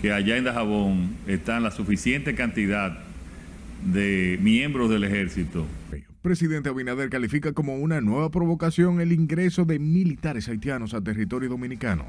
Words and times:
que 0.00 0.12
allá 0.12 0.36
en 0.36 0.44
Dajabón 0.44 1.16
están 1.26 1.62
la 1.62 1.70
suficiente 1.70 2.34
cantidad 2.34 2.98
de 3.84 4.38
miembros 4.40 4.90
del 4.90 5.04
ejército. 5.04 5.66
Presidente 6.22 6.68
Abinader 6.68 7.08
califica 7.08 7.52
como 7.52 7.76
una 7.76 8.02
nueva 8.02 8.30
provocación 8.30 9.00
el 9.00 9.12
ingreso 9.12 9.64
de 9.64 9.78
militares 9.78 10.48
haitianos 10.48 10.92
a 10.92 11.00
territorio 11.00 11.48
dominicano. 11.48 12.04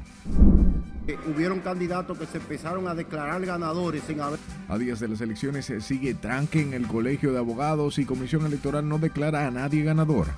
Eh, 1.08 1.16
hubieron 1.34 1.60
candidatos 1.60 2.18
que 2.18 2.26
se 2.26 2.36
empezaron 2.36 2.86
a 2.88 2.94
declarar 2.94 3.44
ganadores 3.44 4.02
sin 4.06 4.20
haber... 4.20 4.38
A 4.68 4.76
días 4.76 5.00
de 5.00 5.08
las 5.08 5.20
elecciones 5.22 5.64
se 5.64 5.80
sigue 5.80 6.12
tranque 6.12 6.60
en 6.60 6.74
el 6.74 6.86
Colegio 6.86 7.32
de 7.32 7.38
Abogados 7.38 7.98
y 7.98 8.04
Comisión 8.04 8.44
Electoral 8.44 8.86
no 8.86 8.98
declara 8.98 9.46
a 9.46 9.50
nadie 9.50 9.82
ganador. 9.82 10.28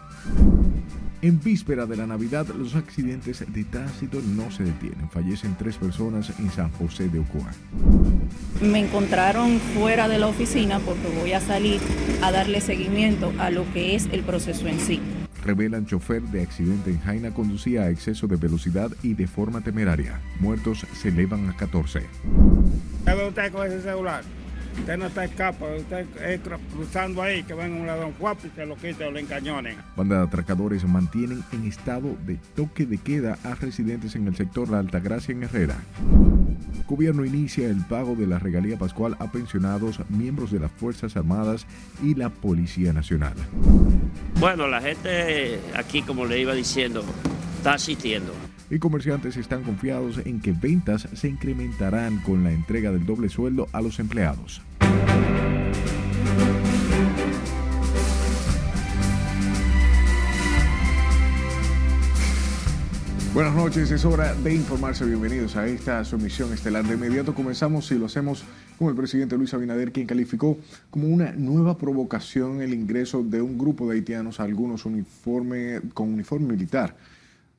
En 1.25 1.41
víspera 1.43 1.87
de 1.87 1.97
la 1.97 2.07
Navidad, 2.07 2.47
los 2.49 2.75
accidentes 2.75 3.43
de 3.51 3.65
tránsito 3.65 4.21
no 4.37 4.51
se 4.51 4.63
detienen. 4.63 5.09
Fallecen 5.09 5.57
tres 5.57 5.79
personas 5.79 6.39
en 6.39 6.51
San 6.51 6.71
José 6.73 7.09
de 7.09 7.19
Ocoa. 7.19 7.51
Me 8.61 8.81
encontraron 8.81 9.59
fuera 9.59 10.07
de 10.07 10.19
la 10.19 10.27
oficina 10.27 10.81
porque 10.81 11.09
voy 11.19 11.33
a 11.33 11.41
salir 11.41 11.81
a 12.21 12.31
darle 12.31 12.61
seguimiento 12.61 13.33
a 13.39 13.49
lo 13.49 13.65
que 13.73 13.95
es 13.95 14.07
el 14.13 14.21
proceso 14.23 14.69
en 14.69 14.79
sí. 14.79 15.01
Revelan 15.43 15.87
chofer 15.87 16.21
de 16.25 16.43
accidente 16.43 16.91
en 16.91 17.01
Jaina 17.01 17.33
conducía 17.33 17.85
a 17.85 17.91
exceso 17.91 18.27
de 18.27 18.37
velocidad 18.37 18.91
y 19.03 19.15
de 19.15 19.27
forma 19.27 19.63
temeraria. 19.63 20.21
Muertos 20.41 20.87
se 20.93 21.09
elevan 21.09 21.49
a 21.49 21.57
14. 21.57 22.01
¿Qué 23.07 23.15
ve 23.15 23.29
usted 23.29 23.51
con 23.51 23.67
ese 23.67 23.81
celular? 23.81 24.25
Usted 24.79 24.99
no 24.99 25.07
está 25.07 25.25
escapa, 25.25 25.67
usted 25.67 26.07
está 26.23 26.59
cruzando 26.73 27.23
ahí, 27.23 27.43
que 27.43 27.55
venga 27.55 27.81
un 27.81 27.87
ladrón 27.87 28.13
guapo 28.19 28.47
y 28.47 28.51
se 28.51 28.67
lo 28.67 28.77
quite 28.77 29.05
o 29.05 29.11
le 29.11 29.21
encañonen. 29.21 29.77
Banda 29.97 30.19
de 30.19 30.25
atracadores 30.25 30.85
mantienen 30.85 31.43
en 31.53 31.65
estado 31.67 32.17
de 32.27 32.39
toque 32.55 32.85
de 32.85 32.99
queda 32.99 33.39
a 33.45 33.55
residentes 33.55 34.15
en 34.15 34.27
el 34.27 34.37
sector 34.37 34.69
La 34.69 34.81
Altagracia 34.81 35.33
en 35.33 35.45
Herrera. 35.45 35.77
Gobierno 36.87 37.25
inicia 37.25 37.69
el 37.69 37.81
pago 37.87 38.15
de 38.15 38.27
la 38.27 38.39
regalía 38.39 38.77
pascual 38.77 39.17
a 39.21 39.33
pensionados, 39.33 40.01
miembros 40.11 40.51
de 40.51 40.61
las 40.61 40.71
Fuerzas 40.73 41.17
Armadas 41.17 41.67
y 42.03 42.15
la 42.15 42.29
Policía 42.29 42.93
Nacional. 42.93 43.35
Bueno, 44.39 44.69
la 44.69 44.81
gente 44.81 45.61
aquí, 45.75 46.03
como 46.03 46.27
le 46.27 46.41
iba 46.41 46.53
diciendo, 46.53 47.03
está 47.59 47.75
asistiendo 47.75 48.33
y 48.71 48.79
comerciantes 48.79 49.37
están 49.37 49.63
confiados 49.63 50.19
en 50.25 50.41
que 50.41 50.53
ventas 50.53 51.09
se 51.15 51.29
incrementarán 51.29 52.19
con 52.21 52.45
la 52.45 52.53
entrega 52.53 52.91
del 52.91 53.07
doble 53.07 53.29
sueldo 53.29 53.69
a 53.73 53.81
los 53.81 53.99
empleados. 53.99 54.63
Buenas 63.35 63.57
noches, 63.57 63.91
es 63.91 64.05
hora 64.05 64.33
de 64.33 64.55
informarse. 64.55 65.05
Bienvenidos 65.05 65.57
a 65.57 65.67
esta 65.67 66.05
sumisión 66.05 66.53
estelar. 66.53 66.85
De 66.85 66.95
inmediato 66.95 67.35
comenzamos 67.35 67.91
y 67.91 67.99
lo 67.99 68.07
hacemos 68.07 68.45
con 68.79 68.91
el 68.91 68.95
presidente 68.95 69.37
Luis 69.37 69.53
Abinader, 69.53 69.91
quien 69.91 70.07
calificó 70.07 70.57
como 70.89 71.09
una 71.09 71.33
nueva 71.33 71.77
provocación 71.77 72.63
el 72.63 72.73
ingreso 72.73 73.25
de 73.25 73.43
un 73.43 73.59
grupo 73.59 73.89
de 73.89 73.97
haitianos 73.97 74.39
algunos 74.39 74.85
uniforme, 74.85 75.81
con 75.95 76.15
uniforme 76.15 76.47
militar 76.47 76.95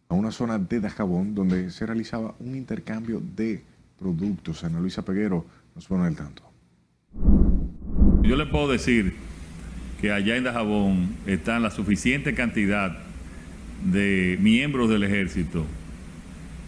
a 0.09 0.13
una 0.13 0.31
zona 0.31 0.57
de 0.57 0.79
Dajabón 0.79 1.35
donde 1.35 1.71
se 1.71 1.85
realizaba 1.85 2.35
un 2.39 2.55
intercambio 2.55 3.21
de 3.35 3.63
productos. 3.99 4.63
Ana 4.63 4.79
Luisa 4.79 5.03
Peguero 5.03 5.45
nos 5.73 5.87
pone 5.87 6.05
al 6.05 6.15
tanto. 6.15 6.43
Yo 8.23 8.35
le 8.35 8.45
puedo 8.45 8.67
decir 8.67 9.15
que 10.01 10.11
allá 10.11 10.35
en 10.35 10.43
Dajabón 10.43 11.15
están 11.25 11.63
la 11.63 11.71
suficiente 11.71 12.33
cantidad 12.33 12.97
de 13.83 14.37
miembros 14.41 14.89
del 14.89 15.03
ejército 15.03 15.65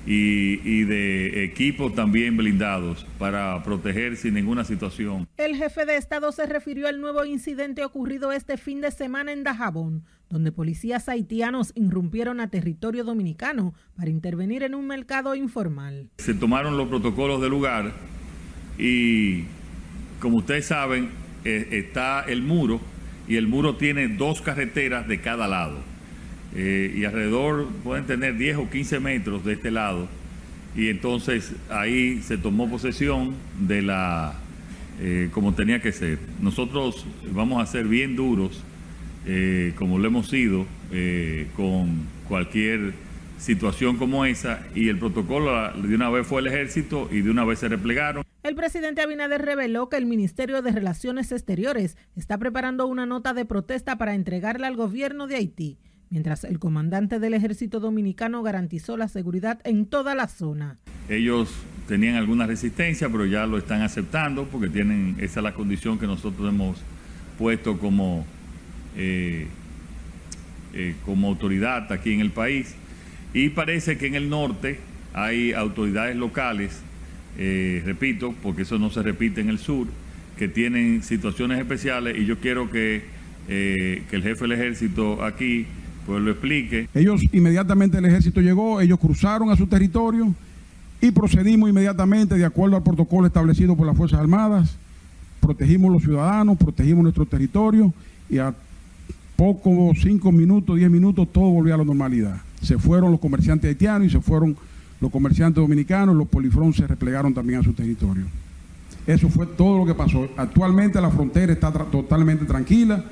y, 0.05 0.83
de 0.85 1.43
equipos 1.43 1.93
también 1.93 2.37
blindados 2.37 3.05
para 3.19 3.61
proteger 3.63 4.15
sin 4.15 4.35
ninguna 4.35 4.63
situación. 4.63 5.27
El 5.35 5.55
jefe 5.55 5.85
de 5.85 5.97
Estado 5.97 6.31
se 6.31 6.45
refirió 6.45 6.87
al 6.87 7.01
nuevo 7.01 7.25
incidente 7.25 7.83
ocurrido 7.83 8.31
este 8.31 8.57
fin 8.57 8.79
de 8.79 8.91
semana 8.91 9.33
en 9.33 9.43
Dajabón, 9.43 10.03
donde 10.29 10.51
policías 10.51 11.09
haitianos 11.09 11.71
irrumpieron 11.75 12.39
a 12.39 12.49
territorio 12.49 13.03
dominicano 13.03 13.73
para 13.95 14.09
intervenir 14.09 14.63
en 14.63 14.75
un 14.75 14.87
mercado 14.87 15.35
informal. 15.35 16.09
Se 16.17 16.33
tomaron 16.33 16.77
los 16.77 16.87
protocolos 16.87 17.41
del 17.41 17.51
lugar 17.51 17.93
y, 18.77 19.43
como 20.19 20.37
ustedes 20.37 20.65
saben, 20.65 21.09
eh, 21.45 21.67
está 21.71 22.21
el 22.21 22.41
muro 22.41 22.81
y 23.27 23.35
el 23.35 23.47
muro 23.47 23.75
tiene 23.75 24.07
dos 24.07 24.41
carreteras 24.41 25.07
de 25.07 25.21
cada 25.21 25.47
lado 25.47 25.79
eh, 26.55 26.93
y 26.95 27.03
alrededor 27.05 27.67
pueden 27.83 28.05
tener 28.05 28.37
10 28.37 28.57
o 28.57 28.69
15 28.69 28.99
metros 28.99 29.45
de 29.45 29.53
este 29.53 29.71
lado. 29.71 30.07
Y 30.75 30.89
entonces 30.89 31.53
ahí 31.69 32.21
se 32.21 32.37
tomó 32.37 32.69
posesión 32.69 33.35
de 33.59 33.81
la, 33.81 34.35
eh, 34.99 35.29
como 35.31 35.53
tenía 35.53 35.81
que 35.81 35.91
ser. 35.91 36.19
Nosotros 36.39 37.05
vamos 37.31 37.61
a 37.61 37.65
ser 37.65 37.87
bien 37.87 38.15
duros, 38.15 38.63
eh, 39.27 39.73
como 39.75 39.99
lo 39.99 40.07
hemos 40.07 40.29
sido, 40.29 40.65
con 41.55 42.07
cualquier 42.27 42.93
situación 43.37 43.97
como 43.97 44.25
esa. 44.25 44.65
Y 44.73 44.89
el 44.89 44.97
protocolo 44.97 45.71
de 45.73 45.95
una 45.95 46.09
vez 46.09 46.25
fue 46.25 46.41
el 46.41 46.47
ejército 46.47 47.09
y 47.11 47.21
de 47.21 47.29
una 47.29 47.45
vez 47.45 47.59
se 47.59 47.67
replegaron. 47.67 48.23
El 48.43 48.55
presidente 48.55 49.01
Abinader 49.01 49.41
reveló 49.41 49.89
que 49.89 49.97
el 49.97 50.05
Ministerio 50.05 50.61
de 50.61 50.71
Relaciones 50.71 51.31
Exteriores 51.31 51.97
está 52.15 52.37
preparando 52.37 52.87
una 52.87 53.05
nota 53.05 53.33
de 53.33 53.45
protesta 53.45 53.97
para 53.97 54.15
entregarla 54.15 54.67
al 54.67 54.75
gobierno 54.75 55.27
de 55.27 55.35
Haití 55.35 55.77
mientras 56.09 56.43
el 56.43 56.59
comandante 56.59 57.19
del 57.19 57.33
ejército 57.33 57.79
dominicano 57.79 58.43
garantizó 58.43 58.97
la 58.97 59.07
seguridad 59.07 59.59
en 59.63 59.85
toda 59.85 60.15
la 60.15 60.27
zona. 60.27 60.77
Ellos 61.09 61.53
tenían 61.87 62.15
alguna 62.15 62.45
resistencia, 62.45 63.09
pero 63.09 63.25
ya 63.25 63.45
lo 63.45 63.57
están 63.57 63.81
aceptando 63.81 64.45
porque 64.45 64.69
tienen 64.69 65.15
esa 65.19 65.39
es 65.39 65.43
la 65.43 65.53
condición 65.53 65.99
que 65.99 66.07
nosotros 66.07 66.49
hemos 66.49 66.77
puesto 67.37 67.77
como, 67.77 68.25
eh, 68.97 69.47
eh, 70.73 70.95
como 71.05 71.27
autoridad 71.27 71.91
aquí 71.91 72.13
en 72.13 72.19
el 72.19 72.31
país. 72.31 72.73
Y 73.33 73.49
parece 73.49 73.97
que 73.97 74.07
en 74.07 74.15
el 74.15 74.29
norte 74.29 74.79
hay 75.13 75.53
autoridades 75.53 76.15
locales, 76.15 76.81
eh, 77.37 77.83
repito, 77.85 78.33
porque 78.41 78.63
eso 78.63 78.79
no 78.79 78.89
se 78.89 79.03
repite 79.03 79.41
en 79.41 79.49
el 79.49 79.59
sur, 79.59 79.87
que 80.37 80.47
tienen 80.47 81.03
situaciones 81.03 81.59
especiales 81.59 82.17
y 82.17 82.25
yo 82.25 82.39
quiero 82.39 82.69
que, 82.71 83.03
que 83.47 84.03
el 84.11 84.23
jefe 84.23 84.41
del 84.41 84.53
ejército 84.53 85.23
aquí 85.23 85.67
pues 86.05 86.21
lo 86.21 86.31
explique. 86.31 86.87
Ellos 86.93 87.21
inmediatamente 87.31 87.97
el 87.97 88.05
ejército 88.05 88.41
llegó, 88.41 88.81
ellos 88.81 88.99
cruzaron 88.99 89.51
a 89.51 89.55
su 89.55 89.67
territorio 89.67 90.33
y 91.01 91.11
procedimos 91.11 91.69
inmediatamente 91.69 92.35
de 92.35 92.45
acuerdo 92.45 92.77
al 92.77 92.83
protocolo 92.83 93.27
establecido 93.27 93.75
por 93.75 93.85
las 93.85 93.95
Fuerzas 93.95 94.19
Armadas. 94.19 94.77
Protegimos 95.39 95.91
los 95.91 96.01
ciudadanos, 96.01 96.57
protegimos 96.57 97.03
nuestro 97.03 97.25
territorio 97.25 97.93
y 98.29 98.39
a 98.39 98.53
poco, 99.37 99.93
cinco 99.95 100.31
minutos, 100.33 100.75
diez 100.75 100.89
minutos, 100.89 101.27
todo 101.31 101.51
volvió 101.51 101.75
a 101.75 101.77
la 101.77 101.85
normalidad. 101.85 102.41
Se 102.61 102.77
fueron 102.77 103.11
los 103.11 103.19
comerciantes 103.19 103.69
haitianos 103.69 104.07
y 104.07 104.09
se 104.09 104.19
fueron 104.19 104.57
los 104.99 105.11
comerciantes 105.11 105.61
dominicanos, 105.61 106.15
los 106.15 106.27
polifrón 106.27 106.73
se 106.73 106.87
replegaron 106.87 107.33
también 107.33 107.59
a 107.59 107.63
su 107.63 107.71
territorio. 107.71 108.25
Eso 109.05 109.29
fue 109.29 109.45
todo 109.45 109.77
lo 109.77 109.85
que 109.85 109.93
pasó. 109.93 110.27
Actualmente 110.35 110.99
la 110.99 111.11
frontera 111.11 111.53
está 111.53 111.71
totalmente 111.71 112.45
tranquila. 112.45 113.05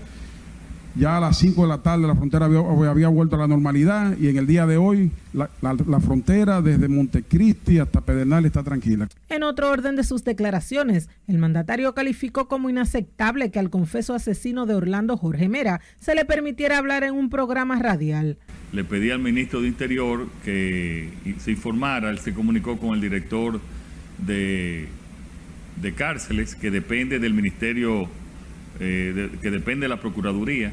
Ya 0.97 1.17
a 1.17 1.19
las 1.19 1.37
5 1.39 1.61
de 1.63 1.67
la 1.67 1.79
tarde 1.79 2.07
la 2.07 2.15
frontera 2.15 2.45
había, 2.45 3.09
vuelto 3.09 3.35
a 3.35 3.39
la 3.39 3.47
normalidad 3.47 4.17
y 4.17 4.29
en 4.29 4.37
el 4.37 4.47
día 4.47 4.65
de 4.65 4.77
hoy 4.77 5.11
la, 5.33 5.99
frontera 5.99 6.61
desde 6.61 6.87
Montecristi 6.87 7.79
hasta 7.79 7.99
Pedernal 7.99 8.45
está 8.45 8.63
tranquila. 8.63 9.09
En 9.27 9.43
otro 9.43 9.69
orden 9.69 9.97
de 9.97 10.05
sus 10.05 10.23
declaraciones, 10.23 11.09
el 11.27 11.37
mandatario 11.37 11.93
calificó 11.93 12.47
como 12.47 12.69
inaceptable 12.69 13.51
que 13.51 13.59
al 13.59 13.69
confeso 13.69 14.13
asesino 14.13 14.65
de 14.65 14.75
Orlando 14.75 15.17
Jorge 15.17 15.49
Mera 15.49 15.81
se 15.99 16.15
le 16.15 16.23
permitiera 16.23 16.77
hablar 16.77 17.03
en 17.03 17.13
un 17.13 17.29
programa 17.29 17.77
radial. 17.77 18.37
Le 18.71 18.85
pedí 18.85 19.11
al 19.11 19.19
ministro 19.19 19.59
de 19.59 19.67
Interior 19.67 20.29
que 20.45 21.09
se 21.39 21.51
informara, 21.51 22.09
él 22.09 22.19
se 22.19 22.33
comunicó 22.33 22.77
con 22.77 22.93
el 22.93 23.01
director 23.01 23.59
de, 24.25 24.87
de 25.81 25.93
cárceles 25.93 26.55
que 26.55 26.71
depende 26.71 27.19
del 27.19 27.33
ministerio, 27.33 28.07
eh, 28.79 29.29
que 29.41 29.51
depende 29.51 29.85
de 29.85 29.89
la 29.89 29.99
Procuraduría 29.99 30.71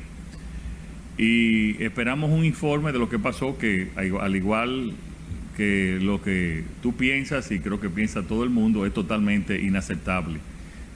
y 1.18 1.82
esperamos 1.82 2.30
un 2.30 2.44
informe 2.44 2.92
de 2.92 2.98
lo 2.98 3.08
que 3.08 3.18
pasó, 3.18 3.58
que 3.58 3.90
al 3.96 4.36
igual 4.36 4.94
que 5.56 5.98
lo 6.00 6.22
que 6.22 6.64
tú 6.82 6.94
piensas 6.94 7.50
y 7.50 7.60
creo 7.60 7.80
que 7.80 7.90
piensa 7.90 8.22
todo 8.22 8.44
el 8.44 8.50
mundo, 8.50 8.86
es 8.86 8.94
totalmente 8.94 9.60
inaceptable 9.60 10.40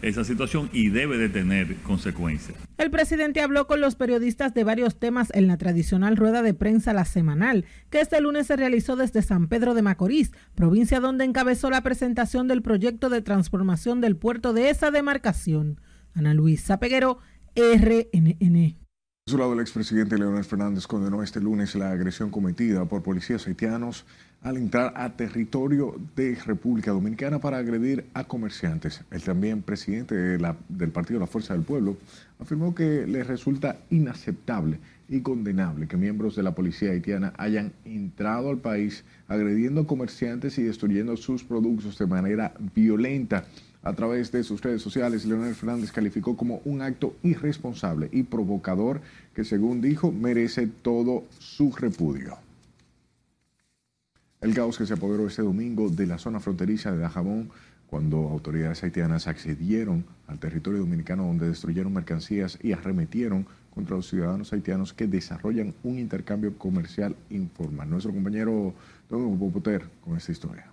esa 0.03 0.25
situación 0.25 0.69
y 0.73 0.89
debe 0.89 1.19
de 1.19 1.29
tener 1.29 1.77
consecuencias. 1.77 2.57
El 2.79 2.91
presidente 2.91 3.41
habló 3.41 3.67
con 3.67 3.81
los 3.81 3.97
periodistas 3.97 4.53
de 4.55 4.65
varios 4.65 4.99
temas 4.99 5.31
en 5.35 5.47
la 5.47 5.57
tradicional 5.57 6.17
rueda 6.17 6.43
de 6.43 6.55
prensa 6.55 6.93
La 6.93 7.05
Semanal, 7.05 7.65
que 7.91 8.01
este 8.01 8.21
lunes 8.21 8.47
se 8.47 8.57
realizó 8.57 8.97
desde 8.97 9.23
San 9.23 9.49
Pedro 9.49 9.75
de 9.75 9.83
Macorís, 9.83 10.33
provincia 10.55 11.01
donde 11.01 11.25
encabezó 11.25 11.71
la 11.71 11.83
presentación 11.83 12.49
del 12.49 12.63
proyecto 12.63 13.09
de 13.09 13.23
transformación 13.23 14.01
del 14.01 14.17
puerto 14.17 14.53
de 14.53 14.71
esa 14.71 14.91
demarcación. 14.91 15.81
Ana 16.15 16.35
Luisa 16.35 16.79
Peguero, 16.79 17.19
RNN. 17.57 18.86
Por 19.27 19.33
su 19.33 19.39
lado, 19.39 19.55
el 19.55 19.61
expresidente 19.61 20.19
Leonel 20.19 20.45
Fernández 20.45 20.87
condenó 20.87 21.21
este 21.21 21.41
lunes 21.41 21.75
la 21.75 21.91
agresión 21.91 22.31
cometida 22.31 22.85
por 22.85 23.03
policías 23.03 23.45
haitianos 23.49 24.05
al 24.41 24.57
entrar 24.57 24.93
a 24.95 25.17
territorio 25.17 25.97
de 26.15 26.37
República 26.37 26.93
Dominicana 26.93 27.41
para 27.41 27.57
agredir 27.57 28.05
a 28.15 28.23
comerciantes. 28.23 29.03
El 29.11 29.23
también 29.23 29.63
presidente 29.63 30.15
del 30.15 30.91
partido 30.93 31.19
La 31.19 31.27
Fuerza 31.27 31.55
del 31.55 31.65
Pueblo 31.65 31.97
afirmó 32.39 32.73
que 32.73 33.05
le 33.09 33.25
resulta 33.25 33.79
inaceptable 33.91 34.79
y 35.09 35.23
condenable 35.23 35.89
que 35.89 35.97
miembros 35.97 36.37
de 36.37 36.45
la 36.45 36.55
policía 36.55 36.93
haitiana 36.93 37.33
hayan 37.37 37.73
entrado 37.85 38.51
al 38.51 38.59
país 38.59 39.03
agrediendo 39.27 39.89
comerciantes 39.89 40.57
y 40.59 40.63
destruyendo 40.63 41.17
sus 41.17 41.43
productos 41.43 41.99
de 41.99 42.07
manera 42.07 42.55
violenta 42.77 43.45
a 43.87 43.93
través 43.93 44.33
de 44.33 44.43
sus 44.43 44.61
redes 44.63 44.83
sociales, 44.83 45.25
Leonel 45.25 45.55
Fernández 45.55 45.93
calificó 45.93 46.37
como 46.37 46.61
un 46.65 46.83
acto 46.83 47.15
irresponsable 47.23 48.09
y 48.11 48.25
provocador 48.25 49.01
que, 49.33 49.45
según 49.45 49.81
dijo, 49.81 50.11
merece 50.11 50.67
todo 50.67 51.23
su 51.39 51.71
repudio. 51.71 52.37
El 54.41 54.55
caos 54.55 54.77
que 54.77 54.87
se 54.87 54.95
apoderó 54.95 55.29
este 55.29 55.43
domingo 55.43 55.89
de 55.89 56.09
la 56.09 56.19
zona 56.19 56.41
fronteriza 56.41 56.91
de 56.91 56.99
Dajabón 56.99 57.51
cuando 57.87 58.29
autoridades 58.29 58.83
haitianas 58.83 59.29
accedieron 59.29 60.05
al 60.27 60.41
territorio 60.41 60.81
dominicano 60.81 61.25
donde 61.25 61.47
destruyeron 61.47 61.95
mercancías 61.95 62.59
y 62.61 62.73
arremetieron 62.73 63.47
contra 63.73 63.95
los 63.95 64.09
ciudadanos 64.09 64.53
haitianos 64.53 64.95
que 64.95 65.07
desarrollan 65.07 65.75
un 65.85 66.01
intercambio 66.01 66.59
comercial 66.59 67.15
informal. 67.31 67.89
Nuestro 67.89 68.13
compañero 68.13 68.75
Don 69.09 69.39
Popoter 69.39 69.85
con 70.05 70.17
esta 70.17 70.33
historia. 70.33 70.73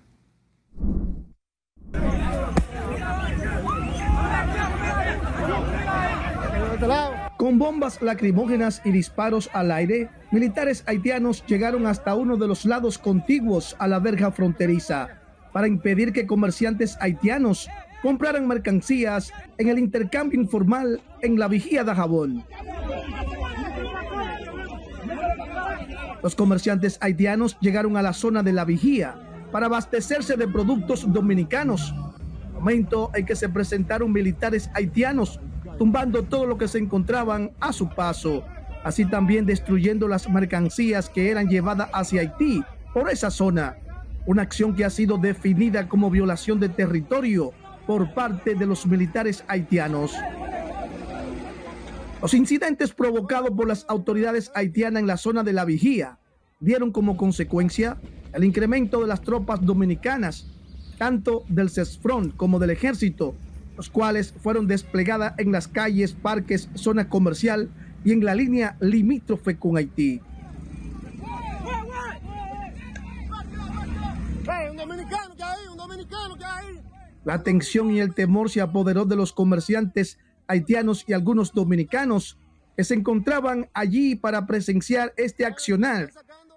Con 7.37 7.59
bombas 7.59 8.01
lacrimógenas 8.01 8.81
y 8.85 8.91
disparos 8.91 9.49
al 9.53 9.71
aire, 9.71 10.09
militares 10.31 10.83
haitianos 10.87 11.43
llegaron 11.45 11.87
hasta 11.87 12.15
uno 12.15 12.37
de 12.37 12.47
los 12.47 12.65
lados 12.65 12.97
contiguos 12.97 13.75
a 13.79 13.87
la 13.87 13.99
verja 13.99 14.31
fronteriza 14.31 15.09
para 15.51 15.67
impedir 15.67 16.13
que 16.13 16.25
comerciantes 16.25 16.97
haitianos 16.99 17.69
compraran 18.01 18.47
mercancías 18.47 19.31
en 19.57 19.69
el 19.69 19.79
intercambio 19.79 20.39
informal 20.39 21.01
en 21.21 21.39
la 21.39 21.47
vigía 21.47 21.83
de 21.83 21.95
Jabón. 21.95 22.43
Los 26.21 26.35
comerciantes 26.35 26.97
haitianos 27.01 27.57
llegaron 27.59 27.97
a 27.97 28.01
la 28.01 28.13
zona 28.13 28.43
de 28.43 28.53
la 28.53 28.65
vigía 28.65 29.15
para 29.51 29.67
abastecerse 29.67 30.35
de 30.35 30.47
productos 30.47 31.11
dominicanos, 31.11 31.93
momento 32.63 33.11
en 33.13 33.25
que 33.25 33.35
se 33.35 33.49
presentaron 33.49 34.13
militares 34.13 34.69
haitianos 34.73 35.37
tumbando 35.77 36.23
todo 36.23 36.45
lo 36.45 36.57
que 36.57 36.69
se 36.69 36.77
encontraban 36.77 37.51
a 37.59 37.73
su 37.73 37.89
paso, 37.89 38.45
así 38.85 39.03
también 39.03 39.45
destruyendo 39.45 40.07
las 40.07 40.29
mercancías 40.29 41.09
que 41.09 41.29
eran 41.29 41.49
llevadas 41.49 41.89
hacia 41.91 42.21
Haití 42.21 42.63
por 42.93 43.09
esa 43.09 43.31
zona, 43.31 43.75
una 44.25 44.43
acción 44.43 44.73
que 44.75 44.85
ha 44.85 44.89
sido 44.89 45.17
definida 45.17 45.89
como 45.89 46.09
violación 46.09 46.57
de 46.61 46.69
territorio 46.69 47.51
por 47.85 48.13
parte 48.13 48.55
de 48.55 48.65
los 48.65 48.85
militares 48.85 49.43
haitianos. 49.49 50.13
Los 52.21 52.33
incidentes 52.33 52.93
provocados 52.93 53.51
por 53.51 53.67
las 53.67 53.85
autoridades 53.89 54.53
haitianas 54.55 55.01
en 55.01 55.07
la 55.07 55.17
zona 55.17 55.43
de 55.43 55.51
la 55.51 55.65
vigía 55.65 56.17
dieron 56.61 56.93
como 56.93 57.17
consecuencia 57.17 57.97
el 58.33 58.45
incremento 58.45 59.01
de 59.01 59.07
las 59.07 59.19
tropas 59.19 59.59
dominicanas, 59.61 60.47
tanto 60.97 61.43
del 61.47 61.69
CESFRON 61.69 62.31
como 62.31 62.59
del 62.59 62.69
ejército, 62.69 63.35
los 63.77 63.89
cuales 63.89 64.33
fueron 64.41 64.67
desplegadas 64.67 65.33
en 65.37 65.51
las 65.51 65.67
calles, 65.67 66.13
parques, 66.13 66.69
zona 66.75 67.09
comercial 67.09 67.69
y 68.05 68.11
en 68.11 68.23
la 68.23 68.35
línea 68.35 68.77
limítrofe 68.79 69.57
con 69.57 69.77
Haití. 69.77 70.21
La 77.23 77.41
tensión 77.41 77.91
y 77.91 77.99
el 77.99 78.13
temor 78.13 78.49
se 78.49 78.61
apoderó 78.61 79.05
de 79.05 79.15
los 79.15 79.31
comerciantes 79.31 80.19
haitianos 80.47 81.05
y 81.07 81.13
algunos 81.13 81.53
dominicanos 81.53 82.37
que 82.75 82.83
se 82.83 82.95
encontraban 82.95 83.69
allí 83.73 84.15
para 84.15 84.45
presenciar 84.45 85.13
este 85.15 85.45
accionar 85.45 86.11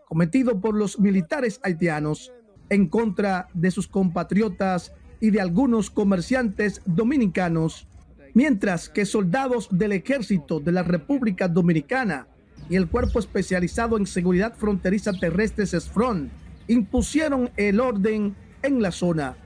cometido 0.09 0.61
por 0.61 0.75
los 0.75 0.99
militares 0.99 1.61
haitianos 1.63 2.33
en 2.71 2.89
contra 2.89 3.49
de 3.55 3.71
sus 3.71 3.89
compatriotas 3.89 4.93
y 5.21 5.31
de 5.31 5.41
algunos 5.41 5.91
comerciantes 5.91 6.83
dominicanos, 6.85 7.87
mientras 8.35 8.89
que 8.89 9.07
soldados 9.07 9.69
del 9.71 9.93
ejército 9.93 10.61
de 10.61 10.73
la 10.73 10.83
República 10.83 11.49
Dominicana 11.49 12.29
y 12.69 12.77
el 12.77 12.89
Cuerpo 12.89 13.19
Especializado 13.19 13.97
en 13.97 14.07
Seguridad 14.07 14.55
Fronteriza 14.57 15.13
Terrestre 15.13 15.67
SESFRON 15.67 16.31
impusieron 16.69 17.51
el 17.57 17.81
orden 17.81 18.37
en 18.63 18.83
la 18.83 18.91
zona. 18.91 19.37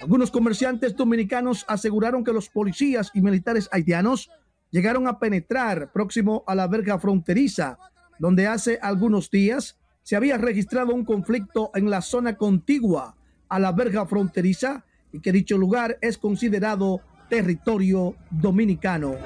Algunos 0.00 0.30
comerciantes 0.30 0.96
dominicanos 0.96 1.64
aseguraron 1.68 2.24
que 2.24 2.32
los 2.32 2.48
policías 2.48 3.10
y 3.12 3.20
militares 3.20 3.68
haitianos 3.70 4.30
llegaron 4.70 5.06
a 5.06 5.18
penetrar 5.18 5.92
próximo 5.92 6.42
a 6.46 6.54
la 6.54 6.66
verga 6.68 6.98
fronteriza, 6.98 7.76
donde 8.20 8.46
hace 8.46 8.78
algunos 8.82 9.30
días 9.30 9.78
se 10.02 10.14
había 10.14 10.36
registrado 10.36 10.94
un 10.94 11.04
conflicto 11.04 11.70
en 11.74 11.90
la 11.90 12.02
zona 12.02 12.36
contigua 12.36 13.16
a 13.48 13.58
la 13.58 13.72
verga 13.72 14.06
fronteriza 14.06 14.84
y 15.10 15.20
que 15.20 15.32
dicho 15.32 15.56
lugar 15.56 15.98
es 16.02 16.18
considerado 16.18 17.00
territorio 17.30 18.14
dominicano. 18.30 19.16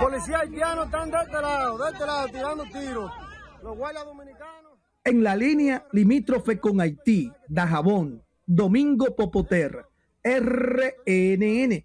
policías 0.00 0.42
haitianos 0.42 0.86
están 0.86 1.10
de 1.10 1.16
este 1.18 1.40
lado, 1.40 1.78
de 1.78 1.92
este 1.92 2.06
lado, 2.06 2.26
tirando 2.26 2.64
tiros. 2.64 3.12
Los 3.62 3.76
guardias 3.76 4.04
dominicanos. 4.04 4.72
En 5.04 5.22
la 5.22 5.36
línea 5.36 5.86
limítrofe 5.92 6.58
con 6.58 6.80
Haití, 6.80 7.30
Dajabón, 7.48 8.22
Domingo 8.46 9.14
Popoter, 9.14 9.86
RNN. 10.24 11.84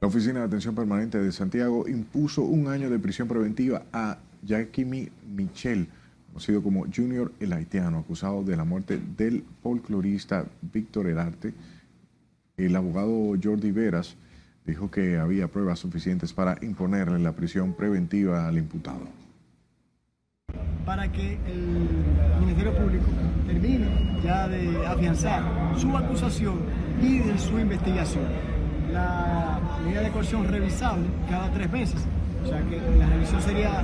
La 0.00 0.08
Oficina 0.08 0.40
de 0.40 0.46
Atención 0.46 0.74
Permanente 0.74 1.18
de 1.18 1.30
Santiago 1.30 1.86
impuso 1.86 2.42
un 2.42 2.66
año 2.68 2.90
de 2.90 2.98
prisión 2.98 3.28
preventiva 3.28 3.84
a 3.92 4.18
Jacqueline 4.46 5.10
Michel 5.34 5.88
conocido 6.36 6.62
como 6.62 6.84
Junior 6.94 7.32
el 7.40 7.54
Haitiano, 7.54 8.00
acusado 8.00 8.44
de 8.44 8.58
la 8.58 8.64
muerte 8.64 9.00
del 9.16 9.42
folclorista 9.62 10.44
Víctor 10.60 11.06
Herarte. 11.06 11.54
El 12.58 12.76
abogado 12.76 13.34
Jordi 13.42 13.70
Veras 13.70 14.16
dijo 14.66 14.90
que 14.90 15.16
había 15.16 15.48
pruebas 15.48 15.78
suficientes 15.78 16.34
para 16.34 16.58
imponerle 16.60 17.18
la 17.20 17.32
prisión 17.32 17.72
preventiva 17.72 18.46
al 18.46 18.58
imputado. 18.58 19.08
Para 20.84 21.10
que 21.10 21.38
el 21.46 21.88
Ministerio 22.38 22.76
Público 22.76 23.06
termine 23.46 24.20
ya 24.22 24.46
de 24.46 24.86
afianzar 24.86 25.42
su 25.78 25.96
acusación 25.96 26.58
y 27.00 27.20
de 27.20 27.38
su 27.38 27.58
investigación. 27.58 28.24
La 28.92 29.58
medida 29.82 30.02
de 30.02 30.10
coerción 30.10 30.46
revisable 30.46 31.06
cada 31.30 31.50
tres 31.50 31.72
meses. 31.72 32.04
O 32.44 32.46
sea 32.46 32.62
que 32.68 32.78
la 32.98 33.06
revisión 33.08 33.40
sería 33.40 33.82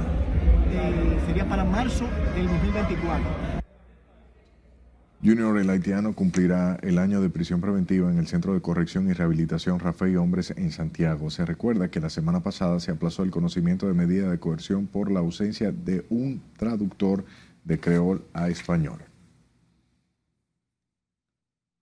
eh, 0.73 1.19
sería 1.27 1.49
para 1.49 1.65
marzo 1.65 2.07
del 2.35 2.47
2024. 2.47 3.63
Junior, 5.25 5.57
el 5.57 5.71
haitiano, 5.71 6.15
cumplirá 6.15 6.79
el 6.83 6.99
año 6.99 7.21
de 7.21 7.31
prisión 7.31 7.61
preventiva 7.61 8.11
en 8.11 8.19
el 8.19 8.27
Centro 8.27 8.55
de 8.55 8.61
Corrección 8.61 9.09
y 9.09 9.13
Rehabilitación 9.13 9.79
Rafael 9.79 10.17
Hombres 10.17 10.53
en 10.57 10.73
Santiago. 10.73 11.31
Se 11.31 11.47
recuerda 11.47 11.93
que 11.93 12.01
la 12.01 12.11
semana 12.11 12.41
pasada 12.41 12.81
se 12.81 12.91
aplazó 12.91 13.23
el 13.23 13.31
conocimiento 13.31 13.87
de 13.87 13.95
medida 13.95 14.29
de 14.29 14.41
coerción 14.41 14.89
por 14.89 15.13
la 15.13 15.21
ausencia 15.21 15.71
de 15.71 16.05
un 16.11 16.43
traductor 16.57 17.25
de 17.65 17.79
creol 17.79 18.25
a 18.33 18.49
español. 18.49 18.99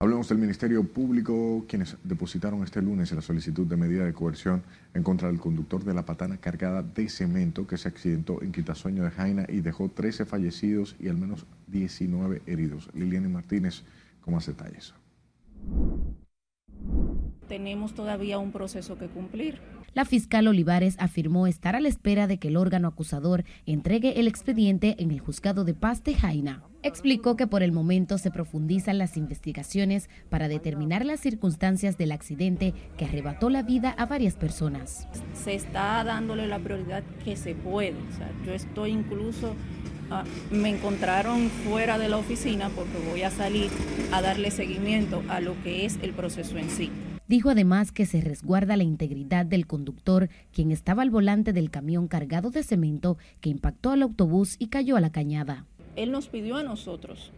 Hablemos 0.03 0.31
del 0.31 0.39
Ministerio 0.39 0.83
Público, 0.83 1.67
quienes 1.69 1.95
depositaron 2.03 2.65
este 2.65 2.81
lunes 2.81 3.13
la 3.13 3.21
solicitud 3.21 3.67
de 3.67 3.77
medida 3.77 4.03
de 4.07 4.15
coerción 4.15 4.63
en 4.95 5.03
contra 5.03 5.29
del 5.29 5.39
conductor 5.39 5.85
de 5.85 5.93
la 5.93 6.07
patana 6.07 6.39
cargada 6.39 6.83
de 6.83 7.11
cemento 7.11 7.67
que 7.67 7.77
se 7.77 7.89
accidentó 7.89 8.41
en 8.41 8.51
Quitasueño 8.51 9.05
de 9.05 9.11
Jaina 9.11 9.45
y 9.47 9.61
dejó 9.61 9.91
13 9.91 10.25
fallecidos 10.25 10.97
y 10.99 11.09
al 11.09 11.19
menos 11.19 11.45
19 11.67 12.41
heridos. 12.47 12.89
Liliana 12.95 13.29
Martínez 13.29 13.83
con 14.23 14.33
más 14.33 14.47
detalles. 14.47 14.95
Tenemos 17.47 17.93
todavía 17.93 18.39
un 18.39 18.53
proceso 18.53 18.97
que 18.97 19.09
cumplir. 19.09 19.61
La 19.93 20.07
fiscal 20.07 20.49
Olivares 20.49 20.97
afirmó 20.99 21.47
estar 21.47 21.77
a 21.77 21.81
la 21.81 21.89
espera 21.89 22.27
de 22.27 22.39
que 22.39 22.49
el 22.49 22.57
órgano 22.57 22.89
acusador 22.89 23.45
entregue 23.67 24.19
el 24.19 24.29
expediente 24.29 24.97
en 24.99 25.11
el 25.11 25.21
juzgado 25.21 25.65
de 25.65 25.75
paz 25.75 26.03
de 26.05 26.15
Jaina. 26.15 26.70
Explicó 26.83 27.37
que 27.37 27.47
por 27.47 27.63
el 27.63 27.73
momento 27.73 28.17
se 28.17 28.31
profundizan 28.31 28.97
las 28.97 29.19
investigaciones 29.19 30.09
para 30.31 30.49
determinar 30.49 31.05
las 31.05 31.21
circunstancias 31.21 31.99
del 31.99 32.11
accidente 32.11 32.73
que 32.97 33.05
arrebató 33.05 33.51
la 33.51 33.63
vida 33.63 33.91
a 33.91 34.07
varias 34.07 34.37
personas. 34.37 35.07
Se 35.35 35.55
está 35.55 36.03
dándole 36.05 36.47
la 36.47 36.59
prioridad 36.59 37.03
que 37.23 37.37
se 37.37 37.55
puede. 37.55 37.97
yo 38.47 38.55
estoy 38.55 38.93
incluso, 38.93 39.55
ah, 40.11 40.25
me 40.51 40.71
encontraron 40.71 41.51
fuera 41.51 41.99
de 41.99 42.09
la 42.09 42.17
oficina 42.17 42.71
porque 42.71 42.97
voy 43.11 43.23
a 43.23 43.31
salir 43.31 43.69
a 44.11 44.23
darle 44.23 44.51
seguimiento 44.51 45.23
a 45.29 45.41
lo 45.41 45.63
que 45.63 45.85
es 45.85 45.99
el 46.01 46.15
proceso 46.15 46.57
en 46.57 46.71
sí. 46.71 46.91
Dijo 47.29 47.51
además 47.51 47.93
que 47.93 48.07
se 48.07 48.23
resguarda 48.23 48.79
la 48.79 48.85
integridad 48.85 49.45
del 49.45 49.67
conductor, 49.67 50.31
quien 50.51 50.73
estaba 50.73 51.03
al 51.03 51.11
volante 51.11 51.53
del 51.53 51.71
camión 51.71 52.09
cargado 52.09 52.51
de 52.51 52.63
cemento 52.63 53.19
que 53.41 53.51
impactó 53.51 53.91
al 53.91 54.03
autobús 54.03 54.57
y 54.59 54.69
cayó 54.69 54.97
a 54.97 55.01
la 55.01 55.13
cañada. 55.13 55.67
Él 55.97 56.13
nos 56.13 56.29
pidió 56.29 56.57
a 56.57 56.63
nosotros 56.63 57.33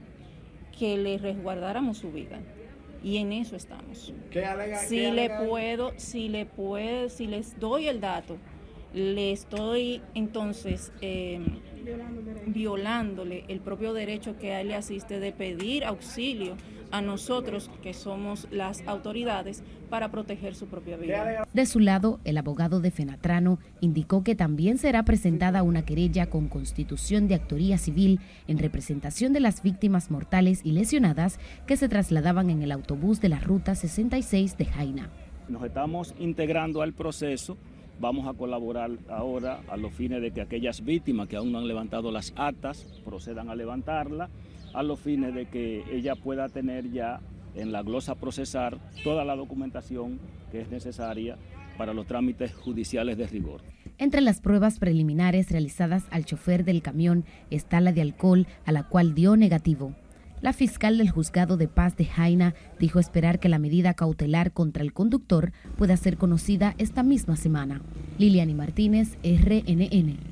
que 0.79 0.97
le 0.97 1.19
resguardáramos 1.19 1.99
su 1.99 2.13
vida 2.13 2.41
y 3.03 3.19
en 3.19 3.33
eso 3.33 3.57
estamos. 3.57 4.13
si 4.87 5.11
le 5.11 5.31
puedo, 5.31 5.93
si 5.97 6.29
le 6.29 6.47
puedo, 6.47 7.09
si 7.09 7.27
les 7.27 7.59
doy 7.59 7.89
el 7.89 8.01
dato, 8.01 8.37
le 8.95 9.33
estoy 9.33 10.03
entonces 10.15 10.93
em, 11.01 11.45
violándole 12.47 13.45
el 13.49 13.61
propio 13.61 13.93
derecho 13.93 14.37
que 14.39 14.53
a 14.53 14.61
él 14.61 14.69
le 14.69 14.75
asiste 14.75 15.19
de 15.19 15.33
pedir 15.33 15.85
auxilio 15.85 16.57
a 16.93 17.01
nosotros, 17.01 17.71
que 17.83 17.95
somos 17.95 18.47
las 18.51 18.87
autoridades, 18.87 19.65
para 19.91 20.11
proteger 20.11 20.55
su 20.55 20.67
propia 20.67 20.97
vida. 20.97 21.47
De 21.53 21.67
su 21.67 21.81
lado, 21.81 22.21
el 22.25 22.39
abogado 22.39 22.81
de 22.81 22.91
Fenatrano 22.91 23.59
indicó 23.81 24.23
que 24.23 24.35
también 24.35 24.79
será 24.79 25.03
presentada 25.03 25.63
una 25.63 25.85
querella 25.85 26.31
con 26.31 26.49
constitución 26.49 27.29
de 27.29 27.35
actoría 27.35 27.77
civil 27.77 28.21
en 28.47 28.59
representación 28.59 29.33
de 29.33 29.41
las 29.41 29.63
víctimas 29.63 30.11
mortales 30.11 30.61
y 30.65 30.73
lesionadas 30.73 31.41
que 31.67 31.77
se 31.77 31.89
trasladaban 31.89 32.49
en 32.51 32.63
el 32.63 32.73
autobús 32.73 33.21
de 33.21 33.29
la 33.29 33.41
Ruta 33.41 33.75
66 33.75 34.57
de 34.57 34.65
Jaina. 34.67 35.11
Nos 35.49 35.65
estamos 35.65 36.15
integrando 36.19 36.83
al 36.83 36.93
proceso 36.93 37.57
Vamos 38.03 38.27
a 38.27 38.33
colaborar 38.33 38.91
ahora 39.09 39.61
a 39.69 39.77
los 39.77 39.93
fines 39.93 40.21
de 40.21 40.33
que 40.33 40.41
aquellas 40.41 40.83
víctimas 40.83 41.29
que 41.29 41.37
aún 41.37 41.53
no 41.53 41.59
han 41.59 41.69
levantado 41.69 42.11
las 42.11 42.33
actas 42.37 42.85
procedan 43.05 43.49
a 43.49 43.55
levantarla, 43.55 44.29
a 44.75 44.83
los 44.83 45.01
fines 45.01 45.35
de 45.35 45.47
que 45.47 45.85
ella 45.91 46.15
pueda 46.15 46.49
tener 46.49 46.91
ya 46.91 47.21
en 47.55 47.73
la 47.73 47.83
glosa 47.83 48.15
procesar 48.15 48.79
toda 49.05 49.25
la 49.25 49.37
documentación 49.37 50.19
que 50.51 50.61
es 50.63 50.71
necesaria 50.71 51.37
para 51.77 51.95
los 51.95 52.07
trámites 52.07 52.55
judiciales 52.55 53.17
de 53.17 53.27
rigor. 53.27 53.63
Entre 53.99 54.21
las 54.21 54.41
pruebas 54.41 54.79
preliminares 54.79 55.51
realizadas 55.51 56.05
al 56.11 56.25
chofer 56.25 56.65
del 56.65 56.83
camión 56.83 57.25
está 57.51 57.81
la 57.81 57.93
de 57.93 58.03
alcohol, 58.03 58.47
a 58.65 58.73
la 58.73 58.85
cual 58.85 59.15
dio 59.15 59.37
negativo. 59.37 59.95
La 60.41 60.53
fiscal 60.53 60.99
del 60.99 61.11
juzgado 61.11 61.57
de 61.57 61.69
paz 61.69 61.97
de 61.97 62.05
Jaina 62.05 62.55
dijo 62.81 62.99
esperar 62.99 63.39
que 63.39 63.49
la 63.49 63.61
medida 63.61 63.95
cautelar 63.95 64.53
contra 64.53 64.83
el 64.83 64.93
conductor 64.93 65.53
pueda 65.77 65.97
ser 65.97 66.17
conocida 66.17 66.75
esta 66.79 67.05
misma 67.05 67.37
semana. 67.37 67.81
Liliani 68.19 68.55
Martínez, 68.55 69.17
RNN. 69.23 70.32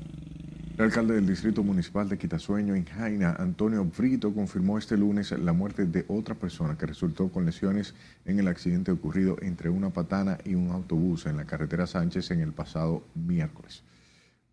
El 0.77 0.85
alcalde 0.85 1.15
del 1.15 1.27
Distrito 1.27 1.63
Municipal 1.63 2.07
de 2.07 2.17
Quitasueño, 2.17 2.75
en 2.75 2.85
Jaina, 2.85 3.35
Antonio 3.37 3.85
Brito, 3.85 4.33
confirmó 4.33 4.77
este 4.77 4.97
lunes 4.97 5.31
la 5.31 5.53
muerte 5.53 5.85
de 5.85 6.05
otra 6.07 6.33
persona 6.33 6.77
que 6.77 6.85
resultó 6.85 7.29
con 7.29 7.45
lesiones 7.45 7.93
en 8.25 8.39
el 8.39 8.47
accidente 8.47 8.91
ocurrido 8.91 9.37
entre 9.41 9.69
una 9.69 9.91
patana 9.91 10.37
y 10.43 10.55
un 10.55 10.71
autobús 10.71 11.25
en 11.25 11.37
la 11.37 11.45
carretera 11.45 11.85
Sánchez 11.85 12.31
en 12.31 12.39
el 12.39 12.53
pasado 12.53 13.03
miércoles. 13.13 13.83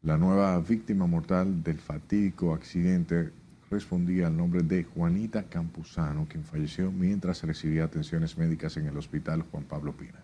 La 0.02 0.18
nueva 0.18 0.58
víctima 0.60 1.06
mortal 1.06 1.62
del 1.62 1.78
fatídico 1.78 2.52
accidente 2.52 3.30
respondía 3.70 4.26
al 4.26 4.37
nombre 4.37 4.62
de 4.62 4.84
Juanita 4.84 5.44
Campuzano, 5.44 6.26
quien 6.28 6.44
falleció 6.44 6.90
mientras 6.90 7.42
recibía 7.44 7.84
atenciones 7.84 8.37
médicas 8.37 8.76
en 8.76 8.87
el 8.87 8.96
hospital 8.96 9.42
Juan 9.50 9.64
Pablo 9.64 9.92
Pina. 9.92 10.22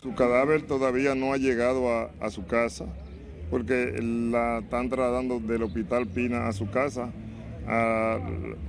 Su 0.00 0.14
cadáver 0.14 0.62
todavía 0.62 1.14
no 1.14 1.32
ha 1.32 1.38
llegado 1.38 1.88
a, 1.90 2.30
su 2.30 2.46
casa 2.46 2.86
porque 3.50 4.00
la 4.02 4.58
están 4.58 4.88
trasladando 4.88 5.40
del 5.40 5.62
hospital 5.62 6.06
Pina 6.06 6.48
a 6.48 6.52
su 6.52 6.70
casa. 6.70 7.10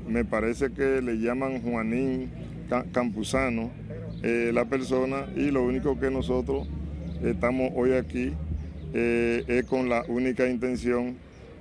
me 0.07 0.25
parece 0.25 0.71
que 0.71 1.01
le 1.01 1.19
llaman 1.19 1.61
Juanín 1.61 2.29
Campuzano, 2.91 3.71
eh, 4.23 4.51
la 4.53 4.65
persona, 4.65 5.27
y 5.35 5.51
lo 5.51 5.63
único 5.63 5.99
que 5.99 6.09
nosotros 6.09 6.67
estamos 7.21 7.71
hoy 7.75 7.93
aquí 7.93 8.33
eh, 8.93 9.43
es 9.47 9.65
con 9.65 9.89
la 9.89 10.03
única 10.07 10.47
intención 10.47 11.15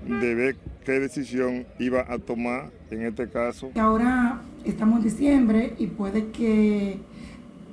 de 0.07 0.35
ver 0.35 0.57
qué 0.85 1.01
decisión 1.01 1.67
iba 1.79 2.05
a 2.09 2.19
tomar 2.19 2.71
en 2.91 3.03
este 3.03 3.29
caso. 3.29 3.71
Ahora 3.75 4.43
estamos 4.65 4.99
en 4.99 5.05
diciembre 5.05 5.75
y 5.79 5.87
puede 5.87 6.29
que 6.29 6.99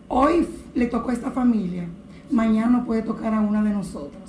hoy 0.08 0.48
le 0.74 0.88
tocó 0.88 1.10
a 1.10 1.14
esta 1.14 1.32
familia, 1.32 1.86
mañana 2.32 2.86
puede 2.86 3.02
tocar 3.02 3.34
a 3.34 3.42
una 3.42 3.64
de 3.64 3.72
nosotros. 3.72 4.22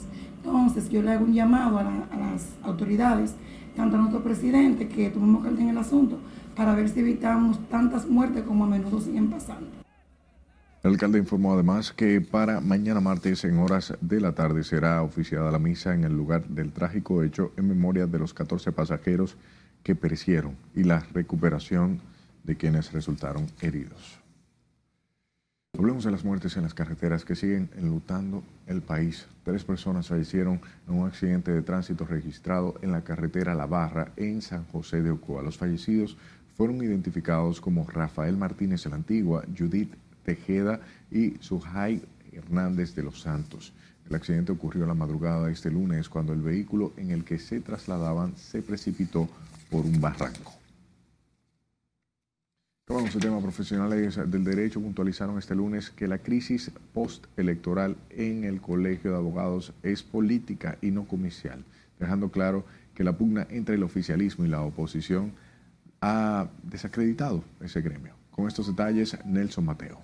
Entonces 0.44 0.90
yo 0.90 1.02
le 1.02 1.12
hago 1.12 1.25
un 1.25 1.34
llamado 1.34 1.78
a, 1.78 1.84
las 1.84 2.56
autoridades, 2.62 3.34
tanto 3.76 3.96
a 3.96 4.00
nuestro 4.00 4.22
presidente, 4.22 4.88
que 4.88 5.11
tomemos 5.11 5.44
carta 5.44 5.62
en 5.62 5.68
el 5.68 5.78
asunto, 5.78 6.18
para 6.56 6.75
ver 6.75 6.88
si 6.88 7.00
evitamos 7.00 7.58
tantas 7.68 8.06
muertes 8.06 8.42
como 8.42 8.64
a 8.64 8.68
menudo 8.68 9.00
siguen 9.00 9.30
pasando. 9.30 9.68
El 10.82 10.90
alcalde 10.90 11.18
informó 11.18 11.54
además 11.54 11.92
que 11.92 12.20
para 12.20 12.61
mañana 12.61 13.00
martes 13.00 13.44
en 13.44 13.58
horas 13.58 13.94
de 14.00 14.20
la 14.20 14.32
tarde 14.32 14.64
será 14.64 15.02
oficiada 15.02 15.52
la 15.52 15.61
misa 15.61 15.94
en 15.94 16.02
el 16.02 16.16
lugar 16.16 16.44
del 16.49 16.72
trágico 16.72 17.22
hecho 17.22 17.52
en 17.56 17.68
memoria 17.68 18.08
de 18.08 18.18
los 18.18 18.34
14 18.34 18.72
pasajeros 18.72 19.37
que 19.84 19.94
perecieron 19.94 20.56
y 20.75 20.82
la 20.82 21.06
recuperación 21.14 22.00
de 22.42 22.56
quienes 22.56 22.92
resultaron 22.92 23.46
heridos. 23.61 24.21
Hablemos 25.78 26.04
de 26.04 26.10
las 26.10 26.22
muertes 26.22 26.58
en 26.58 26.64
las 26.64 26.74
carreteras 26.74 27.24
que 27.24 27.34
siguen 27.34 27.70
enlutando 27.78 28.42
el 28.66 28.82
país. 28.82 29.26
Tres 29.42 29.64
personas 29.64 30.06
fallecieron 30.06 30.60
en 30.86 30.94
un 30.94 31.08
accidente 31.08 31.50
de 31.50 31.62
tránsito 31.62 32.04
registrado 32.04 32.74
en 32.82 32.92
la 32.92 33.04
carretera 33.04 33.54
La 33.54 33.64
Barra 33.64 34.12
en 34.16 34.42
San 34.42 34.66
José 34.66 35.00
de 35.00 35.10
Ocoa. 35.10 35.40
Los 35.40 35.56
fallecidos 35.56 36.18
fueron 36.58 36.76
identificados 36.82 37.58
como 37.58 37.86
Rafael 37.86 38.36
Martínez 38.36 38.84
de 38.84 38.90
la 38.90 38.96
Antigua, 38.96 39.44
Judith 39.58 39.94
Tejeda 40.26 40.78
y 41.10 41.38
Sujay 41.40 42.02
Hernández 42.32 42.94
de 42.94 43.04
los 43.04 43.22
Santos. 43.22 43.72
El 44.10 44.14
accidente 44.14 44.52
ocurrió 44.52 44.84
la 44.84 44.92
madrugada 44.92 45.46
de 45.46 45.54
este 45.54 45.70
lunes 45.70 46.10
cuando 46.10 46.34
el 46.34 46.42
vehículo 46.42 46.92
en 46.98 47.12
el 47.12 47.24
que 47.24 47.38
se 47.38 47.60
trasladaban 47.60 48.36
se 48.36 48.60
precipitó 48.60 49.26
por 49.70 49.86
un 49.86 50.02
barranco. 50.02 50.62
Acabamos 52.84 53.14
el 53.14 53.20
tema. 53.20 53.40
Profesionales 53.40 54.16
del 54.16 54.42
derecho 54.42 54.80
puntualizaron 54.80 55.38
este 55.38 55.54
lunes 55.54 55.88
que 55.90 56.08
la 56.08 56.18
crisis 56.18 56.72
postelectoral 56.92 57.96
en 58.10 58.42
el 58.42 58.60
Colegio 58.60 59.12
de 59.12 59.18
Abogados 59.18 59.72
es 59.84 60.02
política 60.02 60.78
y 60.82 60.90
no 60.90 61.06
comercial, 61.06 61.64
dejando 62.00 62.30
claro 62.30 62.64
que 62.92 63.04
la 63.04 63.16
pugna 63.16 63.46
entre 63.50 63.76
el 63.76 63.84
oficialismo 63.84 64.44
y 64.44 64.48
la 64.48 64.62
oposición 64.62 65.32
ha 66.00 66.48
desacreditado 66.64 67.44
ese 67.60 67.82
gremio. 67.82 68.14
Con 68.32 68.48
estos 68.48 68.66
detalles, 68.66 69.16
Nelson 69.24 69.64
Mateo. 69.64 70.00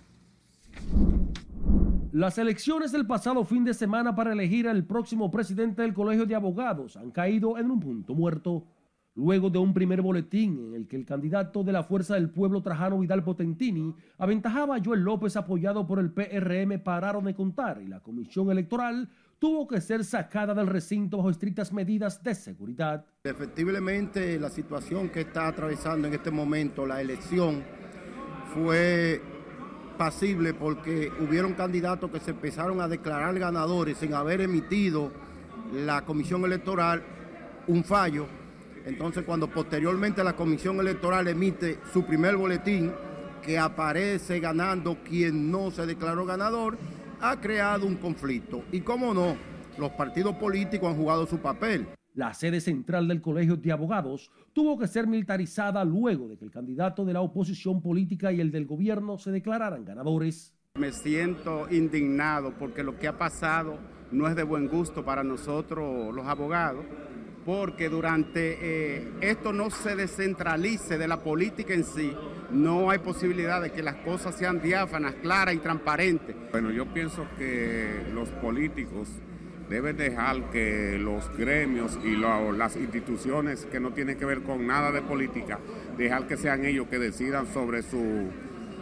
Las 2.13 2.39
elecciones 2.39 2.93
del 2.93 3.09
pasado 3.09 3.45
fin 3.45 3.65
de 3.65 3.75
semana 3.75 4.15
para 4.15 4.33
elegir 4.33 4.69
al 4.69 4.85
próximo 4.85 5.33
presidente 5.33 5.83
del 5.83 5.95
Colegio 5.95 6.27
de 6.27 6.37
Abogados 6.37 6.97
han 6.97 7.11
caído 7.11 7.59
en 7.59 7.73
un 7.73 7.81
punto 7.81 8.15
muerto. 8.15 8.65
Luego 9.19 9.51
de 9.51 9.59
un 9.59 9.75
primer 9.75 10.01
boletín 10.01 10.69
en 10.69 10.75
el 10.77 10.87
que 10.87 10.95
el 10.95 11.05
candidato 11.05 11.65
de 11.65 11.73
la 11.73 11.83
Fuerza 11.83 12.15
del 12.15 12.31
Pueblo 12.31 12.63
Trajano 12.63 13.01
Vidal 13.01 13.25
Potentini 13.25 13.93
aventajaba 14.17 14.77
a 14.77 14.81
Joel 14.81 15.01
López 15.01 15.35
apoyado 15.35 15.85
por 15.89 15.99
el 15.99 16.13
PRM 16.13 16.79
pararon 16.85 17.25
de 17.25 17.35
contar 17.35 17.83
y 17.83 17.89
la 17.89 17.99
comisión 17.99 18.49
electoral 18.49 19.09
tuvo 19.41 19.67
que 19.67 19.81
ser 19.81 20.05
sacada 20.05 20.55
del 20.55 20.69
recinto 20.69 21.17
bajo 21.17 21.31
estrictas 21.31 21.73
medidas 21.73 22.23
de 22.23 22.33
seguridad. 22.37 23.05
Efectivamente, 23.25 24.39
la 24.39 24.51
situación 24.51 25.09
que 25.09 25.23
está 25.23 25.49
atravesando 25.49 26.07
en 26.07 26.15
este 26.15 26.31
momento 26.31 26.87
la 26.87 27.01
elección 27.01 27.65
fue 28.55 29.21
pasible 29.99 30.55
porque 30.55 31.11
hubieron 31.21 31.55
candidatos 31.55 32.09
que 32.13 32.21
se 32.21 32.31
empezaron 32.31 32.81
a 32.81 32.87
declarar 32.87 33.37
ganadores 33.37 33.99
sin 33.99 34.15
haber 34.15 34.43
emitido 34.43 35.11
la 35.73 36.05
comisión 36.05 36.45
electoral 36.45 37.03
un 37.67 37.83
fallo. 37.83 38.38
Entonces 38.89 39.25
cuando 39.25 39.49
posteriormente 39.49 40.25
la 40.25 40.35
comisión 40.35 40.81
electoral 40.81 41.29
emite 41.29 41.79
su 41.93 42.05
primer 42.07 42.39
boletín 42.39 42.91
que 43.43 43.59
aparece 43.59 44.41
ganando 44.41 44.97
quien 45.05 45.51
no 45.51 45.71
se 45.71 45.85
declaró 45.85 46.25
ganador, 46.25 46.79
ha 47.21 47.39
creado 47.39 47.87
un 47.87 47.97
conflicto. 47.97 48.65
Y 48.73 48.81
cómo 48.81 49.13
no, 49.13 49.37
los 49.77 49.91
partidos 49.91 50.37
políticos 50.37 50.91
han 50.91 50.97
jugado 50.97 51.27
su 51.27 51.39
papel. 51.39 51.87
La 52.15 52.33
sede 52.33 52.63
central 52.63 53.07
del 53.09 53.21
Colegio 53.21 53.57
de 53.57 53.71
Abogados 53.73 54.31
tuvo 54.55 54.79
que 54.79 54.89
ser 54.89 55.07
militarizada 55.07 55.85
luego 55.85 56.27
de 56.27 56.39
que 56.39 56.47
el 56.47 56.51
candidato 56.51 57.05
de 57.05 57.13
la 57.13 57.21
oposición 57.21 57.83
política 57.83 58.33
y 58.33 58.41
el 58.41 58.51
del 58.51 58.65
gobierno 58.65 59.19
se 59.19 59.31
declararan 59.31 59.85
ganadores. 59.85 60.55
Me 60.77 60.93
siento 60.93 61.69
indignado 61.71 62.55
porque 62.59 62.83
lo 62.83 62.99
que 62.99 63.07
ha 63.07 63.19
pasado 63.19 63.79
no 64.11 64.27
es 64.27 64.35
de 64.35 64.45
buen 64.45 64.67
gusto 64.67 65.05
para 65.05 65.23
nosotros 65.23 66.15
los 66.15 66.27
abogados, 66.27 66.87
porque 67.49 67.89
durante 67.89 68.59
eh, 68.61 69.09
esto 69.23 69.55
no 69.55 69.71
se 69.71 69.97
descentralice 69.97 70.99
de 70.99 71.09
la 71.09 71.23
política 71.23 71.73
en 71.73 71.83
sí, 71.83 72.15
no 72.51 72.91
hay 72.91 72.99
posibilidad 72.99 73.63
de 73.63 73.73
que 73.73 73.83
las 73.83 73.95
cosas 74.05 74.35
sean 74.35 74.61
diáfanas, 74.61 75.15
claras 75.23 75.55
y 75.55 75.59
transparentes. 75.59 76.37
Bueno, 76.53 76.71
yo 76.71 76.93
pienso 76.93 77.27
que 77.39 78.03
los 78.13 78.29
políticos 78.29 79.09
debe 79.71 79.95
dejar 79.95 80.51
que 80.51 80.99
los 80.99 81.35
gremios 81.39 81.99
y 82.05 82.17
las 82.17 82.77
instituciones 82.77 83.65
que 83.65 83.81
no 83.81 83.93
tienen 83.93 84.19
que 84.19 84.27
ver 84.27 84.43
con 84.43 84.67
nada 84.67 84.93
de 84.93 85.01
política, 85.01 85.59
dejar 85.97 86.27
que 86.27 86.37
sean 86.37 86.67
ellos 86.67 86.87
que 86.89 86.99
decidan 86.99 87.47
sobre 87.47 87.81
su 87.81 88.27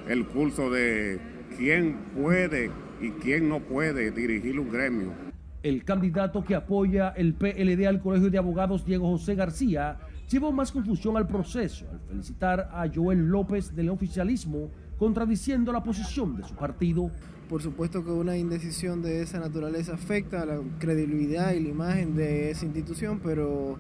el 0.09 0.27
curso 0.27 0.71
de 0.71 1.21
quién 1.57 1.99
puede 2.17 2.73
¿Y 3.01 3.11
quién 3.11 3.49
no 3.49 3.61
puede 3.61 4.11
dirigir 4.11 4.59
un 4.59 4.73
gremio? 4.73 5.26
El 5.63 5.85
candidato 5.85 6.45
que 6.45 6.55
apoya 6.55 7.11
el 7.11 7.35
PLD 7.35 7.87
al 7.87 8.01
Colegio 8.01 8.31
de 8.31 8.39
Abogados, 8.39 8.85
Diego 8.85 9.09
José 9.11 9.35
García, 9.35 9.99
llevó 10.31 10.53
más 10.53 10.73
confusión 10.73 11.17
al 11.17 11.27
proceso 11.27 11.87
al 11.91 12.01
felicitar 12.01 12.69
a 12.73 12.87
Joel 12.93 13.29
López 13.29 13.75
del 13.75 13.91
oficialismo, 13.91 14.71
contradiciendo 14.99 15.73
la 15.73 15.83
posición 15.83 16.37
de 16.37 16.45
su 16.45 16.55
partido. 16.55 17.11
Por 17.49 17.63
supuesto 17.63 18.05
que 18.05 18.11
una 18.11 18.37
indecisión 18.37 19.03
de 19.03 19.23
esa 19.23 19.39
naturaleza 19.39 19.95
afecta 19.95 20.43
a 20.43 20.47
la 20.47 20.59
credibilidad 20.79 21.53
y 21.53 21.61
la 21.61 21.69
imagen 21.69 22.17
de 22.17 22.51
esa 22.51 22.65
institución, 22.65 23.21
pero 23.23 23.79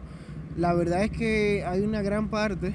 la 0.56 0.72
verdad 0.72 1.02
es 1.02 1.10
que 1.10 1.64
hay 1.66 1.80
una 1.82 2.00
gran 2.00 2.28
parte 2.28 2.74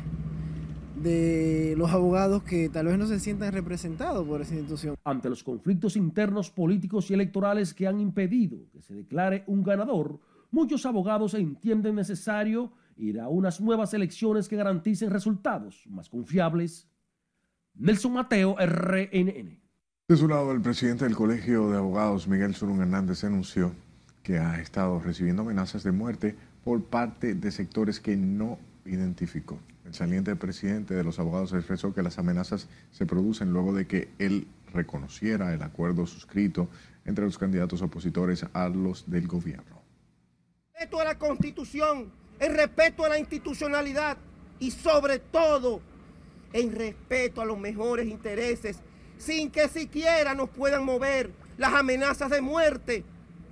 de 1.02 1.76
los 1.78 1.92
abogados 1.92 2.44
que 2.44 2.70
tal 2.70 2.88
vez 2.88 2.98
no 2.98 3.06
se 3.06 3.20
sientan 3.20 3.52
representados 3.52 4.28
por 4.28 4.42
esa 4.42 4.54
institución. 4.54 4.96
Ante 5.04 5.30
los 5.30 5.44
conflictos 5.44 5.96
internos 5.96 6.50
políticos 6.50 7.10
y 7.10 7.14
electorales 7.14 7.74
que 7.74 7.88
han 7.88 8.00
impedido 8.00 8.70
que 8.72 8.82
se 8.82 8.94
declare 8.94 9.44
un 9.48 9.64
ganador, 9.64 10.20
muchos 10.52 10.86
abogados 10.86 11.34
entienden 11.34 11.96
necesario 11.96 12.72
ir 12.98 13.20
a 13.20 13.28
unas 13.28 13.60
nuevas 13.62 13.94
elecciones 13.94 14.48
que 14.48 14.56
garanticen 14.56 15.10
resultados 15.10 15.84
más 15.90 16.10
confiables. 16.10 16.88
Nelson 17.76 18.14
Mateo, 18.14 18.56
RNN. 18.60 19.60
De 20.08 20.18
su 20.18 20.28
lado, 20.28 20.52
el 20.52 20.62
presidente 20.62 21.06
del 21.06 21.16
Colegio 21.16 21.70
de 21.70 21.78
Abogados, 21.78 22.28
Miguel 22.28 22.54
Surún 22.54 22.82
Hernández, 22.82 23.24
anunció 23.24 23.72
que 24.24 24.38
ha 24.38 24.60
estado 24.60 25.00
recibiendo 25.00 25.42
amenazas 25.42 25.84
de 25.84 25.92
muerte 25.92 26.36
por 26.64 26.84
parte 26.84 27.34
de 27.34 27.52
sectores 27.52 28.00
que 28.00 28.16
no 28.18 28.60
identificó. 28.86 29.60
El 29.86 29.94
saliente 29.94 30.36
presidente 30.36 30.94
de 30.94 31.04
los 31.04 31.20
abogados 31.20 31.54
expresó 31.54 31.94
que 31.94 32.04
las 32.04 32.20
amenazas 32.20 32.68
se 32.92 33.06
producen 33.06 33.52
luego 33.52 33.74
de 33.74 33.88
que 33.88 34.10
él 34.20 34.48
reconociera 34.74 35.54
el 35.54 35.62
acuerdo 35.64 36.06
suscrito 36.06 36.70
entre 37.06 37.26
los 37.26 37.38
candidatos 37.38 37.82
opositores 37.82 38.46
a 38.54 38.70
los 38.70 39.10
del 39.10 39.28
gobierno. 39.28 39.82
Respeto 40.74 41.00
a 41.00 41.04
la 41.04 41.18
constitución, 41.18 42.12
el 42.40 42.56
respeto 42.56 43.06
a 43.06 43.10
la 43.10 43.20
institucionalidad 43.20 44.18
y 44.60 44.72
sobre 44.72 45.20
todo 45.20 45.82
en 46.54 46.76
respeto 46.76 47.42
a 47.42 47.46
los 47.46 47.58
mejores 47.58 48.08
intereses, 48.08 48.80
sin 49.18 49.52
que 49.52 49.68
siquiera 49.68 50.34
nos 50.34 50.50
puedan 50.50 50.84
mover 50.84 51.32
las 51.58 51.74
amenazas 51.74 52.30
de 52.30 52.42
muerte 52.42 53.04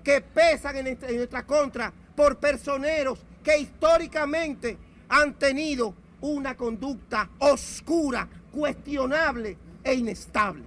que 0.04 0.22
pesan 0.22 0.76
en, 0.78 0.98
nuestra 1.18 1.46
contra 1.46 1.94
por 2.16 2.38
personeros 2.38 3.20
que 3.44 3.60
históricamente 3.60 4.78
han 5.10 5.34
tenido 5.34 5.94
una 6.22 6.56
conducta 6.56 7.30
oscura, 7.40 8.28
cuestionable 8.52 9.58
e 9.84 9.94
inestable. 9.94 10.64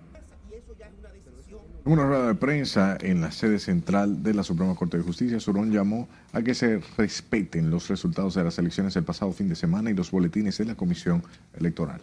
En 1.84 1.92
una 1.92 2.06
rueda 2.06 2.28
de 2.28 2.34
prensa 2.36 2.96
en 3.00 3.20
la 3.20 3.32
sede 3.32 3.58
central 3.58 4.22
de 4.22 4.34
la 4.34 4.44
Suprema 4.44 4.76
Corte 4.76 4.98
de 4.98 5.02
Justicia, 5.02 5.40
Surón 5.40 5.72
llamó 5.72 6.08
a 6.32 6.40
que 6.40 6.54
se 6.54 6.80
respeten 6.96 7.70
los 7.70 7.88
resultados 7.88 8.34
de 8.34 8.44
las 8.44 8.56
elecciones 8.58 8.94
del 8.94 9.02
pasado 9.02 9.32
fin 9.32 9.48
de 9.48 9.56
semana 9.56 9.90
y 9.90 9.94
los 9.94 10.12
boletines 10.12 10.58
de 10.58 10.64
la 10.64 10.76
Comisión 10.76 11.24
Electoral. 11.54 12.00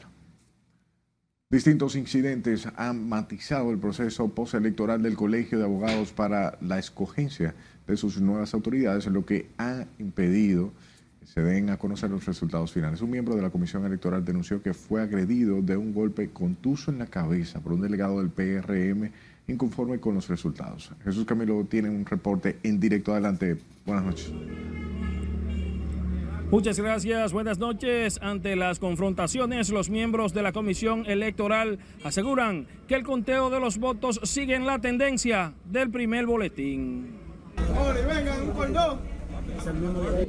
Distintos 1.50 1.96
incidentes 1.96 2.68
han 2.76 3.08
matizado 3.08 3.72
el 3.72 3.80
proceso 3.80 4.28
postelectoral 4.28 5.02
del 5.02 5.16
Colegio 5.16 5.58
de 5.58 5.64
Abogados 5.64 6.12
para 6.12 6.58
la 6.62 6.78
escogencia 6.78 7.56
de 7.88 7.98
sus 7.98 8.20
nuevas 8.20 8.54
autoridades, 8.54 9.08
lo 9.08 9.26
que 9.26 9.50
ha 9.58 9.86
impedido 9.98 10.74
se 11.34 11.42
den 11.42 11.70
a 11.70 11.78
conocer 11.78 12.10
los 12.10 12.26
resultados 12.26 12.72
finales. 12.72 13.02
Un 13.02 13.12
miembro 13.12 13.36
de 13.36 13.44
la 13.44 13.52
Comisión 13.52 13.86
Electoral 13.86 14.26
denunció 14.26 14.64
que 14.64 14.74
fue 14.74 15.02
agredido 15.02 15.62
de 15.62 15.78
un 15.78 15.94
golpe 15.94 16.30
contuso 16.32 16.90
en 16.90 16.98
la 16.98 17.06
cabeza 17.06 17.60
por 17.60 17.74
un 17.74 17.82
delegado 17.82 18.18
del 18.18 18.32
PRM 18.32 19.12
inconforme 19.48 20.00
con 20.00 20.16
los 20.16 20.28
resultados. 20.28 20.92
Jesús 21.04 21.26
Camilo 21.26 21.64
tiene 21.66 21.90
un 21.90 22.04
reporte 22.06 22.58
en 22.64 22.80
directo 22.80 23.12
adelante. 23.12 23.58
Buenas 23.86 24.06
noches. 24.06 24.34
Muchas 26.50 26.80
gracias, 26.80 27.32
buenas 27.32 27.60
noches. 27.60 28.20
Ante 28.24 28.56
las 28.56 28.80
confrontaciones, 28.80 29.70
los 29.70 29.92
miembros 29.92 30.34
de 30.34 30.42
la 30.42 30.52
Comisión 30.52 31.04
Electoral 31.06 31.78
aseguran 32.04 32.66
que 32.88 32.96
el 32.96 33.04
conteo 33.04 33.52
de 33.52 33.60
los 33.60 33.78
votos 33.78 34.20
sigue 34.24 34.56
en 34.56 34.66
la 34.66 34.80
tendencia 34.80 35.54
del 35.66 35.92
primer 35.92 36.26
boletín. 36.26 37.20
vengan, 38.08 38.50
un 38.50 39.19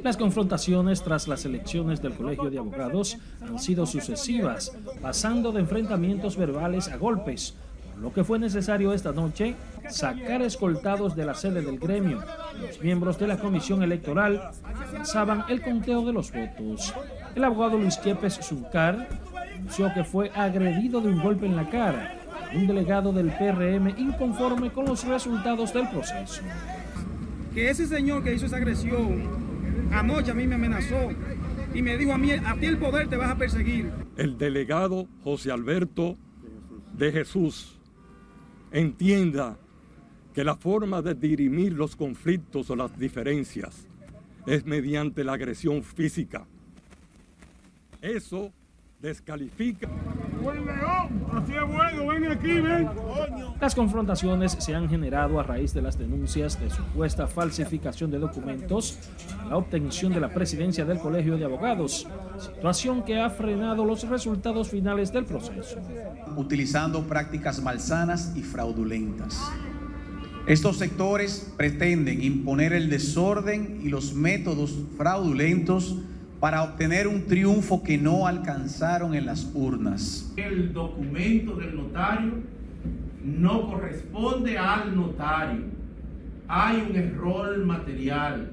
las 0.03 0.17
confrontaciones 0.17 1.03
tras 1.03 1.27
las 1.27 1.45
elecciones 1.45 2.01
del 2.01 2.13
Colegio 2.13 2.49
de 2.49 2.57
Abogados 2.57 3.17
han 3.41 3.59
sido 3.59 3.85
sucesivas, 3.85 4.71
pasando 5.01 5.51
de 5.51 5.61
enfrentamientos 5.61 6.37
verbales 6.37 6.87
a 6.89 6.97
golpes, 6.97 7.55
por 7.93 8.01
lo 8.01 8.13
que 8.13 8.23
fue 8.23 8.39
necesario 8.39 8.93
esta 8.93 9.11
noche 9.11 9.55
sacar 9.89 10.41
escoltados 10.41 11.15
de 11.15 11.25
la 11.25 11.33
sede 11.33 11.61
del 11.61 11.79
gremio. 11.79 12.23
Los 12.59 12.81
miembros 12.81 13.19
de 13.19 13.27
la 13.27 13.37
comisión 13.37 13.83
electoral 13.83 14.51
avanzaban 14.63 15.45
el 15.49 15.61
conteo 15.61 16.05
de 16.05 16.13
los 16.13 16.31
votos. 16.31 16.93
El 17.35 17.43
abogado 17.43 17.77
Luis 17.77 17.97
Quiepes 17.97 18.39
Zuncar 18.41 19.07
anunció 19.55 19.93
que 19.93 20.03
fue 20.03 20.31
agredido 20.35 21.01
de 21.01 21.09
un 21.09 21.21
golpe 21.21 21.45
en 21.45 21.55
la 21.55 21.69
cara. 21.69 22.17
Un 22.53 22.67
delegado 22.67 23.13
del 23.13 23.31
PRM 23.31 23.97
inconforme 23.97 24.71
con 24.71 24.85
los 24.85 25.05
resultados 25.05 25.73
del 25.73 25.87
proceso 25.87 26.41
que 27.53 27.69
ese 27.69 27.87
señor 27.87 28.23
que 28.23 28.33
hizo 28.33 28.45
esa 28.45 28.57
agresión 28.57 29.41
anoche 29.91 30.31
a 30.31 30.33
mí 30.33 30.47
me 30.47 30.55
amenazó 30.55 31.11
y 31.73 31.81
me 31.81 31.97
dijo 31.97 32.13
a 32.13 32.17
mí, 32.17 32.31
a 32.31 32.55
ti 32.55 32.65
el 32.65 32.77
poder 32.77 33.09
te 33.09 33.17
vas 33.17 33.31
a 33.31 33.37
perseguir. 33.37 33.91
El 34.17 34.37
delegado 34.37 35.07
José 35.23 35.51
Alberto 35.51 36.17
de 36.93 37.11
Jesús 37.11 37.79
entienda 38.71 39.57
que 40.33 40.43
la 40.43 40.55
forma 40.55 41.01
de 41.01 41.13
dirimir 41.15 41.73
los 41.73 41.95
conflictos 41.95 42.69
o 42.69 42.75
las 42.75 42.97
diferencias 42.97 43.87
es 44.45 44.65
mediante 44.65 45.23
la 45.23 45.33
agresión 45.33 45.83
física. 45.83 46.47
Eso 48.01 48.51
descalifica. 49.01 49.89
Buen 50.41 50.65
león, 50.65 51.25
así 51.33 51.53
es 51.53 51.67
bueno, 51.67 52.07
ven 52.07 52.31
aquí, 52.31 52.59
ven. 52.59 52.89
Las 53.59 53.75
confrontaciones 53.75 54.53
se 54.59 54.75
han 54.75 54.87
generado 54.89 55.39
a 55.39 55.43
raíz 55.43 55.73
de 55.73 55.81
las 55.81 55.97
denuncias 55.97 56.59
de 56.59 56.69
supuesta 56.69 57.27
falsificación 57.27 58.11
de 58.11 58.19
documentos 58.19 58.99
la 59.49 59.57
obtención 59.57 60.13
de 60.13 60.19
la 60.19 60.29
presidencia 60.29 60.85
del 60.85 60.99
Colegio 60.99 61.37
de 61.37 61.45
Abogados, 61.45 62.07
situación 62.39 63.03
que 63.03 63.19
ha 63.19 63.29
frenado 63.29 63.85
los 63.85 64.07
resultados 64.07 64.69
finales 64.69 65.11
del 65.11 65.25
proceso. 65.25 65.79
Utilizando 66.37 67.03
prácticas 67.03 67.61
malsanas 67.61 68.33
y 68.35 68.43
fraudulentas. 68.43 69.41
Estos 70.47 70.77
sectores 70.77 71.53
pretenden 71.55 72.23
imponer 72.23 72.73
el 72.73 72.89
desorden 72.89 73.79
y 73.83 73.89
los 73.89 74.13
métodos 74.13 74.75
fraudulentos 74.97 75.97
para 76.41 76.63
obtener 76.63 77.07
un 77.07 77.27
triunfo 77.27 77.83
que 77.83 77.99
no 77.99 78.25
alcanzaron 78.25 79.13
en 79.13 79.27
las 79.27 79.51
urnas. 79.53 80.33
El 80.35 80.73
documento 80.73 81.55
del 81.55 81.75
notario 81.75 82.33
no 83.23 83.67
corresponde 83.69 84.57
al 84.57 84.95
notario. 84.95 85.65
Hay 86.47 86.83
un 86.89 86.95
error 86.95 87.63
material 87.63 88.49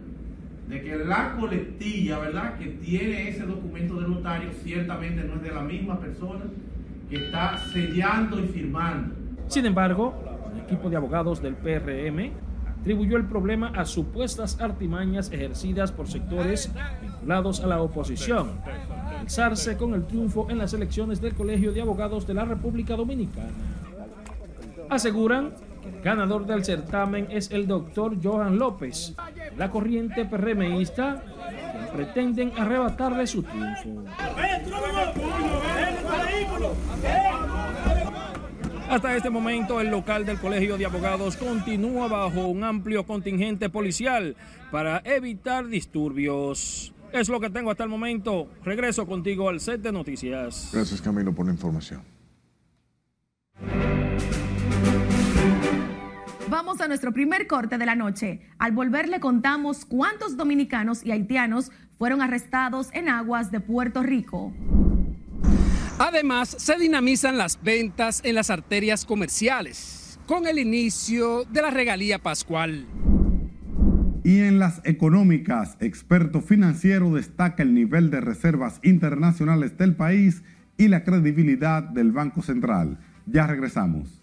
de 0.68 0.82
que 0.82 0.96
la 0.96 1.34
colectilla, 1.40 2.18
¿verdad?, 2.18 2.58
que 2.58 2.66
tiene 2.66 3.30
ese 3.30 3.46
documento 3.46 3.94
del 3.94 4.10
notario 4.10 4.50
ciertamente 4.62 5.24
no 5.24 5.36
es 5.36 5.42
de 5.42 5.50
la 5.50 5.62
misma 5.62 5.98
persona 5.98 6.44
que 7.08 7.16
está 7.16 7.56
sellando 7.72 8.38
y 8.38 8.48
firmando. 8.48 9.14
Sin 9.46 9.64
embargo, 9.64 10.12
el 10.52 10.60
equipo 10.60 10.90
de 10.90 10.96
abogados 10.96 11.40
del 11.40 11.54
PRM 11.54 12.32
atribuyó 12.80 13.16
el 13.16 13.24
problema 13.24 13.68
a 13.68 13.86
supuestas 13.86 14.60
artimañas 14.60 15.32
ejercidas 15.32 15.90
por 15.90 16.06
sectores 16.06 16.70
vinculados 17.18 17.60
a 17.60 17.66
la 17.66 17.82
oposición, 17.82 18.52
alzarse 19.20 19.76
con 19.76 19.94
el 19.94 20.06
triunfo 20.06 20.46
en 20.50 20.58
las 20.58 20.72
elecciones 20.72 21.20
del 21.20 21.34
Colegio 21.34 21.72
de 21.72 21.82
Abogados 21.82 22.26
de 22.26 22.34
la 22.34 22.44
República 22.44 22.96
Dominicana. 22.96 23.50
Aseguran 24.88 25.52
que 25.82 25.88
el 25.88 26.02
ganador 26.02 26.46
del 26.46 26.64
certamen 26.64 27.26
es 27.30 27.50
el 27.50 27.66
doctor 27.66 28.16
Johan 28.22 28.58
López, 28.58 29.14
la 29.56 29.70
corriente 29.70 30.24
PRMista, 30.24 31.22
pretenden 31.92 32.52
arrebatarle 32.56 33.26
su 33.26 33.42
triunfo. 33.42 34.04
Hasta 38.88 39.14
este 39.14 39.28
momento, 39.28 39.82
el 39.82 39.90
local 39.90 40.24
del 40.24 40.38
Colegio 40.38 40.78
de 40.78 40.86
Abogados 40.86 41.36
continúa 41.36 42.08
bajo 42.08 42.46
un 42.46 42.64
amplio 42.64 43.04
contingente 43.04 43.68
policial 43.68 44.34
para 44.70 45.02
evitar 45.04 45.66
disturbios. 45.66 46.94
Es 47.12 47.28
lo 47.28 47.40
que 47.40 47.50
tengo 47.50 47.70
hasta 47.70 47.84
el 47.84 47.90
momento. 47.90 48.48
Regreso 48.64 49.06
contigo 49.06 49.48
al 49.48 49.60
set 49.60 49.80
de 49.80 49.92
noticias. 49.92 50.70
Gracias, 50.72 51.00
Camilo, 51.00 51.34
por 51.34 51.46
la 51.46 51.52
información. 51.52 52.02
Vamos 56.50 56.80
a 56.80 56.88
nuestro 56.88 57.12
primer 57.12 57.46
corte 57.46 57.76
de 57.76 57.86
la 57.86 57.94
noche. 57.94 58.40
Al 58.58 58.72
volver 58.72 59.08
le 59.08 59.20
contamos 59.20 59.84
cuántos 59.84 60.36
dominicanos 60.36 61.04
y 61.04 61.12
haitianos 61.12 61.70
fueron 61.98 62.22
arrestados 62.22 62.88
en 62.92 63.08
aguas 63.08 63.50
de 63.50 63.60
Puerto 63.60 64.02
Rico. 64.02 64.52
Además, 65.98 66.48
se 66.58 66.76
dinamizan 66.76 67.36
las 67.36 67.60
ventas 67.62 68.20
en 68.24 68.34
las 68.34 68.50
arterias 68.50 69.04
comerciales. 69.04 69.96
con 70.26 70.46
el 70.46 70.58
inicio 70.58 71.44
de 71.44 71.62
la 71.62 71.70
regalía 71.70 72.18
pascual. 72.18 72.86
Y 74.24 74.40
en 74.40 74.58
las 74.58 74.80
económicas, 74.84 75.76
experto 75.80 76.40
financiero 76.40 77.14
destaca 77.14 77.62
el 77.62 77.74
nivel 77.74 78.10
de 78.10 78.20
reservas 78.20 78.80
internacionales 78.82 79.78
del 79.78 79.94
país 79.94 80.42
y 80.76 80.88
la 80.88 81.04
credibilidad 81.04 81.82
del 81.82 82.12
Banco 82.12 82.42
Central. 82.42 82.98
Ya 83.26 83.46
regresamos. 83.46 84.17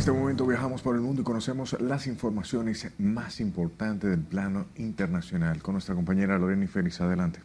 Este 0.00 0.12
momento 0.12 0.46
viajamos 0.46 0.80
por 0.80 0.96
el 0.96 1.02
mundo 1.02 1.20
y 1.20 1.24
conocemos 1.24 1.76
las 1.78 2.06
informaciones 2.06 2.90
más 2.98 3.38
importantes 3.38 4.08
del 4.08 4.20
plano 4.20 4.64
internacional 4.76 5.60
con 5.60 5.74
nuestra 5.74 5.94
compañera 5.94 6.38
Lorena 6.38 6.66
Félix. 6.68 7.02
Adelante. 7.02 7.40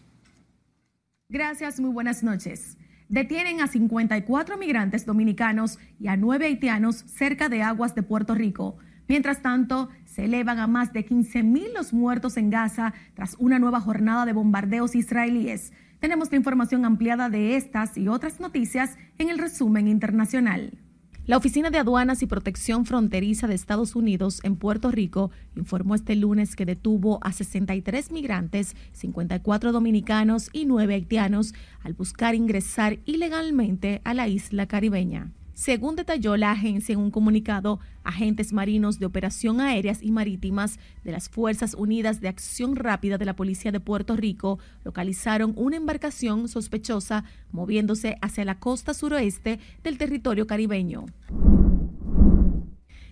Gracias, 1.28 1.82
muy 1.82 1.90
buenas 1.92 2.24
noches. 2.24 2.78
Detienen 3.10 3.60
a 3.60 3.68
54 3.68 4.58
migrantes 4.58 5.06
dominicanos 5.06 5.80
y 6.00 6.08
a 6.08 6.16
9 6.16 6.46
haitianos 6.46 7.04
cerca 7.08 7.50
de 7.50 7.62
aguas 7.62 7.94
de 7.94 8.04
Puerto 8.04 8.34
Rico. 8.36 8.78
Mientras 9.10 9.42
tanto, 9.42 9.90
se 10.06 10.24
elevan 10.24 10.60
a 10.60 10.68
más 10.68 10.94
de 10.94 11.06
15.000 11.06 11.74
los 11.74 11.92
muertos 11.92 12.38
en 12.38 12.52
Gaza 12.52 12.94
tras 13.16 13.36
una 13.38 13.60
nueva 13.60 13.82
jornada 13.82 14.26
de 14.26 14.32
bombardeos 14.32 14.96
israelíes. 14.96 15.74
Tenemos 16.00 16.32
la 16.32 16.38
información 16.38 16.86
ampliada 16.86 17.30
de 17.30 17.58
estas 17.58 17.98
y 17.98 18.08
otras 18.08 18.40
noticias 18.40 18.98
en 19.18 19.30
el 19.30 19.40
resumen 19.40 19.90
internacional. 19.90 20.85
La 21.28 21.38
Oficina 21.38 21.72
de 21.72 21.80
Aduanas 21.80 22.22
y 22.22 22.28
Protección 22.28 22.86
Fronteriza 22.86 23.48
de 23.48 23.56
Estados 23.56 23.96
Unidos 23.96 24.42
en 24.44 24.58
Puerto 24.58 24.92
Rico 24.92 25.32
informó 25.56 25.96
este 25.96 26.16
lunes 26.16 26.56
que 26.56 26.68
detuvo 26.68 27.18
a 27.24 27.32
63 27.32 28.12
migrantes, 28.12 28.76
54 28.92 29.72
dominicanos 29.72 30.52
y 30.54 30.66
9 30.66 30.94
haitianos 30.94 31.56
al 31.82 31.94
buscar 31.94 32.36
ingresar 32.36 33.00
ilegalmente 33.06 34.02
a 34.04 34.14
la 34.14 34.28
isla 34.28 34.68
caribeña. 34.68 35.32
Según 35.56 35.96
detalló 35.96 36.36
la 36.36 36.52
agencia 36.52 36.92
en 36.92 37.00
un 37.00 37.12
comunicado, 37.12 37.80
agentes 38.04 38.52
marinos 38.52 39.00
de 39.00 39.06
operación 39.06 39.62
aéreas 39.62 40.04
y 40.04 40.12
marítimas 40.12 40.80
de 41.06 41.14
las 41.14 41.30
Fuerzas 41.30 41.76
Unidas 41.76 42.20
de 42.20 42.28
Acción 42.28 42.76
Rápida 42.76 43.18
de 43.18 43.24
la 43.24 43.38
Policía 43.38 43.72
de 43.72 43.80
Puerto 43.80 44.18
Rico 44.18 44.60
localizaron 44.84 45.54
una 45.56 45.78
embarcación 45.78 46.50
sospechosa 46.50 47.24
moviéndose 47.54 48.18
hacia 48.22 48.44
la 48.44 48.60
costa 48.60 48.94
suroeste 48.94 49.60
del 49.82 49.98
territorio 49.98 50.46
caribeño. 50.46 51.06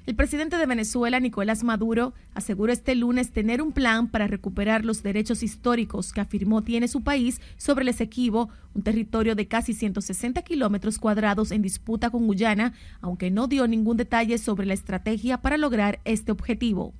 El 0.06 0.16
presidente 0.16 0.58
de 0.58 0.66
Venezuela, 0.66 1.22
Nicolás 1.22 1.64
Maduro, 1.64 2.14
aseguró 2.34 2.74
este 2.74 2.94
lunes 2.94 3.32
tener 3.32 3.62
un 3.62 3.72
plan 3.72 4.10
para 4.10 4.28
recuperar 4.28 4.84
los 4.84 5.02
derechos 5.02 5.44
históricos 5.44 6.12
que 6.12 6.20
afirmó 6.20 6.62
tiene 6.62 6.90
su 6.90 7.04
país 7.04 7.40
sobre 7.56 7.84
el 7.84 7.88
Esequibo, 7.88 8.50
un 8.74 8.84
territorio 8.84 9.34
de 9.36 9.48
casi 9.48 9.74
160 9.74 10.42
kilómetros 10.42 11.00
cuadrados 11.00 11.52
en 11.52 11.62
disputa 11.62 12.10
con 12.10 12.28
Guyana, 12.28 12.74
aunque 13.00 13.32
no 13.32 13.48
dio 13.48 13.66
ningún 13.66 13.96
detalle 13.96 14.38
sobre 14.40 14.66
la 14.66 14.74
estrategia 14.74 15.42
para 15.42 15.56
lograr 15.56 16.02
este 16.04 16.34
objetivo. 16.34 16.94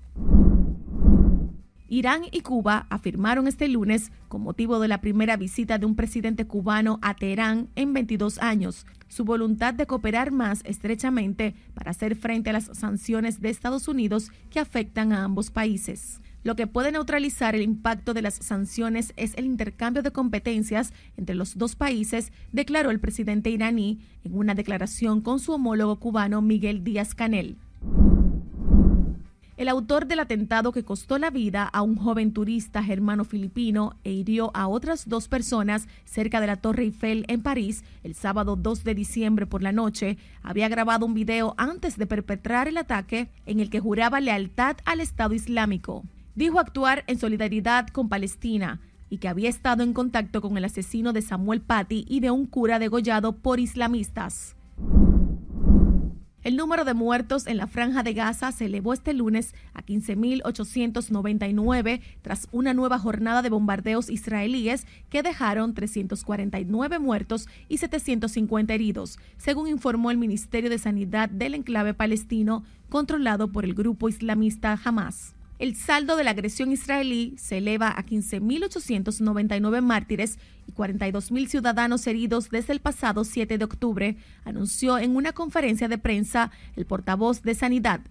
Irán 1.94 2.24
y 2.32 2.42
Cuba 2.42 2.88
afirmaron 2.90 3.48
este 3.48 3.68
lunes, 3.68 4.12
con 4.28 4.42
motivo 4.42 4.80
de 4.80 4.88
la 4.88 5.00
primera 5.00 5.38
visita 5.38 5.78
de 5.78 5.86
un 5.86 5.96
presidente 5.96 6.48
cubano 6.48 6.98
a 7.04 7.14
Teherán 7.14 7.70
en 7.76 7.94
22 7.94 8.40
años, 8.40 8.88
su 9.10 9.26
voluntad 9.26 9.76
de 9.76 9.86
cooperar 9.86 10.32
más 10.32 10.62
estrechamente 10.66 11.54
para 11.76 11.92
hacer 11.92 12.16
frente 12.16 12.50
a 12.50 12.54
las 12.54 12.72
sanciones 12.74 13.42
de 13.42 13.52
Estados 13.52 13.88
Unidos 13.88 14.32
que 14.50 14.60
afectan 14.60 15.14
a 15.14 15.24
ambos 15.24 15.52
países. 15.52 16.20
Lo 16.44 16.56
que 16.56 16.66
puede 16.66 16.92
neutralizar 16.92 17.54
el 17.54 17.62
impacto 17.62 18.16
de 18.16 18.24
las 18.24 18.34
sanciones 18.34 19.14
es 19.16 19.36
el 19.38 19.46
intercambio 19.46 20.02
de 20.02 20.10
competencias 20.10 20.94
entre 21.16 21.36
los 21.36 21.60
dos 21.60 21.76
países, 21.76 22.34
declaró 22.52 22.90
el 22.90 23.00
presidente 23.00 23.52
iraní 23.52 24.00
en 24.24 24.36
una 24.36 24.56
declaración 24.56 25.22
con 25.22 25.40
su 25.40 25.52
homólogo 25.52 26.00
cubano 26.00 26.42
Miguel 26.42 26.84
Díaz 26.84 27.14
Canel. 27.14 27.60
El 29.56 29.70
autor 29.70 30.08
del 30.08 30.20
atentado 30.20 30.72
que 30.72 30.84
costó 30.84 31.20
la 31.20 31.30
vida 31.30 31.64
a 31.64 31.84
un 31.84 31.96
joven 31.96 32.34
turista 32.34 32.84
germano 32.84 33.24
filipino 33.24 33.96
e 34.04 34.12
hirió 34.12 34.50
a 34.56 34.68
otras 34.68 35.08
dos 35.08 35.28
personas 35.28 35.88
cerca 36.06 36.42
de 36.42 36.48
la 36.48 36.56
Torre 36.56 36.84
Eiffel 36.84 37.24
en 37.28 37.44
París 37.44 37.84
el 38.04 38.16
sábado 38.16 38.56
2 38.56 38.84
de 38.84 38.96
diciembre 38.96 39.46
por 39.46 39.62
la 39.62 39.72
noche, 39.72 40.18
había 40.42 40.70
grabado 40.70 41.06
un 41.06 41.14
video 41.14 41.54
antes 41.58 41.98
de 41.98 42.08
perpetrar 42.08 42.68
el 42.68 42.78
ataque 42.78 43.30
en 43.46 43.60
el 43.60 43.70
que 43.70 43.80
juraba 43.80 44.20
lealtad 44.20 44.78
al 44.86 45.00
Estado 45.00 45.36
Islámico. 45.36 46.04
Dijo 46.34 46.60
actuar 46.60 47.04
en 47.06 47.20
solidaridad 47.20 47.88
con 47.90 48.10
Palestina 48.10 48.82
y 49.12 49.20
que 49.20 49.28
había 49.28 49.50
estado 49.50 49.84
en 49.84 49.94
contacto 49.94 50.42
con 50.42 50.58
el 50.58 50.66
asesino 50.66 51.14
de 51.14 51.22
Samuel 51.22 51.62
Paty 51.62 52.06
y 52.10 52.22
de 52.22 52.32
un 52.32 52.48
cura 52.48 52.80
degollado 52.80 53.34
por 53.34 53.60
islamistas. 53.60 54.56
El 56.44 56.58
número 56.58 56.84
de 56.84 56.94
muertos 56.94 57.48
en 57.48 57.56
la 57.56 57.68
franja 57.68 58.04
de 58.04 58.14
Gaza 58.14 58.52
se 58.52 58.66
elevó 58.66 58.92
este 58.92 59.14
lunes 59.14 59.56
a 59.74 59.82
15.899 59.82 62.02
tras 62.22 62.50
una 62.52 62.74
nueva 62.74 63.00
jornada 63.00 63.42
de 63.42 63.50
bombardeos 63.50 64.10
israelíes 64.10 64.86
que 65.10 65.24
dejaron 65.24 65.74
349 65.74 67.00
muertos 67.00 67.48
y 67.70 67.78
750 67.78 68.74
heridos, 68.74 69.20
según 69.38 69.70
informó 69.70 70.12
el 70.12 70.18
Ministerio 70.18 70.70
de 70.70 70.80
Sanidad 70.80 71.30
del 71.30 71.56
enclave 71.56 71.94
palestino 71.94 72.66
controlado 72.90 73.50
por 73.50 73.64
el 73.64 73.74
grupo 73.74 74.10
islamista 74.10 74.78
Hamas. 74.84 75.36
El 75.64 75.78
saldo 75.78 76.18
de 76.18 76.26
la 76.26 76.32
agresión 76.32 76.74
israelí 76.74 77.36
se 77.38 77.60
eleva 77.60 77.88
a 77.88 78.06
15.899 78.06 79.82
mártires 79.82 80.38
y 80.68 80.74
42.000 80.74 81.48
ciudadanos 81.48 82.06
heridos 82.06 82.50
desde 82.50 82.74
el 82.74 82.82
pasado 82.82 83.24
7 83.24 83.58
de 83.58 83.64
octubre, 83.64 84.18
anunció 84.44 84.98
en 84.98 85.16
una 85.16 85.32
conferencia 85.32 85.88
de 85.88 85.98
prensa 85.98 86.52
el 86.76 86.86
portavoz 86.86 87.44
de 87.44 87.56
Sanidad. 87.56 88.02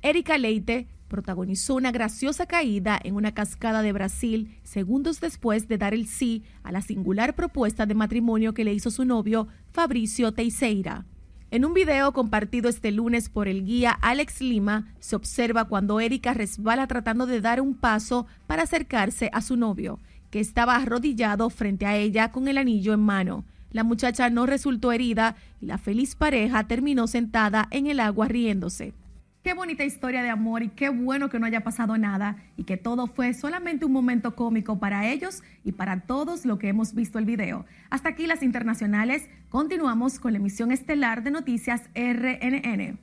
Erika 0.00 0.38
Leite 0.38 0.86
protagonizó 1.08 1.74
una 1.74 1.92
graciosa 1.92 2.46
caída 2.46 2.98
en 3.04 3.14
una 3.14 3.34
cascada 3.34 3.82
de 3.82 3.92
Brasil 3.92 4.58
segundos 4.62 5.20
después 5.20 5.68
de 5.68 5.76
dar 5.76 5.92
el 5.92 6.06
sí 6.06 6.44
a 6.62 6.72
la 6.72 6.80
singular 6.80 7.34
propuesta 7.34 7.84
de 7.84 7.92
matrimonio 7.92 8.54
que 8.54 8.64
le 8.64 8.72
hizo 8.72 8.90
su 8.90 9.04
novio 9.04 9.48
Fabricio 9.70 10.32
Teixeira. 10.32 11.04
En 11.52 11.66
un 11.66 11.74
video 11.74 12.14
compartido 12.14 12.70
este 12.70 12.90
lunes 12.92 13.28
por 13.28 13.46
el 13.46 13.66
guía 13.66 13.90
Alex 13.90 14.40
Lima, 14.40 14.86
se 15.00 15.16
observa 15.16 15.66
cuando 15.66 16.00
Erika 16.00 16.32
resbala 16.32 16.86
tratando 16.86 17.26
de 17.26 17.42
dar 17.42 17.60
un 17.60 17.74
paso 17.74 18.26
para 18.46 18.62
acercarse 18.62 19.28
a 19.34 19.42
su 19.42 19.58
novio, 19.58 19.98
que 20.30 20.40
estaba 20.40 20.76
arrodillado 20.76 21.50
frente 21.50 21.84
a 21.84 21.94
ella 21.94 22.32
con 22.32 22.48
el 22.48 22.56
anillo 22.56 22.94
en 22.94 23.00
mano. 23.00 23.44
La 23.70 23.84
muchacha 23.84 24.30
no 24.30 24.46
resultó 24.46 24.92
herida 24.92 25.36
y 25.60 25.66
la 25.66 25.76
feliz 25.76 26.14
pareja 26.14 26.66
terminó 26.66 27.06
sentada 27.06 27.68
en 27.70 27.86
el 27.86 28.00
agua 28.00 28.28
riéndose. 28.28 28.94
Qué 29.42 29.54
bonita 29.54 29.84
historia 29.84 30.22
de 30.22 30.30
amor 30.30 30.62
y 30.62 30.68
qué 30.68 30.88
bueno 30.88 31.28
que 31.28 31.40
no 31.40 31.46
haya 31.46 31.64
pasado 31.64 31.98
nada 31.98 32.36
y 32.56 32.62
que 32.62 32.76
todo 32.76 33.08
fue 33.08 33.34
solamente 33.34 33.84
un 33.84 33.90
momento 33.90 34.36
cómico 34.36 34.78
para 34.78 35.10
ellos 35.10 35.42
y 35.64 35.72
para 35.72 36.02
todos 36.02 36.46
lo 36.46 36.60
que 36.60 36.68
hemos 36.68 36.94
visto 36.94 37.18
el 37.18 37.24
video. 37.24 37.66
Hasta 37.90 38.10
aquí 38.10 38.28
las 38.28 38.44
internacionales. 38.44 39.28
Continuamos 39.48 40.20
con 40.20 40.32
la 40.32 40.38
emisión 40.38 40.70
estelar 40.70 41.24
de 41.24 41.32
Noticias 41.32 41.82
RNN. 41.92 43.00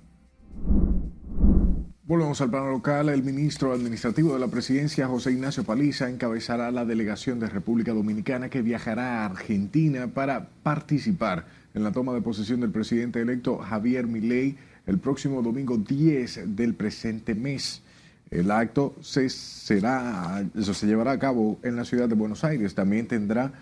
Volvemos 2.03 2.39
al 2.39 2.49
plano 2.49 2.71
local. 2.71 3.09
El 3.09 3.21
ministro 3.21 3.73
administrativo 3.73 4.33
de 4.33 4.39
la 4.39 4.47
presidencia, 4.47 5.09
José 5.09 5.33
Ignacio 5.33 5.65
Paliza, 5.65 6.09
encabezará 6.09 6.71
la 6.71 6.85
delegación 6.85 7.41
de 7.41 7.49
República 7.49 7.91
Dominicana 7.91 8.49
que 8.49 8.61
viajará 8.61 9.23
a 9.23 9.25
Argentina 9.25 10.07
para 10.07 10.47
participar 10.63 11.47
en 11.73 11.83
la 11.83 11.91
toma 11.91 12.13
de 12.13 12.21
posesión 12.21 12.61
del 12.61 12.71
presidente 12.71 13.19
electo 13.21 13.57
Javier 13.57 14.07
Milei 14.07 14.57
el 14.89 14.97
próximo 14.97 15.43
domingo 15.43 15.77
10 15.77 16.55
del 16.55 16.73
presente 16.73 17.35
mes. 17.35 17.83
El 18.31 18.49
acto 18.49 18.95
se, 19.01 19.29
será, 19.29 20.43
se 20.59 20.87
llevará 20.87 21.11
a 21.11 21.19
cabo 21.19 21.59
en 21.61 21.75
la 21.75 21.85
ciudad 21.85 22.09
de 22.09 22.15
Buenos 22.15 22.43
Aires. 22.43 22.73
También 22.73 23.07
tendrá 23.07 23.53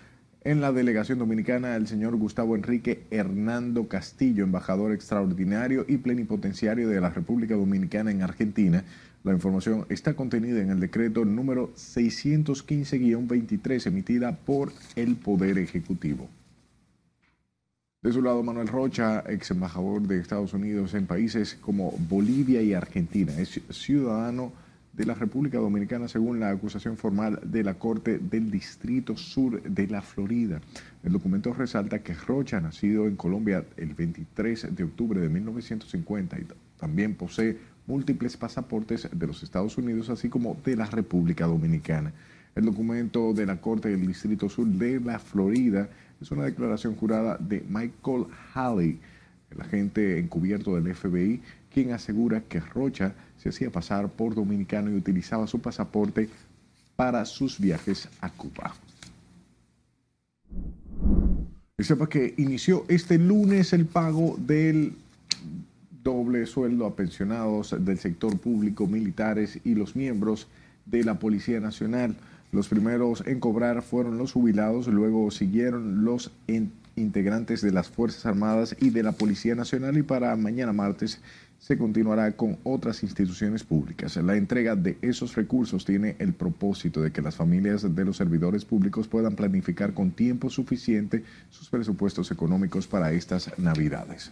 en 0.46 0.62
la 0.62 0.72
delegación 0.72 1.20
dominicana 1.20 1.76
el 1.76 1.88
señor 1.88 2.16
Gustavo 2.16 2.56
Enrique 2.56 3.04
Hernando 3.12 3.90
Castillo, 3.90 4.46
embajador 4.46 4.94
extraordinario 4.94 5.84
y 5.86 5.98
plenipotenciario 5.98 6.88
de 6.88 7.02
la 7.02 7.10
República 7.10 7.56
Dominicana 7.56 8.10
en 8.10 8.22
Argentina. 8.22 8.86
La 9.26 9.34
información 9.34 9.86
está 9.90 10.14
contenida 10.14 10.62
en 10.62 10.70
el 10.70 10.80
decreto 10.80 11.26
número 11.26 11.74
615-23 11.74 13.88
emitida 13.88 14.38
por 14.38 14.72
el 14.96 15.18
Poder 15.18 15.58
Ejecutivo. 15.58 16.30
De 18.08 18.14
su 18.14 18.22
lado, 18.22 18.42
Manuel 18.42 18.70
Rocha, 18.70 19.22
ex 19.28 19.52
embajador 19.52 20.02
de 20.02 20.18
Estados 20.18 20.54
Unidos 20.54 20.94
en 20.94 21.06
países 21.06 21.58
como 21.60 21.92
Bolivia 22.08 22.62
y 22.62 22.74
Argentina, 22.74 23.34
es 23.38 23.60
ciudadano 23.70 24.54
de 24.94 25.06
la 25.06 25.14
República 25.14 25.58
Dominicana 25.58 26.08
según 26.08 26.40
la 26.40 26.50
acusación 26.50 26.96
formal 26.96 27.38
de 27.44 27.66
la 27.66 27.74
Corte 27.74 28.18
del 28.18 28.50
Distrito 28.50 29.18
Sur 29.18 29.62
de 29.62 29.88
la 29.88 30.02
Florida. 30.02 30.62
El 31.04 31.12
documento 31.12 31.52
resalta 31.52 32.00
que 32.00 32.14
Rocha, 32.14 32.62
nacido 32.62 33.08
en 33.08 33.18
Colombia 33.18 33.66
el 33.76 33.94
23 33.94 34.74
de 34.74 34.84
octubre 34.86 35.20
de 35.20 35.28
1950 35.28 36.40
y 36.40 36.48
también 36.80 37.14
posee 37.14 37.58
múltiples 37.88 38.38
pasaportes 38.38 39.10
de 39.12 39.28
los 39.28 39.44
Estados 39.44 39.78
Unidos, 39.78 40.10
así 40.10 40.30
como 40.30 40.56
de 40.64 40.78
la 40.78 40.86
República 40.86 41.46
Dominicana. 41.46 42.14
El 42.56 42.64
documento 42.64 43.34
de 43.34 43.46
la 43.46 43.60
Corte 43.60 43.90
del 43.90 44.08
Distrito 44.08 44.48
Sur 44.48 44.66
de 44.66 45.02
la 45.02 45.20
Florida 45.20 45.90
es 46.22 46.32
una 46.32 46.46
declaración 46.46 46.96
jurada 46.96 47.38
de 47.40 47.64
Michael 47.68 48.26
Halley, 48.54 49.00
el 49.52 49.62
agente 49.62 50.20
encubierto 50.20 50.76
del 50.76 50.94
FBI, 50.94 51.42
quien 51.74 51.92
asegura 51.92 52.42
que 52.42 52.60
Rocha 52.60 53.14
se 53.38 53.50
hacía 53.50 53.72
pasar 53.72 54.10
por 54.10 54.36
dominicano 54.36 54.90
y 54.90 54.96
utilizaba 54.96 55.48
su 55.48 55.60
pasaporte 55.60 56.30
para 56.96 57.24
sus 57.26 57.60
viajes 57.60 58.10
a 58.22 58.30
Cuba. 58.32 58.74
Y 61.78 61.84
sepa 61.84 62.10
que 62.10 62.34
inició 62.38 62.86
este 62.88 63.20
lunes 63.20 63.72
el 63.72 63.86
pago 63.86 64.36
del 64.40 64.96
doble 66.04 66.48
sueldo 66.48 66.88
a 66.88 66.96
pensionados 66.96 67.76
del 67.80 68.00
sector 68.00 68.40
público, 68.40 68.88
militares 68.88 69.60
y 69.64 69.76
los 69.76 69.96
miembros 69.96 70.48
de 70.86 71.04
la 71.04 71.20
Policía 71.20 71.60
Nacional. 71.60 72.16
Los 72.58 72.70
primeros 72.70 73.24
en 73.28 73.40
cobrar 73.40 73.84
fueron 73.84 74.18
los 74.18 74.32
jubilados, 74.32 74.88
luego 74.88 75.30
siguieron 75.30 76.04
los 76.04 76.32
integrantes 76.96 77.62
de 77.62 77.72
las 77.72 77.88
Fuerzas 77.88 78.26
Armadas 78.26 78.76
y 78.80 78.90
de 78.90 79.04
la 79.04 79.12
Policía 79.12 79.54
Nacional 79.54 79.96
y 79.96 80.02
para 80.02 80.36
mañana 80.36 80.74
martes 80.74 81.22
se 81.60 81.78
continuará 81.78 82.32
con 82.32 82.58
otras 82.64 83.04
instituciones 83.04 83.64
públicas. 83.64 84.16
La 84.16 84.38
entrega 84.38 84.76
de 84.76 84.98
esos 85.04 85.36
recursos 85.36 85.86
tiene 85.86 86.16
el 86.18 86.34
propósito 86.34 87.00
de 87.00 87.12
que 87.12 87.22
las 87.22 87.36
familias 87.36 87.94
de 87.96 88.06
los 88.06 88.18
servidores 88.18 88.66
públicos 88.66 89.08
puedan 89.08 89.36
planificar 89.36 89.94
con 89.94 90.10
tiempo 90.10 90.50
suficiente 90.50 91.24
sus 91.52 91.70
presupuestos 91.70 92.32
económicos 92.32 92.88
para 92.88 93.12
estas 93.12 93.52
Navidades. 93.60 94.32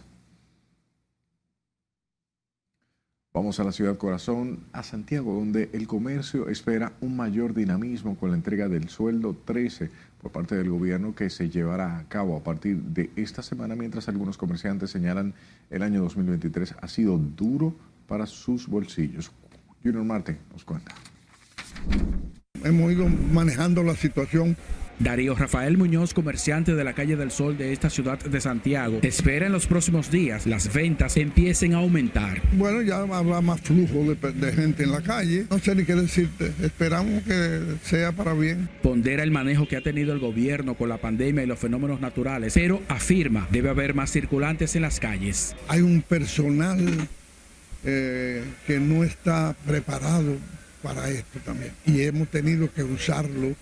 Vamos 3.36 3.60
a 3.60 3.64
la 3.64 3.72
ciudad 3.72 3.98
corazón, 3.98 4.60
a 4.72 4.82
Santiago, 4.82 5.34
donde 5.34 5.68
el 5.74 5.86
comercio 5.86 6.48
espera 6.48 6.94
un 7.02 7.16
mayor 7.16 7.52
dinamismo 7.52 8.16
con 8.16 8.30
la 8.30 8.36
entrega 8.36 8.66
del 8.66 8.88
sueldo 8.88 9.36
13 9.44 9.90
por 10.22 10.32
parte 10.32 10.54
del 10.54 10.70
gobierno 10.70 11.14
que 11.14 11.28
se 11.28 11.50
llevará 11.50 11.98
a 11.98 12.04
cabo 12.08 12.34
a 12.34 12.42
partir 12.42 12.78
de 12.78 13.10
esta 13.14 13.42
semana, 13.42 13.76
mientras 13.76 14.08
algunos 14.08 14.38
comerciantes 14.38 14.88
señalan 14.88 15.34
el 15.68 15.82
año 15.82 16.00
2023 16.00 16.76
ha 16.80 16.88
sido 16.88 17.18
duro 17.18 17.76
para 18.08 18.24
sus 18.24 18.68
bolsillos. 18.68 19.30
Junior 19.84 20.04
Marte 20.04 20.38
nos 20.50 20.64
cuenta. 20.64 20.94
Hemos 22.64 22.90
ido 22.90 23.06
manejando 23.06 23.82
la 23.82 23.96
situación 23.96 24.56
Darío 24.98 25.34
Rafael 25.34 25.76
Muñoz, 25.76 26.14
comerciante 26.14 26.74
de 26.74 26.84
la 26.84 26.94
calle 26.94 27.16
del 27.16 27.30
Sol 27.30 27.58
de 27.58 27.72
esta 27.72 27.90
ciudad 27.90 28.18
de 28.18 28.40
Santiago, 28.40 29.00
espera 29.02 29.46
en 29.46 29.52
los 29.52 29.66
próximos 29.66 30.10
días 30.10 30.46
las 30.46 30.72
ventas 30.72 31.16
empiecen 31.16 31.74
a 31.74 31.78
aumentar. 31.78 32.40
Bueno, 32.52 32.82
ya 32.82 33.00
habrá 33.00 33.40
más 33.40 33.60
flujo 33.60 34.04
de, 34.04 34.52
gente 34.52 34.84
en 34.84 34.92
la 34.92 35.02
calle. 35.02 35.46
No 35.50 35.58
sé 35.58 35.74
ni 35.74 35.84
qué 35.84 35.94
decirte. 35.94 36.52
Esperamos 36.62 37.22
que 37.24 37.60
sea 37.82 38.12
para 38.12 38.32
bien. 38.32 38.68
Pondera 38.82 39.22
el 39.22 39.30
manejo 39.30 39.68
que 39.68 39.76
ha 39.76 39.82
tenido 39.82 40.12
el 40.12 40.18
gobierno 40.18 40.74
con 40.74 40.88
la 40.88 40.98
pandemia 40.98 41.44
y 41.44 41.46
los 41.46 41.58
fenómenos 41.58 42.00
naturales, 42.00 42.54
pero 42.54 42.82
afirma 42.88 43.48
debe 43.50 43.68
haber 43.68 43.94
más 43.94 44.10
circulantes 44.10 44.76
en 44.76 44.82
las 44.82 45.00
calles. 45.00 45.54
Hay 45.68 45.80
un 45.80 46.02
personal 46.02 46.78
eh, 47.84 48.42
que 48.66 48.80
no 48.80 49.04
está 49.04 49.54
preparado 49.66 50.36
para 50.82 51.08
esto 51.10 51.38
también 51.44 51.72
y 51.84 52.02
hemos 52.02 52.28
tenido 52.28 52.72
que 52.72 52.82
usarlo 52.82 53.54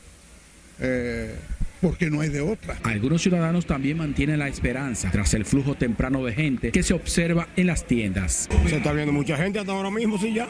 eh, 0.80 1.34
porque 1.80 2.10
no 2.10 2.20
hay 2.20 2.30
de 2.30 2.40
otra. 2.40 2.78
Algunos 2.82 3.20
ciudadanos 3.20 3.66
también 3.66 3.98
mantienen 3.98 4.38
la 4.38 4.48
esperanza 4.48 5.10
tras 5.10 5.34
el 5.34 5.44
flujo 5.44 5.74
temprano 5.74 6.24
de 6.24 6.32
gente 6.32 6.72
que 6.72 6.82
se 6.82 6.94
observa 6.94 7.48
en 7.56 7.66
las 7.66 7.87
tiendas. 7.87 8.48
Se 8.66 8.76
está 8.76 8.92
viendo 8.92 9.12
mucha 9.12 9.37
gente 9.37 9.58
hasta 9.58 9.72
ahora 9.72 9.90
mismo, 9.90 10.18
sí 10.18 10.32
ya. 10.32 10.48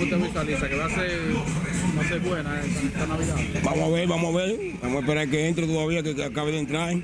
¿Usted 0.00 0.16
visualiza 0.16 0.68
que 0.68 0.76
va 0.76 0.86
a 0.86 0.90
ser, 0.90 1.10
va 1.98 2.02
a 2.02 2.08
ser 2.08 2.20
buena 2.20 2.60
esta, 2.60 3.06
Navidad? 3.06 3.34
Vamos 3.64 3.80
a 3.80 3.88
ver, 3.90 4.08
vamos 4.08 4.34
a 4.34 4.38
ver. 4.38 4.58
Vamos 4.80 4.96
a 4.96 5.00
esperar 5.00 5.28
que 5.28 5.48
entre 5.48 5.66
todavía, 5.66 6.02
que, 6.04 6.24
acabe 6.24 6.52
de 6.52 6.58
entrar. 6.60 6.92
¿Eh? 6.92 7.02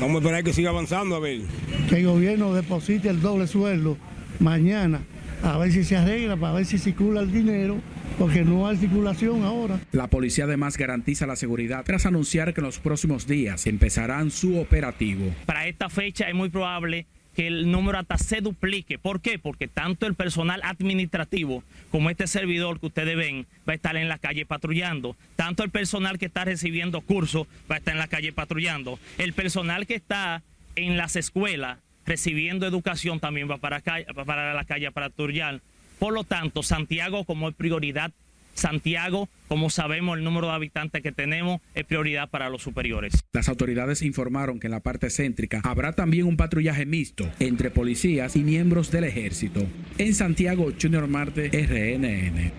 Vamos 0.00 0.16
a 0.16 0.18
esperar 0.18 0.44
que 0.44 0.52
siga 0.52 0.70
avanzando, 0.70 1.16
a 1.16 1.20
ver. 1.20 1.40
Que 1.88 1.96
el 1.96 2.06
gobierno 2.06 2.54
deposite 2.54 3.08
el 3.08 3.20
doble 3.20 3.48
sueldo 3.48 3.96
mañana, 4.38 5.02
a 5.42 5.58
ver 5.58 5.72
si 5.72 5.84
se 5.84 5.96
arregla, 5.96 6.36
para 6.36 6.54
ver 6.54 6.64
si 6.64 6.78
circula 6.78 7.20
el 7.20 7.32
dinero 7.32 7.80
porque 8.18 8.44
no 8.44 8.66
hay 8.66 8.76
circulación 8.76 9.44
ahora. 9.44 9.78
La 9.92 10.08
policía 10.08 10.44
además 10.44 10.76
garantiza 10.76 11.26
la 11.26 11.36
seguridad 11.36 11.84
tras 11.84 12.04
anunciar 12.04 12.52
que 12.52 12.60
en 12.60 12.66
los 12.66 12.80
próximos 12.80 13.26
días 13.26 13.66
empezarán 13.66 14.30
su 14.30 14.58
operativo. 14.58 15.32
Para 15.46 15.66
esta 15.66 15.88
fecha 15.88 16.28
es 16.28 16.34
muy 16.34 16.48
probable 16.48 17.06
que 17.36 17.46
el 17.46 17.70
número 17.70 17.98
hasta 17.98 18.18
se 18.18 18.40
duplique. 18.40 18.98
¿Por 18.98 19.20
qué? 19.20 19.38
Porque 19.38 19.68
tanto 19.68 20.06
el 20.06 20.14
personal 20.14 20.60
administrativo 20.64 21.62
como 21.92 22.10
este 22.10 22.26
servidor 22.26 22.80
que 22.80 22.86
ustedes 22.86 23.16
ven 23.16 23.46
va 23.68 23.74
a 23.74 23.76
estar 23.76 23.96
en 23.96 24.08
la 24.08 24.18
calle 24.18 24.44
patrullando. 24.44 25.16
Tanto 25.36 25.62
el 25.62 25.70
personal 25.70 26.18
que 26.18 26.26
está 26.26 26.44
recibiendo 26.44 27.00
cursos 27.00 27.46
va 27.70 27.76
a 27.76 27.78
estar 27.78 27.94
en 27.94 28.00
la 28.00 28.08
calle 28.08 28.32
patrullando. 28.32 28.98
El 29.18 29.32
personal 29.34 29.86
que 29.86 29.94
está 29.94 30.42
en 30.74 30.96
las 30.96 31.14
escuelas 31.14 31.78
recibiendo 32.08 32.66
educación 32.66 33.20
también 33.20 33.48
va 33.50 33.58
para, 33.58 33.80
para 33.80 34.54
la 34.54 34.64
calle 34.64 34.90
patrullando. 34.90 35.62
Por 35.98 36.14
lo 36.14 36.24
tanto, 36.24 36.62
Santiago 36.62 37.24
como 37.24 37.48
es 37.48 37.54
prioridad, 37.54 38.12
Santiago, 38.54 39.28
como 39.46 39.70
sabemos 39.70 40.18
el 40.18 40.24
número 40.24 40.48
de 40.48 40.54
habitantes 40.54 41.02
que 41.02 41.12
tenemos, 41.12 41.60
es 41.74 41.84
prioridad 41.84 42.28
para 42.28 42.50
los 42.50 42.62
superiores. 42.62 43.12
Las 43.32 43.48
autoridades 43.48 44.02
informaron 44.02 44.58
que 44.58 44.66
en 44.66 44.72
la 44.72 44.80
parte 44.80 45.10
céntrica 45.10 45.60
habrá 45.62 45.92
también 45.92 46.26
un 46.26 46.36
patrullaje 46.36 46.84
mixto 46.84 47.30
entre 47.38 47.70
policías 47.70 48.34
y 48.34 48.42
miembros 48.42 48.90
del 48.90 49.04
ejército. 49.04 49.64
En 49.98 50.14
Santiago, 50.14 50.72
Junior 50.80 51.06
Marte, 51.06 51.50
RNN. 51.50 52.52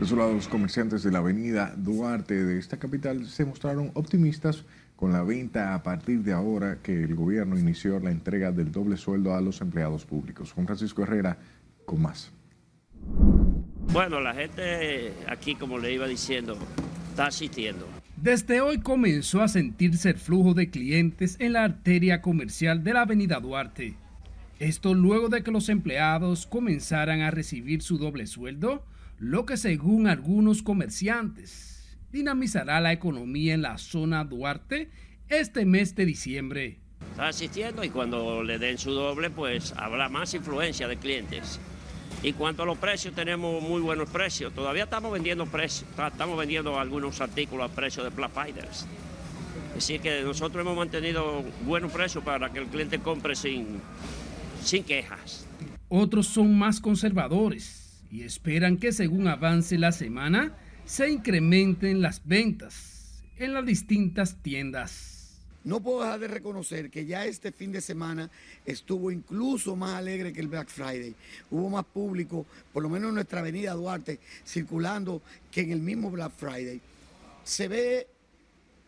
Los 0.00 0.48
comerciantes 0.48 1.02
de 1.02 1.10
la 1.10 1.18
avenida 1.18 1.74
Duarte 1.76 2.44
de 2.44 2.58
esta 2.58 2.78
capital 2.78 3.26
se 3.26 3.44
mostraron 3.44 3.90
optimistas 3.94 4.64
con 4.98 5.12
la 5.12 5.22
venta 5.22 5.74
a 5.74 5.82
partir 5.84 6.24
de 6.24 6.32
ahora 6.32 6.78
que 6.82 7.04
el 7.04 7.14
gobierno 7.14 7.56
inició 7.56 8.00
la 8.00 8.10
entrega 8.10 8.50
del 8.50 8.72
doble 8.72 8.96
sueldo 8.96 9.32
a 9.32 9.40
los 9.40 9.60
empleados 9.60 10.04
públicos. 10.04 10.52
Juan 10.52 10.66
Francisco 10.66 11.04
Herrera 11.04 11.38
con 11.84 12.02
más. 12.02 12.32
Bueno, 13.92 14.20
la 14.20 14.34
gente 14.34 15.12
aquí, 15.28 15.54
como 15.54 15.78
le 15.78 15.92
iba 15.92 16.08
diciendo, 16.08 16.58
está 17.10 17.26
asistiendo. 17.26 17.86
Desde 18.16 18.60
hoy 18.60 18.80
comenzó 18.80 19.40
a 19.40 19.46
sentirse 19.46 20.10
el 20.10 20.16
flujo 20.16 20.52
de 20.52 20.68
clientes 20.68 21.36
en 21.38 21.52
la 21.52 21.62
arteria 21.62 22.20
comercial 22.20 22.82
de 22.82 22.94
la 22.94 23.02
avenida 23.02 23.38
Duarte. 23.38 23.94
Esto 24.58 24.94
luego 24.94 25.28
de 25.28 25.44
que 25.44 25.52
los 25.52 25.68
empleados 25.68 26.44
comenzaran 26.48 27.20
a 27.20 27.30
recibir 27.30 27.82
su 27.82 27.98
doble 27.98 28.26
sueldo, 28.26 28.84
lo 29.20 29.46
que 29.46 29.56
según 29.56 30.08
algunos 30.08 30.64
comerciantes 30.64 31.77
dinamizará 32.12 32.80
la 32.80 32.92
economía 32.92 33.54
en 33.54 33.62
la 33.62 33.78
zona 33.78 34.24
Duarte 34.24 34.90
este 35.28 35.64
mes 35.66 35.94
de 35.94 36.06
diciembre. 36.06 36.78
Está 37.10 37.28
asistiendo 37.28 37.84
y 37.84 37.90
cuando 37.90 38.42
le 38.42 38.58
den 38.58 38.78
su 38.78 38.90
doble, 38.92 39.30
pues 39.30 39.74
habrá 39.76 40.08
más 40.08 40.34
influencia 40.34 40.88
de 40.88 40.96
clientes. 40.96 41.60
Y 42.22 42.32
cuanto 42.32 42.64
a 42.64 42.66
los 42.66 42.78
precios, 42.78 43.14
tenemos 43.14 43.62
muy 43.62 43.80
buenos 43.80 44.08
precios. 44.10 44.52
Todavía 44.52 44.84
estamos 44.84 45.12
vendiendo 45.12 45.46
precios, 45.46 45.88
estamos 45.90 46.38
vendiendo 46.38 46.78
algunos 46.78 47.20
artículos 47.20 47.70
a 47.70 47.74
precio 47.74 48.02
de 48.02 48.10
Black 48.10 48.32
Fighters. 48.32 48.86
Así 49.76 49.98
que 50.00 50.22
nosotros 50.22 50.62
hemos 50.62 50.76
mantenido 50.76 51.44
buenos 51.64 51.92
precios 51.92 52.24
para 52.24 52.52
que 52.52 52.58
el 52.58 52.66
cliente 52.66 52.98
compre 52.98 53.36
sin, 53.36 53.80
sin 54.64 54.82
quejas. 54.82 55.46
Otros 55.88 56.26
son 56.26 56.58
más 56.58 56.80
conservadores 56.80 58.02
y 58.10 58.22
esperan 58.22 58.78
que 58.78 58.90
según 58.92 59.28
avance 59.28 59.78
la 59.78 59.92
semana 59.92 60.56
se 60.88 61.10
incrementen 61.10 62.00
las 62.00 62.22
ventas 62.24 63.22
en 63.36 63.52
las 63.52 63.66
distintas 63.66 64.36
tiendas. 64.42 65.38
No 65.62 65.80
puedo 65.80 66.00
dejar 66.00 66.18
de 66.18 66.28
reconocer 66.28 66.90
que 66.90 67.04
ya 67.04 67.26
este 67.26 67.52
fin 67.52 67.72
de 67.72 67.82
semana 67.82 68.30
estuvo 68.64 69.10
incluso 69.10 69.76
más 69.76 69.96
alegre 69.96 70.32
que 70.32 70.40
el 70.40 70.48
Black 70.48 70.68
Friday. 70.68 71.14
Hubo 71.50 71.68
más 71.68 71.84
público, 71.84 72.46
por 72.72 72.82
lo 72.82 72.88
menos 72.88 73.10
en 73.10 73.16
nuestra 73.16 73.40
avenida 73.40 73.74
Duarte, 73.74 74.18
circulando 74.46 75.20
que 75.50 75.60
en 75.60 75.72
el 75.72 75.80
mismo 75.80 76.10
Black 76.10 76.32
Friday. 76.34 76.80
Se 77.44 77.68
ve 77.68 78.06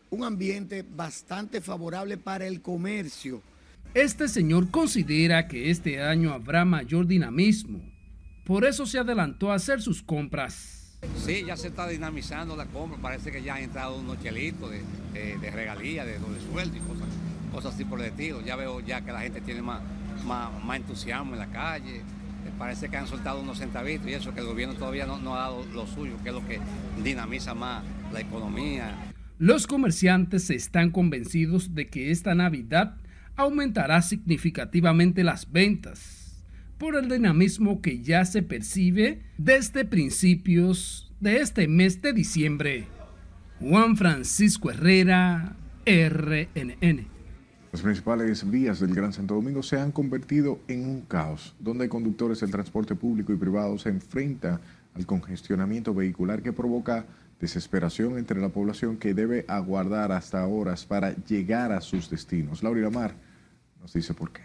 un 0.09 0.23
ambiente 0.23 0.83
bastante 0.83 1.61
favorable 1.61 2.17
para 2.17 2.47
el 2.47 2.63
comercio. 2.63 3.43
Este 3.93 4.27
señor 4.27 4.71
considera 4.71 5.47
que 5.47 5.69
este 5.69 6.01
año 6.01 6.33
habrá 6.33 6.65
mayor 6.65 7.05
dinamismo. 7.05 7.79
Por 8.43 8.65
eso 8.65 8.87
se 8.87 8.97
adelantó 8.97 9.51
a 9.51 9.55
hacer 9.55 9.83
sus 9.83 10.01
compras. 10.01 10.80
Sí, 11.25 11.43
ya 11.45 11.55
se 11.55 11.67
está 11.67 11.87
dinamizando 11.87 12.55
la 12.55 12.65
compra, 12.65 12.97
parece 12.99 13.31
que 13.31 13.43
ya 13.43 13.55
han 13.55 13.63
entrado 13.63 13.97
unos 13.97 14.19
chelitos 14.21 14.71
de, 14.71 15.37
de, 15.37 15.51
regalía, 15.51 16.03
de 16.03 16.17
doble 16.17 16.39
sueldo 16.41 16.77
y 16.77 16.79
cosas, 16.79 17.07
cosas 17.51 17.75
así 17.75 17.85
por 17.85 17.99
el 17.99 18.07
estilo. 18.07 18.41
Ya 18.41 18.55
veo 18.55 18.79
ya 18.79 19.01
que 19.01 19.11
la 19.11 19.21
gente 19.21 19.41
tiene 19.41 19.61
más, 19.61 19.81
más, 20.25 20.75
entusiasmo 20.75 21.33
en 21.33 21.39
la 21.39 21.47
calle, 21.47 21.97
eh, 21.97 22.03
parece 22.57 22.89
que 22.89 22.97
han 22.97 23.07
soltado 23.07 23.41
unos 23.41 23.59
centavitos 23.59 24.07
y 24.07 24.13
eso, 24.13 24.33
que 24.33 24.39
el 24.39 24.47
gobierno 24.47 24.75
todavía 24.75 25.05
no, 25.05 25.19
no 25.19 25.35
ha 25.35 25.41
dado 25.41 25.65
lo 25.73 25.85
suyo, 25.85 26.13
que 26.23 26.29
es 26.29 26.35
lo 26.35 26.47
que 26.47 26.59
dinamiza 27.03 27.53
más 27.53 27.83
la 28.11 28.21
economía. 28.21 28.95
Los 29.37 29.67
comerciantes 29.67 30.49
están 30.49 30.91
convencidos 30.91 31.73
de 31.73 31.87
que 31.87 32.11
esta 32.11 32.35
Navidad 32.35 32.97
aumentará 33.35 34.01
significativamente 34.01 35.23
las 35.23 35.51
ventas 35.51 36.20
por 36.81 36.95
el 36.95 37.07
dinamismo 37.07 37.79
que 37.79 38.01
ya 38.01 38.25
se 38.25 38.41
percibe 38.41 39.21
desde 39.37 39.85
principios 39.85 41.13
de 41.19 41.37
este 41.37 41.67
mes 41.67 42.01
de 42.01 42.11
diciembre. 42.11 42.87
Juan 43.59 43.95
Francisco 43.95 44.71
Herrera, 44.71 45.55
RNN. 45.85 47.05
Las 47.71 47.83
principales 47.83 48.49
vías 48.49 48.79
del 48.79 48.95
Gran 48.95 49.13
Santo 49.13 49.35
Domingo 49.35 49.61
se 49.61 49.79
han 49.79 49.91
convertido 49.91 50.59
en 50.67 50.89
un 50.89 51.01
caos, 51.01 51.55
donde 51.59 51.87
conductores 51.87 52.39
del 52.39 52.49
transporte 52.49 52.95
público 52.95 53.31
y 53.31 53.37
privado 53.37 53.77
se 53.77 53.89
enfrentan 53.89 54.59
al 54.95 55.05
congestionamiento 55.05 55.93
vehicular 55.93 56.41
que 56.41 56.51
provoca 56.51 57.05
desesperación 57.39 58.17
entre 58.17 58.41
la 58.41 58.49
población 58.49 58.97
que 58.97 59.13
debe 59.13 59.45
aguardar 59.47 60.11
hasta 60.11 60.47
horas 60.47 60.87
para 60.87 61.15
llegar 61.25 61.73
a 61.73 61.81
sus 61.81 62.09
destinos. 62.09 62.63
Laura 62.63 62.89
Mar 62.89 63.13
nos 63.79 63.93
dice 63.93 64.15
por 64.15 64.31
qué. 64.31 64.41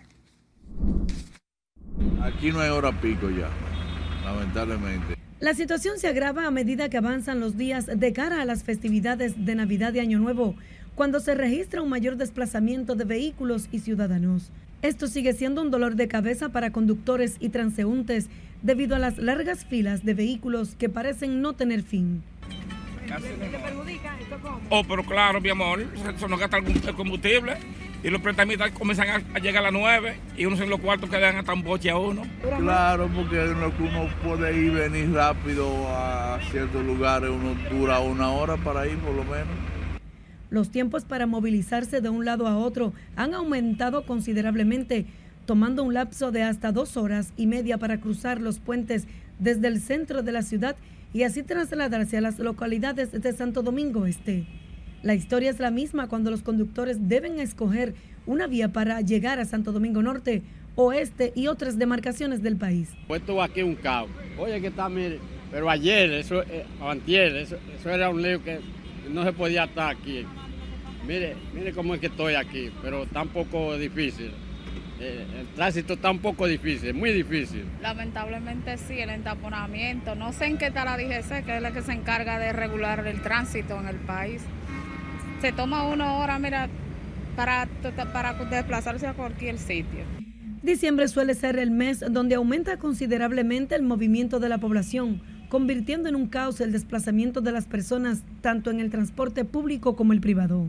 Aquí 2.23 2.51
no 2.51 2.61
hay 2.61 2.71
hora 2.71 2.93
pico 3.01 3.31
ya, 3.31 3.49
lamentablemente. 4.25 5.17
La 5.41 5.55
situación 5.55 5.99
se 5.99 6.09
agrava 6.09 6.47
a 6.47 6.51
medida 6.51 6.89
que 6.89 6.97
avanzan 6.97 7.41
los 7.41 7.57
días 7.57 7.87
de 7.87 8.13
cara 8.13 8.41
a 8.41 8.45
las 8.45 8.65
festividades 8.65 9.45
de 9.45 9.55
Navidad 9.55 9.93
y 9.95 10.01
Año 10.01 10.19
Nuevo, 10.19 10.55
cuando 10.95 11.21
se 11.21 11.35
registra 11.35 11.83
un 11.83 11.91
mayor 11.91 12.17
desplazamiento 12.17 12.95
de 12.95 13.05
vehículos 13.05 13.69
y 13.71 13.81
ciudadanos. 13.81 14.51
Esto 14.83 15.07
sigue 15.07 15.33
siendo 15.33 15.63
un 15.63 15.71
dolor 15.71 15.95
de 15.95 16.09
cabeza 16.09 16.49
para 16.49 16.71
conductores 16.71 17.37
y 17.39 17.51
transeúntes 17.51 18.29
debido 18.63 18.97
a 18.97 18.99
las 18.99 19.19
largas 19.19 19.65
filas 19.67 20.05
de 20.05 20.15
vehículos 20.15 20.75
que 20.75 20.89
parecen 20.89 21.43
no 21.43 21.53
tener 21.53 21.83
fin. 21.83 22.23
¿Te 23.07 23.59
perjudica 23.59 24.19
esto 24.21 24.61
Oh, 24.71 24.83
pero 24.89 25.05
claro, 25.05 25.41
mi 25.41 25.51
amor, 25.51 25.81
eso 26.17 26.29
no 26.29 26.37
gasta 26.37 26.59
el 26.59 26.95
combustible 26.95 27.57
y 28.07 28.11
los 28.11 28.23
prestamistas 28.23 28.71
comienzan 28.71 29.25
a, 29.35 29.39
llegar 29.41 29.67
a 29.67 29.73
las 29.73 29.73
9 29.73 30.17
y 30.37 30.47
uno 30.47 30.57
en 30.63 30.71
los 30.71 30.79
cuartos 30.79 31.11
quedan 31.11 31.39
hasta 31.39 31.53
un 31.53 31.65
boche 31.65 31.91
a 31.91 31.99
uno. 31.99 32.23
Claro, 32.61 33.11
porque 33.13 33.37
uno 33.81 34.09
puede 34.23 34.57
ir 34.57 34.71
venir 34.71 35.13
rápido 35.13 35.69
a 35.89 36.39
ciertos 36.53 36.85
lugares, 36.85 37.31
uno 37.31 37.57
dura 37.69 37.99
una 37.99 38.31
hora 38.31 38.57
para 38.59 38.87
ir 38.87 38.97
por 38.99 39.13
lo 39.13 39.25
menos. 39.25 39.49
Los 40.51 40.71
tiempos 40.71 41.05
para 41.05 41.27
movilizarse 41.27 42.01
de 42.01 42.09
un 42.09 42.25
lado 42.25 42.47
a 42.47 42.57
otro 42.57 42.93
han 43.17 43.35
aumentado 43.35 44.07
considerablemente, 44.07 45.07
tomando 45.45 45.83
un 45.83 45.93
lapso 45.93 46.31
de 46.31 46.45
hasta 46.45 46.71
dos 46.71 46.97
horas 46.97 47.33
y 47.37 47.49
media 47.49 47.77
para 47.77 47.99
cruzar 47.99 48.41
los 48.41 48.61
puentes 48.61 49.09
desde 49.41 49.67
el 49.67 49.81
centro 49.81 50.23
de 50.23 50.31
la 50.31 50.43
ciudad 50.43 50.77
y 51.13 51.25
así 51.25 51.43
trasladarse 51.43 52.19
a 52.19 52.21
las 52.21 52.39
localidades 52.39 53.11
de 53.11 53.33
Santo 53.33 53.63
Domingo 53.63 54.07
Este. 54.07 54.47
La 55.07 55.15
historia 55.15 55.51
es 55.51 55.61
la 55.61 55.71
misma 55.71 56.09
cuando 56.09 56.33
los 56.33 56.43
conductores 56.43 57.09
deben 57.09 57.39
escoger 57.39 57.95
una 58.27 58.49
vía 58.49 58.73
para 58.73 59.01
llegar 59.03 59.39
a 59.39 59.45
Santo 59.45 59.71
Domingo 59.71 60.03
Norte, 60.03 60.43
Oeste 60.75 61.33
y 61.37 61.47
otras 61.47 61.79
demarcaciones 61.79 62.43
del 62.43 62.57
país. 62.57 62.89
Puesto 63.07 63.41
aquí 63.41 63.63
un 63.63 63.77
caos. 63.77 64.11
Oye, 64.37 64.61
que 64.61 64.67
está, 64.67 64.89
mire, 64.89 65.21
pero 65.53 65.71
ayer, 65.71 66.11
eso, 66.11 66.43
eh, 66.43 66.67
eso, 67.41 67.57
eso 67.79 67.91
era 67.91 68.11
un 68.11 68.21
lío 68.21 68.43
que 68.43 68.59
no 69.09 69.23
se 69.23 69.33
podía 69.33 69.67
estar 69.67 69.95
aquí. 69.95 70.27
Mire, 71.07 71.37
mire 71.55 71.73
cómo 71.73 71.95
es 71.95 72.01
que 72.01 72.09
estoy 72.09 72.35
aquí, 72.35 72.73
pero 72.83 73.07
tampoco 73.07 73.79
difícil. 73.79 74.33
Eh, 74.99 75.25
el 75.39 75.47
tránsito 75.55 75.93
está 75.93 76.11
un 76.11 76.19
poco 76.19 76.49
difícil, 76.49 76.95
muy 76.95 77.13
difícil. 77.13 77.65
Lamentablemente 77.81 78.77
sí, 78.77 78.99
el 78.99 79.11
entaponamiento. 79.11 80.17
No 80.17 80.33
sé 80.33 80.47
en 80.47 80.59
qué 80.59 80.67
está 80.67 80.85
la 80.85 80.97
DGC, 80.97 81.45
que 81.45 81.59
es 81.59 81.63
la 81.63 81.71
que 81.71 81.83
se 81.83 81.93
encarga 81.93 82.41
de 82.41 82.53
regular 82.53 83.07
el 83.07 83.23
tránsito 83.23 83.79
en 83.79 83.87
el 83.87 83.99
país. 83.99 84.43
Se 85.41 85.53
toma 85.53 85.87
una 85.89 86.15
hora, 86.15 86.39
mira, 86.39 86.69
para, 87.37 87.69
para 88.13 88.35
desplazarse 88.35 89.07
a 89.07 89.15
cualquier 89.15 89.59
sitio. 89.59 90.05
Diciembre 90.63 91.09
suele 91.09 91.35
ser 91.35 91.59
el 91.59 91.71
mes 91.71 92.03
donde 92.11 92.35
aumenta 92.35 92.79
considerablemente 92.79 93.75
el 93.75 93.83
movimiento 93.83 94.41
de 94.41 94.49
la 94.49 94.59
población 94.59 95.21
convirtiendo 95.49 96.09
en 96.09 96.17
un 96.17 96.29
caos 96.29 96.61
el 96.61 96.73
desplazamiento 96.73 97.41
de 97.41 97.53
las 97.53 97.67
personas 97.67 98.23
tanto 98.41 98.71
en 98.71 98.81
el 98.81 98.91
transporte 98.91 99.45
público 99.45 99.97
como 99.97 100.13
el 100.13 100.21
privado. 100.21 100.69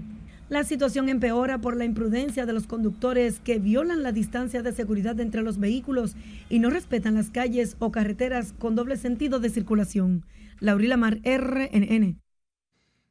La 0.49 0.63
situación 0.63 1.09
empeora 1.09 1.59
por 1.59 1.75
la 1.75 1.83
imprudencia 1.83 2.45
de 2.45 2.53
los 2.53 2.67
conductores 2.67 3.41
que 3.41 3.59
violan 3.59 4.01
la 4.01 4.13
distancia 4.13 4.61
de 4.61 4.71
seguridad 4.71 5.19
entre 5.19 5.41
los 5.41 5.59
vehículos 5.59 6.15
y 6.49 6.59
no 6.59 6.69
respetan 6.69 7.15
las 7.15 7.29
calles 7.29 7.75
o 7.79 7.91
carreteras 7.91 8.53
con 8.57 8.75
doble 8.75 8.95
sentido 8.95 9.39
de 9.39 9.49
circulación. 9.49 10.25
Laurila 10.59 10.95
Mar, 10.95 11.19
RNN. 11.23 12.21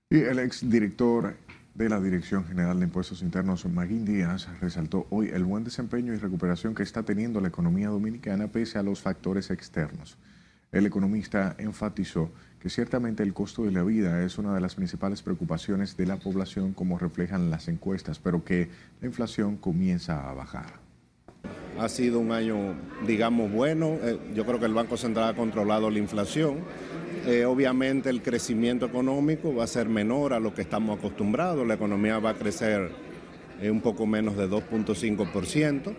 Y 0.09 0.21
el 0.21 0.38
exdirector 0.38 1.37
de 1.77 1.91
la 1.91 2.01
Dirección 2.01 2.47
General 2.47 2.79
de 2.79 2.87
Impuestos 2.87 3.21
Internos, 3.21 3.67
Maguín 3.67 4.07
Díaz, 4.07 4.49
resaltó 4.62 5.07
hoy 5.11 5.29
el 5.29 5.45
buen 5.45 5.62
desempeño 5.62 6.15
y 6.15 6.17
recuperación 6.17 6.75
que 6.75 6.83
está 6.83 7.03
teniendo 7.03 7.39
la 7.43 7.49
economía 7.49 7.89
dominicana 7.89 8.49
pese 8.49 8.79
a 8.79 8.83
los 8.83 9.03
factores 9.03 9.51
externos. 9.51 10.17
El 10.73 10.87
economista 10.87 11.55
enfatizó 11.59 12.31
que 12.61 12.71
ciertamente 12.71 13.23
el 13.23 13.35
costo 13.35 13.65
de 13.65 13.73
la 13.73 13.83
vida 13.83 14.23
es 14.23 14.39
una 14.39 14.55
de 14.55 14.61
las 14.62 14.75
principales 14.75 15.23
preocupaciones 15.23 15.99
de 15.99 16.07
la 16.07 16.17
población 16.17 16.73
como 16.73 16.99
reflejan 16.99 17.51
las 17.51 17.69
encuestas, 17.69 18.19
pero 18.21 18.43
que 18.43 18.71
la 19.03 19.09
inflación 19.09 19.59
comienza 19.59 20.31
a 20.31 20.33
bajar. 20.33 20.81
Ha 21.79 21.91
sido 21.91 22.21
un 22.21 22.33
año, 22.33 22.75
digamos, 23.07 23.53
bueno. 23.53 23.99
Eh, 24.03 24.19
yo 24.35 24.47
creo 24.47 24.59
que 24.59 24.65
el 24.65 24.73
Banco 24.73 24.97
Central 24.97 25.29
ha 25.29 25.37
controlado 25.37 25.91
la 25.91 25.99
inflación. 25.99 26.61
Eh, 27.27 27.45
obviamente 27.45 28.09
el 28.09 28.23
crecimiento 28.23 28.87
económico 28.87 29.55
va 29.55 29.65
a 29.65 29.67
ser 29.67 29.89
menor 29.89 30.33
a 30.33 30.41
lo 30.41 30.55
que 30.55 30.62
estamos 30.62 30.99
acostumbrados. 30.99 31.67
La 31.67 31.75
economía 31.75 32.19
va 32.19 32.31
a 32.31 32.35
crecer 32.35 32.91
eh, 33.61 33.71
un 33.71 33.81
poco 33.81 34.07
menos 34.07 34.37
de 34.37 34.49
2.5% 34.49 35.95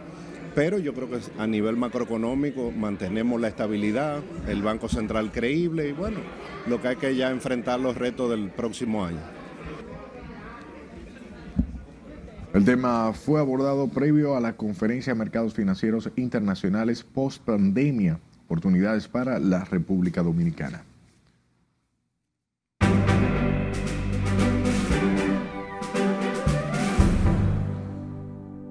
pero 0.58 0.80
yo 0.80 0.92
creo 0.96 1.08
que 1.08 1.20
a 1.38 1.46
nivel 1.46 1.78
macroeconómico 1.78 2.72
mantenemos 2.72 3.40
la 3.40 3.48
estabilidad, 3.48 4.24
el 4.48 4.63
Banco 4.63 4.90
Central 4.90 5.32
creíble 5.32 5.90
y 5.90 5.92
bueno, 5.92 6.18
lo 6.66 6.82
que 6.82 6.88
hay 6.88 6.96
que 6.96 7.16
ya 7.16 7.30
enfrentar 7.30 7.80
los 7.80 7.96
retos 7.96 8.32
del 8.32 8.50
próximo 8.50 9.06
año. 9.06 9.20
El 12.56 12.66
tema 12.66 13.13
fue 13.13 13.40
abordado 13.40 13.88
previo 13.88 14.36
a 14.36 14.40
la 14.40 14.54
conferencia 14.54 15.13
de 15.13 15.20
mercados 15.20 15.54
financieros 15.54 16.10
internacionales 16.16 17.04
post 17.04 17.44
pandemia, 17.44 18.20
oportunidades 18.46 19.08
para 19.08 19.38
la 19.38 19.63
República 19.63 20.24
Dominicana. 20.24 20.82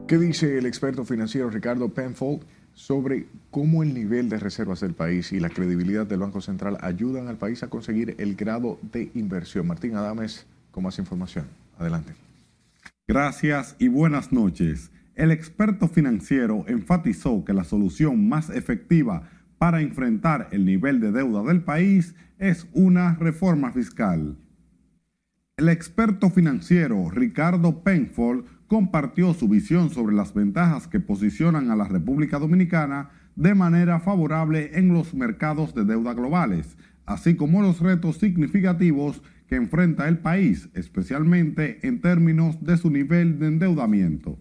¿Qué 0.07 0.19
dice 0.19 0.57
el 0.57 0.67
experto 0.67 1.05
financiero 1.05 1.51
Ricardo 1.51 1.89
Penfold 1.89 2.45
sobre 2.75 3.27
cómo 3.51 3.83
el 3.83 3.93
nivel 3.93 4.29
de 4.29 4.39
reservas 4.39 4.79
del 4.79 4.95
país 4.95 5.33
y 5.33 5.41
la 5.41 5.49
credibilidad 5.49 6.07
del 6.07 6.21
Banco 6.21 6.41
Central 6.41 6.79
ayudan 6.81 7.27
al 7.27 7.39
país 7.39 7.65
a 7.65 7.69
conseguir 7.69 8.15
el 8.19 8.37
grado 8.37 8.79
de 8.93 9.11
inversión? 9.15 9.67
Martín 9.67 9.97
Adames 9.97 10.47
con 10.71 10.85
más 10.85 11.01
información. 11.01 11.47
Adelante. 11.77 12.13
Gracias 13.09 13.75
y 13.81 13.89
buenas 13.89 14.31
noches. 14.31 14.93
El 15.17 15.33
experto 15.33 15.89
financiero 15.89 16.65
enfatizó 16.69 17.45
que 17.45 17.53
la 17.53 17.65
solución 17.65 18.29
más 18.29 18.49
efectiva 18.51 19.29
para 19.59 19.81
enfrentar 19.81 20.47
el 20.53 20.65
nivel 20.65 21.01
de 21.01 21.11
deuda 21.11 21.43
del 21.43 21.63
país 21.63 22.15
es 22.39 22.69
una 22.75 23.17
reforma 23.17 23.73
fiscal. 23.73 24.37
El 25.57 25.69
experto 25.69 26.31
financiero 26.31 27.11
Ricardo 27.11 27.83
Penfold 27.83 28.45
compartió 28.67 29.33
su 29.35 29.49
visión 29.49 29.91
sobre 29.91 30.15
las 30.15 30.35
ventajas 30.35 30.89
que 30.89 31.01
posicionan 31.01 31.71
a 31.71 31.77
la 31.77 31.85
República 31.85 32.39
Dominicana 32.39 33.11
de 33.37 33.55
manera 33.55 34.01
favorable 34.01 34.71
en 34.75 34.93
los 34.93 35.15
mercados 35.15 35.75
de 35.75 35.85
deuda 35.85 36.15
globales, 36.15 36.77
así 37.05 37.37
como 37.37 37.63
los 37.63 37.81
retos 37.81 38.19
significativos 38.19 39.23
que 39.47 39.57
enfrenta 39.57 40.09
el 40.09 40.19
país, 40.19 40.69
especialmente 40.75 41.87
en 41.87 42.01
términos 42.01 42.63
de 42.65 42.77
su 42.77 42.91
nivel 42.91 43.39
de 43.39 43.47
endeudamiento. 43.47 44.39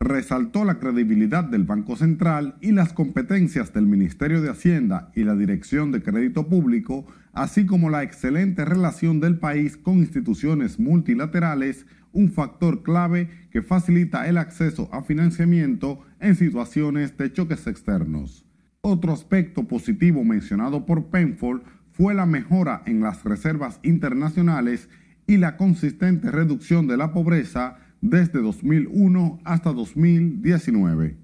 Resaltó 0.00 0.64
la 0.64 0.78
credibilidad 0.78 1.42
del 1.42 1.64
Banco 1.64 1.96
Central 1.96 2.56
y 2.60 2.70
las 2.70 2.92
competencias 2.92 3.74
del 3.74 3.86
Ministerio 3.86 4.40
de 4.40 4.48
Hacienda 4.48 5.10
y 5.14 5.24
la 5.24 5.34
Dirección 5.34 5.90
de 5.90 6.02
Crédito 6.02 6.46
Público, 6.48 7.04
así 7.32 7.66
como 7.66 7.90
la 7.90 8.04
excelente 8.04 8.64
relación 8.64 9.18
del 9.18 9.38
país 9.38 9.76
con 9.76 9.98
instituciones 9.98 10.78
multilaterales 10.78 11.84
un 12.12 12.30
factor 12.30 12.82
clave 12.82 13.28
que 13.50 13.62
facilita 13.62 14.28
el 14.28 14.38
acceso 14.38 14.88
a 14.92 15.02
financiamiento 15.02 16.00
en 16.20 16.34
situaciones 16.34 17.16
de 17.16 17.32
choques 17.32 17.66
externos. 17.66 18.44
Otro 18.80 19.12
aspecto 19.12 19.64
positivo 19.64 20.24
mencionado 20.24 20.86
por 20.86 21.06
Penfold 21.06 21.62
fue 21.92 22.14
la 22.14 22.26
mejora 22.26 22.82
en 22.86 23.00
las 23.00 23.24
reservas 23.24 23.80
internacionales 23.82 24.88
y 25.26 25.36
la 25.36 25.56
consistente 25.56 26.30
reducción 26.30 26.86
de 26.86 26.96
la 26.96 27.12
pobreza 27.12 27.78
desde 28.00 28.40
2001 28.40 29.40
hasta 29.44 29.72
2019. 29.72 31.16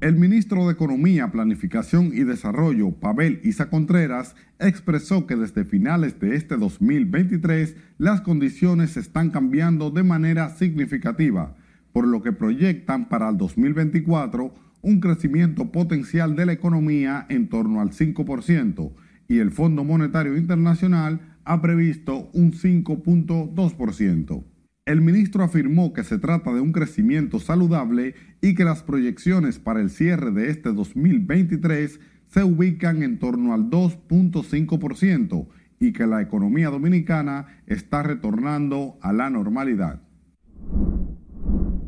El 0.00 0.16
ministro 0.16 0.64
de 0.64 0.72
Economía, 0.72 1.30
Planificación 1.30 2.06
y 2.14 2.24
Desarrollo, 2.24 2.92
Pavel 2.92 3.38
Isa 3.44 3.68
Contreras, 3.68 4.34
expresó 4.58 5.26
que 5.26 5.36
desde 5.36 5.66
finales 5.66 6.18
de 6.18 6.36
este 6.36 6.56
2023 6.56 7.76
las 7.98 8.22
condiciones 8.22 8.96
están 8.96 9.28
cambiando 9.28 9.90
de 9.90 10.02
manera 10.02 10.48
significativa, 10.56 11.54
por 11.92 12.06
lo 12.06 12.22
que 12.22 12.32
proyectan 12.32 13.10
para 13.10 13.28
el 13.28 13.36
2024 13.36 14.54
un 14.80 15.00
crecimiento 15.00 15.70
potencial 15.70 16.34
de 16.34 16.46
la 16.46 16.52
economía 16.52 17.26
en 17.28 17.50
torno 17.50 17.82
al 17.82 17.90
5% 17.90 18.92
y 19.28 19.40
el 19.40 19.50
Fondo 19.50 19.84
Monetario 19.84 20.34
Internacional 20.38 21.36
ha 21.44 21.60
previsto 21.60 22.30
un 22.32 22.52
5.2%. 22.52 24.44
El 24.86 25.02
ministro 25.02 25.44
afirmó 25.44 25.92
que 25.92 26.04
se 26.04 26.18
trata 26.18 26.52
de 26.52 26.60
un 26.60 26.72
crecimiento 26.72 27.38
saludable 27.38 28.14
y 28.40 28.54
que 28.54 28.64
las 28.64 28.82
proyecciones 28.82 29.58
para 29.58 29.80
el 29.80 29.90
cierre 29.90 30.30
de 30.30 30.50
este 30.50 30.72
2023 30.72 32.00
se 32.28 32.44
ubican 32.44 33.02
en 33.02 33.18
torno 33.18 33.52
al 33.52 33.70
2.5% 33.70 35.48
y 35.80 35.92
que 35.92 36.06
la 36.06 36.22
economía 36.22 36.70
dominicana 36.70 37.46
está 37.66 38.02
retornando 38.02 38.98
a 39.02 39.12
la 39.12 39.30
normalidad. 39.30 40.02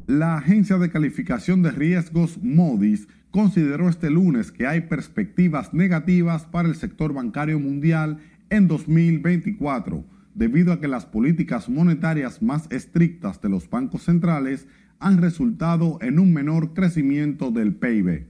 La 0.06 0.36
agencia 0.36 0.78
de 0.78 0.90
calificación 0.90 1.62
de 1.62 1.70
riesgos 1.70 2.38
Modis 2.42 3.08
consideró 3.30 3.88
este 3.88 4.10
lunes 4.10 4.52
que 4.52 4.66
hay 4.66 4.82
perspectivas 4.82 5.72
negativas 5.72 6.44
para 6.44 6.68
el 6.68 6.74
sector 6.74 7.14
bancario 7.14 7.58
mundial 7.58 8.18
en 8.50 8.68
2024, 8.68 10.04
debido 10.34 10.72
a 10.72 10.80
que 10.80 10.88
las 10.88 11.06
políticas 11.06 11.68
monetarias 11.68 12.42
más 12.42 12.70
estrictas 12.70 13.40
de 13.40 13.48
los 13.48 13.68
bancos 13.68 14.04
centrales 14.04 14.66
han 14.98 15.18
resultado 15.20 15.98
en 16.00 16.18
un 16.18 16.32
menor 16.32 16.74
crecimiento 16.74 17.50
del 17.50 17.74
PIB. 17.74 18.28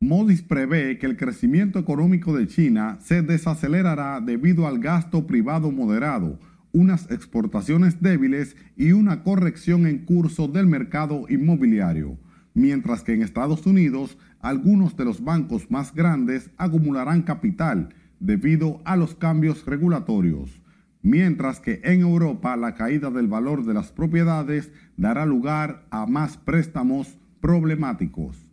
Modis 0.00 0.42
prevé 0.42 0.98
que 0.98 1.06
el 1.06 1.16
crecimiento 1.16 1.78
económico 1.78 2.36
de 2.36 2.46
China 2.46 2.98
se 3.00 3.22
desacelerará 3.22 4.20
debido 4.20 4.66
al 4.66 4.78
gasto 4.78 5.26
privado 5.26 5.72
moderado, 5.72 6.38
unas 6.72 7.10
exportaciones 7.10 8.02
débiles 8.02 8.56
y 8.76 8.92
una 8.92 9.22
corrección 9.22 9.86
en 9.86 10.04
curso 10.04 10.48
del 10.48 10.66
mercado 10.66 11.24
inmobiliario, 11.28 12.18
mientras 12.52 13.02
que 13.02 13.14
en 13.14 13.22
Estados 13.22 13.64
Unidos 13.64 14.18
algunos 14.40 14.96
de 14.96 15.04
los 15.04 15.24
bancos 15.24 15.70
más 15.70 15.94
grandes 15.94 16.50
acumularán 16.58 17.22
capital 17.22 17.94
debido 18.20 18.82
a 18.84 18.96
los 18.96 19.14
cambios 19.14 19.64
regulatorios, 19.64 20.63
mientras 21.04 21.60
que 21.60 21.80
en 21.84 22.00
Europa 22.00 22.56
la 22.56 22.74
caída 22.74 23.10
del 23.10 23.28
valor 23.28 23.64
de 23.64 23.74
las 23.74 23.92
propiedades 23.92 24.72
dará 24.96 25.26
lugar 25.26 25.86
a 25.90 26.06
más 26.06 26.38
préstamos 26.38 27.18
problemáticos. 27.40 28.50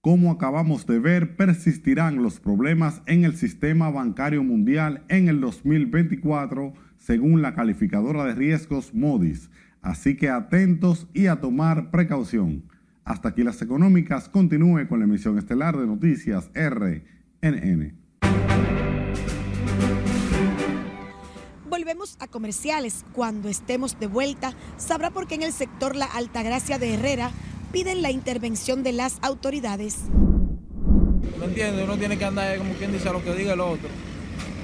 Como 0.00 0.30
acabamos 0.30 0.86
de 0.86 1.00
ver, 1.00 1.36
persistirán 1.36 2.22
los 2.22 2.40
problemas 2.40 3.02
en 3.06 3.24
el 3.24 3.36
sistema 3.36 3.90
bancario 3.90 4.42
mundial 4.44 5.04
en 5.08 5.28
el 5.28 5.40
2024, 5.40 6.72
según 6.96 7.42
la 7.42 7.54
calificadora 7.54 8.24
de 8.24 8.34
riesgos 8.34 8.94
Modis. 8.94 9.50
Así 9.82 10.16
que 10.16 10.30
atentos 10.30 11.08
y 11.12 11.26
a 11.26 11.40
tomar 11.40 11.90
precaución. 11.90 12.62
Hasta 13.04 13.30
aquí 13.30 13.42
las 13.42 13.60
económicas. 13.60 14.28
Continúe 14.28 14.86
con 14.88 15.00
la 15.00 15.06
emisión 15.06 15.36
estelar 15.36 15.76
de 15.76 15.86
noticias 15.86 16.50
RNN. 16.54 17.98
Volvemos 21.80 22.18
a 22.20 22.26
comerciales. 22.26 23.06
Cuando 23.14 23.48
estemos 23.48 23.98
de 23.98 24.06
vuelta, 24.06 24.52
sabrá 24.76 25.08
por 25.08 25.26
qué 25.26 25.36
en 25.36 25.42
el 25.42 25.52
sector 25.52 25.96
La 25.96 26.04
Altagracia 26.04 26.78
de 26.78 26.92
Herrera 26.92 27.30
piden 27.72 28.02
la 28.02 28.10
intervención 28.10 28.82
de 28.82 28.92
las 28.92 29.18
autoridades. 29.22 29.96
No 31.38 31.44
entiende, 31.46 31.82
uno 31.82 31.96
tiene 31.96 32.18
que 32.18 32.24
andar 32.26 32.58
como 32.58 32.74
quien 32.74 32.92
dice 32.92 33.10
lo 33.10 33.24
que 33.24 33.34
diga 33.34 33.54
el 33.54 33.60
otro. 33.60 33.88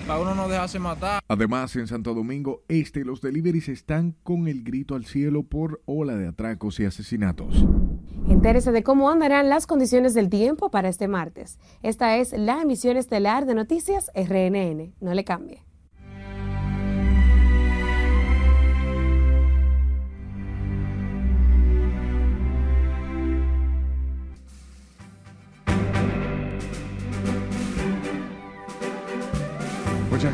Para 0.06 0.20
uno 0.20 0.34
no 0.34 0.46
dejarse 0.46 0.78
matar. 0.78 1.22
Además, 1.26 1.74
en 1.76 1.86
Santo 1.86 2.12
Domingo 2.12 2.64
Este, 2.68 3.02
los 3.02 3.22
deliveries 3.22 3.70
están 3.70 4.14
con 4.22 4.46
el 4.46 4.62
grito 4.62 4.94
al 4.94 5.06
cielo 5.06 5.42
por 5.42 5.80
ola 5.86 6.16
de 6.16 6.28
atracos 6.28 6.78
y 6.80 6.84
asesinatos. 6.84 7.64
Entérese 8.28 8.72
de 8.72 8.82
cómo 8.82 9.08
andarán 9.08 9.48
las 9.48 9.66
condiciones 9.66 10.12
del 10.12 10.28
tiempo 10.28 10.70
para 10.70 10.90
este 10.90 11.08
martes. 11.08 11.58
Esta 11.82 12.18
es 12.18 12.34
la 12.34 12.60
emisión 12.60 12.98
estelar 12.98 13.46
de 13.46 13.54
Noticias 13.54 14.10
RNN. 14.14 14.92
No 15.00 15.14
le 15.14 15.24
cambie. 15.24 15.65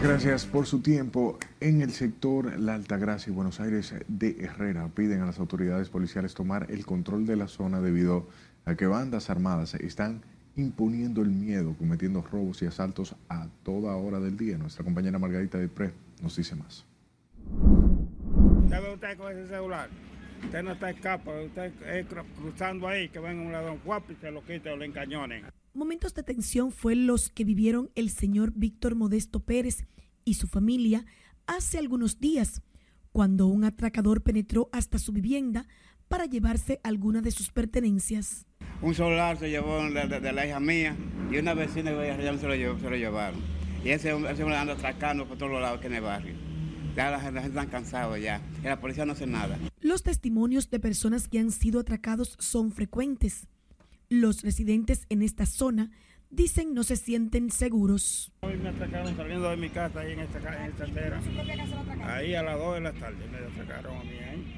Gracias 0.02 0.46
por 0.46 0.66
su 0.66 0.82
tiempo. 0.82 1.38
En 1.60 1.80
el 1.80 1.92
sector 1.92 2.58
La 2.58 2.74
Altagracia 2.74 3.30
y 3.30 3.34
Buenos 3.34 3.60
Aires 3.60 3.94
de 4.08 4.36
Herrera 4.40 4.88
piden 4.88 5.20
a 5.20 5.26
las 5.26 5.38
autoridades 5.38 5.90
policiales 5.90 6.34
tomar 6.34 6.66
el 6.70 6.84
control 6.84 7.24
de 7.24 7.36
la 7.36 7.46
zona 7.46 7.80
debido 7.80 8.26
a 8.64 8.74
que 8.74 8.86
bandas 8.88 9.30
armadas 9.30 9.74
están 9.74 10.22
imponiendo 10.56 11.22
el 11.22 11.30
miedo, 11.30 11.76
cometiendo 11.78 12.20
robos 12.20 12.62
y 12.62 12.66
asaltos 12.66 13.14
a 13.28 13.46
toda 13.62 13.94
hora 13.94 14.18
del 14.18 14.36
día. 14.36 14.58
Nuestra 14.58 14.82
compañera 14.82 15.20
Margarita 15.20 15.58
de 15.58 15.68
Pre 15.68 15.92
nos 16.20 16.34
dice 16.34 16.56
más. 16.56 16.84
¿Sabe 18.68 18.94
usted 18.94 19.16
con 19.16 19.30
ese 19.30 19.46
celular? 19.46 19.88
Usted 20.42 20.62
no 20.64 20.72
está 20.72 20.90
escapa, 20.90 21.30
usted 21.30 21.72
es 21.86 22.06
cruzando 22.40 22.88
ahí, 22.88 23.08
que 23.08 23.20
venga 23.20 23.40
un 23.40 23.52
ladrón 23.52 23.78
guapo 23.84 24.10
y 24.10 24.16
se 24.16 24.32
lo 24.32 24.44
quite 24.44 24.68
o 24.68 24.76
le 24.76 24.86
encañonen. 24.86 25.44
Momentos 25.74 26.12
de 26.12 26.22
tensión 26.22 26.70
fue 26.70 26.94
los 26.94 27.30
que 27.30 27.44
vivieron 27.44 27.90
el 27.94 28.10
señor 28.10 28.52
Víctor 28.54 28.94
Modesto 28.94 29.40
Pérez 29.40 29.86
y 30.22 30.34
su 30.34 30.46
familia 30.46 31.06
hace 31.46 31.78
algunos 31.78 32.20
días, 32.20 32.60
cuando 33.10 33.46
un 33.46 33.64
atracador 33.64 34.22
penetró 34.22 34.68
hasta 34.72 34.98
su 34.98 35.12
vivienda 35.12 35.66
para 36.08 36.26
llevarse 36.26 36.78
alguna 36.84 37.22
de 37.22 37.30
sus 37.30 37.50
pertenencias. 37.50 38.44
Un 38.82 38.94
celular 38.94 39.38
se 39.38 39.48
llevó 39.48 39.82
de, 39.82 40.32
la 40.32 40.46
hija 40.46 40.60
mía 40.60 40.94
y 41.30 41.38
una 41.38 41.54
vecina 41.54 41.90
de 41.90 42.38
se 42.38 42.46
lo, 42.46 42.54
llevó, 42.54 42.78
se 42.78 42.90
lo 42.90 42.96
llevaron. 42.96 43.40
Y 43.82 43.88
ese, 43.88 44.10
ese 44.10 44.42
hombre 44.42 44.58
anda 44.58 44.74
atracando 44.74 45.26
por 45.26 45.38
todos 45.38 45.52
lados 45.52 45.78
aquí 45.78 45.86
en 45.86 45.94
el 45.94 46.02
barrio. 46.02 46.34
Ya 46.94 47.10
la, 47.10 47.18
gente 47.18 47.40
está 47.40 47.66
cansada 47.66 48.18
ya. 48.18 48.42
Y 48.60 48.66
la 48.66 48.78
policía 48.78 49.06
no 49.06 49.12
hace 49.12 49.26
nada. 49.26 49.58
Los 49.80 50.02
testimonios 50.02 50.68
de 50.68 50.80
personas 50.80 51.28
que 51.28 51.38
han 51.38 51.50
sido 51.50 51.80
atracados 51.80 52.36
son 52.38 52.72
frecuentes. 52.72 53.48
Los 54.12 54.42
residentes 54.42 55.06
en 55.08 55.22
esta 55.22 55.46
zona 55.46 55.90
dicen 56.28 56.74
no 56.74 56.84
se 56.84 56.96
sienten 56.96 57.50
seguros. 57.50 58.30
Hoy 58.42 58.58
me 58.58 58.68
atracaron 58.68 59.16
saliendo 59.16 59.48
de 59.48 59.56
mi 59.56 59.70
casa 59.70 60.00
ahí 60.00 60.12
en 60.12 60.20
esta, 60.20 60.38
en 60.38 60.70
esta 60.70 60.84
acera. 60.84 61.18
Ahí 62.04 62.34
a 62.34 62.42
las 62.42 62.58
2 62.58 62.74
de 62.74 62.80
la 62.82 62.92
tarde 62.92 63.26
me 63.26 63.38
atracaron 63.38 63.96
a 63.96 64.04
mí 64.04 64.18
ahí. 64.18 64.54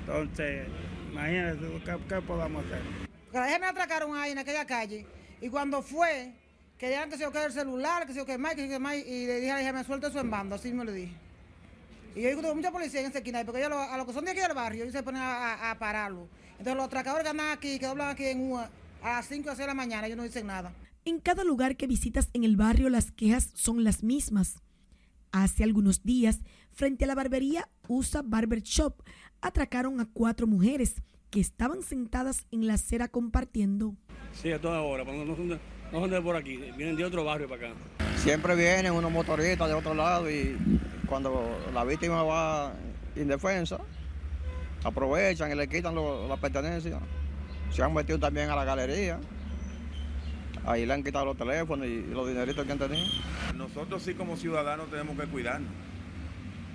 Entonces, 0.00 0.66
imagínate, 1.12 1.60
¿qué, 1.84 1.96
qué 2.08 2.20
podamos 2.22 2.64
hacer? 2.64 2.82
Porque 3.30 3.58
me 3.60 3.66
atracaron 3.66 4.16
ahí 4.16 4.32
en 4.32 4.38
aquella 4.38 4.64
calle 4.64 5.06
y 5.40 5.48
cuando 5.48 5.80
fue, 5.80 6.32
querían 6.76 7.10
que 7.10 7.16
se 7.16 7.30
quede 7.30 7.46
el 7.46 7.52
celular, 7.52 8.04
que 8.04 8.14
se 8.14 8.26
que 8.26 8.36
más, 8.36 8.56
que 8.56 8.66
se 8.66 8.78
más, 8.80 8.96
y 8.96 9.26
le 9.26 9.36
dije 9.36 9.52
a 9.52 9.54
la 9.54 9.62
hija, 9.62 9.72
me 9.72 9.84
suelte 9.84 10.10
su 10.10 10.18
embando, 10.18 10.56
así 10.56 10.72
me 10.72 10.84
lo 10.84 10.90
dije. 10.90 11.14
Y 12.16 12.22
yo 12.22 12.30
digo, 12.30 12.52
mucha 12.52 12.72
policía 12.72 12.98
en 12.98 13.06
esa 13.06 13.18
esquina, 13.18 13.44
porque 13.44 13.60
ellos 13.64 13.70
a 13.72 13.96
los 13.96 14.04
que 14.04 14.12
son 14.12 14.24
de 14.24 14.32
aquí 14.32 14.40
del 14.40 14.54
barrio, 14.54 14.82
ellos 14.82 14.92
se 14.92 15.04
ponen 15.04 15.22
a, 15.22 15.70
a 15.70 15.78
pararlo. 15.78 16.28
Entonces 16.58 16.76
los 16.76 16.86
atracadores 16.86 17.24
que 17.24 17.30
andan 17.30 17.50
aquí, 17.50 17.78
que 17.78 17.86
doblan 17.86 18.08
aquí 18.08 18.24
en 18.24 18.50
UA, 18.50 18.70
a 19.02 19.08
las 19.14 19.26
5 19.26 19.50
o 19.50 19.52
6 19.52 19.58
de 19.58 19.66
la 19.66 19.74
mañana, 19.74 20.06
ellos 20.06 20.16
no 20.16 20.22
dicen 20.22 20.46
nada. 20.46 20.72
En 21.04 21.20
cada 21.20 21.44
lugar 21.44 21.76
que 21.76 21.86
visitas 21.86 22.30
en 22.32 22.44
el 22.44 22.56
barrio 22.56 22.88
las 22.88 23.10
quejas 23.10 23.50
son 23.54 23.84
las 23.84 24.02
mismas. 24.02 24.56
Hace 25.32 25.64
algunos 25.64 26.02
días, 26.04 26.40
frente 26.72 27.04
a 27.04 27.08
la 27.08 27.14
barbería 27.14 27.68
USA 27.88 28.22
Barber 28.24 28.62
Shop, 28.62 29.02
atracaron 29.42 30.00
a 30.00 30.06
cuatro 30.06 30.46
mujeres 30.46 30.94
que 31.30 31.40
estaban 31.40 31.82
sentadas 31.82 32.46
en 32.52 32.66
la 32.66 32.74
acera 32.74 33.08
compartiendo. 33.08 33.96
Sí, 34.32 34.52
a 34.52 34.60
toda 34.60 34.80
hora, 34.80 35.04
no 35.04 35.36
son, 35.36 35.48
de, 35.48 35.58
no 35.92 36.00
son 36.00 36.10
de 36.10 36.22
por 36.22 36.36
aquí, 36.36 36.56
vienen 36.76 36.96
de 36.96 37.04
otro 37.04 37.24
barrio 37.24 37.48
para 37.48 37.72
acá. 37.72 37.76
Siempre 38.16 38.54
vienen 38.54 38.92
unos 38.92 39.10
motoristas 39.10 39.68
de 39.68 39.74
otro 39.74 39.92
lado 39.92 40.30
y 40.30 40.56
cuando 41.06 41.58
la 41.74 41.84
víctima 41.84 42.22
va 42.22 42.72
indefensa, 43.16 43.78
aprovechan 44.84 45.50
y 45.50 45.54
le 45.54 45.68
quitan 45.68 45.94
las 46.28 46.38
pertenencias. 46.38 47.00
Se 47.72 47.82
han 47.82 47.92
metido 47.92 48.18
también 48.18 48.50
a 48.50 48.56
la 48.56 48.64
galería. 48.64 49.18
Ahí 50.64 50.86
le 50.86 50.94
han 50.94 51.02
quitado 51.02 51.26
los 51.26 51.36
teléfonos 51.36 51.86
y 51.86 52.02
los 52.02 52.28
dineritos 52.28 52.64
que 52.64 52.72
han 52.72 52.78
tenido. 52.78 53.06
Nosotros 53.56 54.02
sí 54.02 54.14
como 54.14 54.36
ciudadanos 54.36 54.90
tenemos 54.90 55.18
que 55.18 55.26
cuidarnos. 55.26 55.70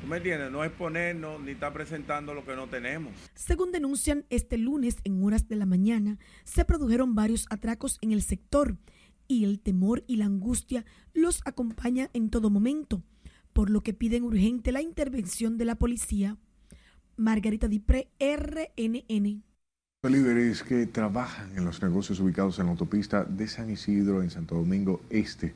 ¿Tú 0.02 0.08
me 0.08 0.18
entiendes? 0.18 0.52
No 0.52 0.64
exponernos 0.64 1.42
ni 1.42 1.52
estar 1.52 1.74
presentando 1.74 2.34
lo 2.34 2.46
que 2.46 2.56
no 2.56 2.68
tenemos. 2.68 3.14
Según 3.36 3.72
denuncian, 3.72 4.26
este 4.30 4.58
lunes 4.58 4.98
en 5.04 5.24
horas 5.24 5.48
de 5.48 5.56
la 5.56 5.66
mañana 5.66 6.18
se 6.44 6.66
produjeron 6.66 7.16
varios 7.16 7.46
atracos 7.50 7.98
en 8.02 8.12
el 8.12 8.22
sector 8.22 8.78
y 9.28 9.44
el 9.44 9.60
temor 9.60 10.04
y 10.08 10.18
la 10.18 10.26
angustia 10.26 10.86
los 11.14 11.42
acompaña 11.46 12.10
en 12.14 12.30
todo 12.30 12.50
momento, 12.50 13.04
por 13.54 13.70
lo 13.70 13.82
que 13.82 13.94
piden 13.94 14.24
urgente 14.24 14.72
la 14.72 14.82
intervención 14.82 15.58
de 15.58 15.66
la 15.66 15.76
policía. 15.76 16.38
Margarita 17.20 17.68
Dipre, 17.68 18.08
RNN. 18.18 19.44
Deliveries 20.02 20.64
que 20.64 20.86
trabajan 20.86 21.52
en 21.58 21.66
los 21.66 21.82
negocios 21.82 22.22
ubicados 22.22 22.60
en 22.60 22.68
la 22.68 22.72
autopista 22.72 23.26
de 23.26 23.46
San 23.50 23.70
Isidro, 23.70 24.24
en 24.24 24.30
Santo 24.30 24.56
Domingo 24.56 25.02
Este, 25.10 25.54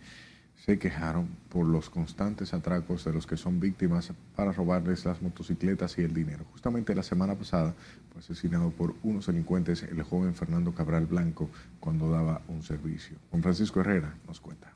se 0.58 0.78
quejaron 0.78 1.30
por 1.48 1.66
los 1.66 1.90
constantes 1.90 2.54
atracos 2.54 3.06
de 3.06 3.14
los 3.14 3.26
que 3.26 3.38
son 3.38 3.62
víctimas 3.62 4.12
para 4.36 4.52
robarles 4.52 5.06
las 5.06 5.22
motocicletas 5.22 5.98
y 5.98 6.02
el 6.02 6.14
dinero. 6.14 6.44
Justamente 6.52 6.94
la 6.94 7.04
semana 7.04 7.36
pasada 7.36 7.74
fue 8.12 8.20
asesinado 8.20 8.70
por 8.72 8.94
unos 9.02 9.28
delincuentes 9.28 9.84
el 9.84 10.04
joven 10.04 10.36
Fernando 10.36 10.74
Cabral 10.74 11.06
Blanco 11.06 11.50
cuando 11.80 12.12
daba 12.12 12.42
un 12.50 12.62
servicio. 12.62 13.16
Juan 13.32 13.42
Francisco 13.42 13.80
Herrera 13.80 14.14
nos 14.28 14.42
cuenta. 14.42 14.74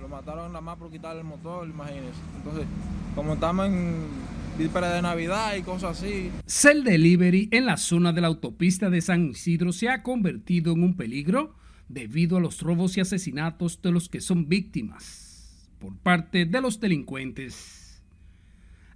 Lo 0.00 0.08
mataron 0.08 0.48
nada 0.48 0.62
más 0.62 0.78
por 0.78 0.90
quitar 0.90 1.14
el 1.14 1.24
motor, 1.24 1.68
imagínense. 1.68 2.20
Entonces, 2.38 2.66
como 3.14 3.34
estamos 3.34 3.66
en 3.66 4.06
víspera 4.58 4.94
de 4.94 5.02
Navidad 5.02 5.54
y 5.56 5.62
cosas 5.62 5.98
así. 5.98 6.30
Cell 6.46 6.84
Delivery 6.84 7.48
en 7.52 7.66
la 7.66 7.76
zona 7.76 8.12
de 8.12 8.20
la 8.20 8.28
autopista 8.28 8.90
de 8.90 9.00
San 9.00 9.30
Isidro 9.30 9.72
se 9.72 9.88
ha 9.88 10.02
convertido 10.02 10.72
en 10.72 10.82
un 10.82 10.96
peligro 10.96 11.54
debido 11.88 12.36
a 12.36 12.40
los 12.40 12.60
robos 12.60 12.96
y 12.96 13.00
asesinatos 13.00 13.80
de 13.82 13.92
los 13.92 14.08
que 14.08 14.20
son 14.20 14.48
víctimas 14.48 15.68
por 15.78 15.96
parte 15.96 16.46
de 16.46 16.60
los 16.60 16.80
delincuentes. 16.80 18.02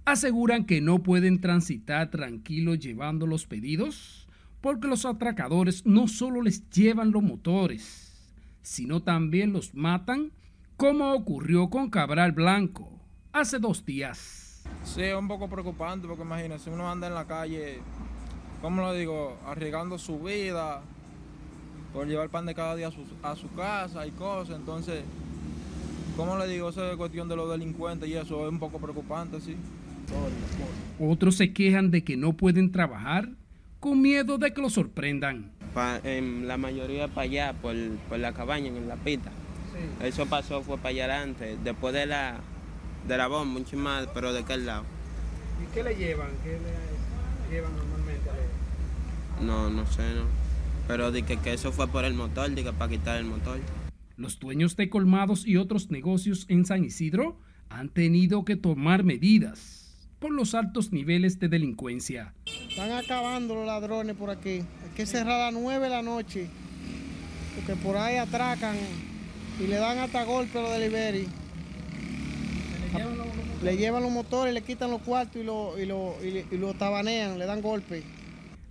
Aseguran 0.05 0.65
que 0.65 0.79
no 0.79 1.03
pueden 1.03 1.41
transitar 1.41 2.09
tranquilos 2.09 2.79
llevando 2.79 3.27
los 3.27 3.45
pedidos 3.45 4.27
porque 4.61 4.87
los 4.87 5.05
atracadores 5.05 5.85
no 5.85 6.07
solo 6.07 6.41
les 6.41 6.69
llevan 6.69 7.11
los 7.11 7.21
motores, 7.21 8.31
sino 8.61 9.03
también 9.03 9.53
los 9.53 9.73
matan 9.73 10.31
como 10.77 11.13
ocurrió 11.13 11.69
con 11.69 11.89
Cabral 11.89 12.31
Blanco 12.31 12.89
hace 13.33 13.59
dos 13.59 13.85
días. 13.85 14.46
Sí, 14.83 15.01
es 15.01 15.15
un 15.15 15.27
poco 15.27 15.49
preocupante 15.49 16.07
porque 16.07 16.23
imagínense, 16.23 16.69
uno 16.69 16.89
anda 16.89 17.07
en 17.07 17.13
la 17.13 17.25
calle, 17.25 17.79
¿cómo 18.61 18.81
lo 18.81 18.93
digo?, 18.93 19.37
arriesgando 19.45 19.97
su 19.97 20.19
vida, 20.19 20.81
por 21.93 22.07
llevar 22.07 22.29
pan 22.29 22.45
de 22.45 22.55
cada 22.55 22.75
día 22.75 22.89
a 23.23 23.35
su, 23.35 23.49
casa 23.55 24.05
y 24.05 24.11
cosas. 24.11 24.55
Entonces, 24.55 25.03
¿cómo 26.15 26.37
le 26.37 26.47
digo? 26.47 26.69
Eso 26.69 26.89
es 26.89 26.95
cuestión 26.95 27.27
de 27.27 27.35
los 27.35 27.49
delincuentes 27.49 28.07
y 28.07 28.13
eso 28.13 28.45
es 28.45 28.51
un 28.51 28.59
poco 28.59 28.79
preocupante, 28.79 29.41
sí. 29.41 29.55
Otros 30.99 31.35
se 31.35 31.53
quejan 31.53 31.91
de 31.91 32.03
que 32.03 32.15
no 32.15 32.33
pueden 32.33 32.71
trabajar 32.71 33.29
con 33.79 34.01
miedo 34.01 34.37
de 34.37 34.53
que 34.53 34.61
los 34.61 34.73
sorprendan. 34.73 35.51
en 36.03 36.47
la 36.47 36.57
mayoría 36.57 37.07
para 37.07 37.23
allá, 37.23 37.53
por, 37.53 37.75
la 38.17 38.33
cabaña, 38.33 38.67
en 38.67 38.87
la 38.87 38.95
pita. 38.95 39.31
Eso 40.01 40.25
pasó, 40.25 40.61
fue 40.61 40.77
para 40.77 40.89
allá 40.89 41.21
antes, 41.21 41.63
después 41.63 41.93
de 41.93 42.07
la, 42.07 42.39
de 43.07 43.17
la 43.17 43.27
bomba, 43.27 43.59
mucho 43.59 43.77
más, 43.77 44.07
pero 44.13 44.33
de 44.33 44.43
qué 44.43 44.57
lado. 44.57 44.83
¿Y 45.61 45.73
qué 45.73 45.83
le 45.83 45.95
llevan? 45.95 46.29
¿Qué 46.43 46.51
le 46.51 47.55
llevan 47.55 47.75
normalmente 47.75 48.29
a 48.29 49.43
No, 49.43 49.69
no 49.69 49.85
sé, 49.87 50.03
no. 50.13 50.23
Pero 50.87 51.11
di 51.11 51.23
que, 51.23 51.37
eso 51.53 51.71
fue 51.71 51.87
por 51.87 52.05
el 52.05 52.13
motor, 52.13 52.53
di 52.53 52.63
que 52.63 52.71
para 52.71 52.89
quitar 52.91 53.17
el 53.17 53.25
motor. 53.25 53.59
Los 54.15 54.39
dueños 54.39 54.75
de 54.77 54.89
colmados 54.89 55.45
y 55.45 55.57
otros 55.57 55.91
negocios 55.91 56.45
en 56.47 56.65
San 56.65 56.83
Isidro 56.83 57.37
han 57.69 57.89
tenido 57.89 58.45
que 58.45 58.55
tomar 58.55 59.03
medidas 59.03 59.77
por 60.19 60.31
los 60.31 60.55
altos 60.55 60.91
niveles 60.91 61.39
de 61.39 61.49
delincuencia. 61.49 62.33
Están 62.45 62.91
acabando 62.91 63.55
los 63.55 63.65
ladrones 63.65 64.15
por 64.15 64.29
aquí. 64.29 64.61
Hay 64.83 64.95
que 64.95 65.05
cerrar 65.05 65.41
a 65.41 65.51
las 65.51 65.61
9 65.61 65.83
de 65.83 65.89
la 65.89 66.01
noche, 66.01 66.47
porque 67.55 67.75
por 67.75 67.97
ahí 67.97 68.17
atracan 68.17 68.75
y 69.59 69.67
le 69.67 69.75
dan 69.75 69.97
hasta 69.99 70.23
golpe 70.23 70.57
a 70.57 70.61
los 70.61 70.71
delivery. 70.71 71.27
Le 73.63 73.77
llevan 73.77 74.03
los 74.03 74.11
motores, 74.11 74.53
le 74.53 74.61
quitan 74.61 74.91
los 74.91 75.01
cuartos 75.01 75.41
y 75.41 75.43
lo, 75.43 75.79
y 75.79 75.85
lo, 75.85 76.15
y 76.23 76.57
lo 76.57 76.73
tabanean, 76.73 77.39
le 77.39 77.45
dan 77.45 77.61
golpe. 77.61 78.03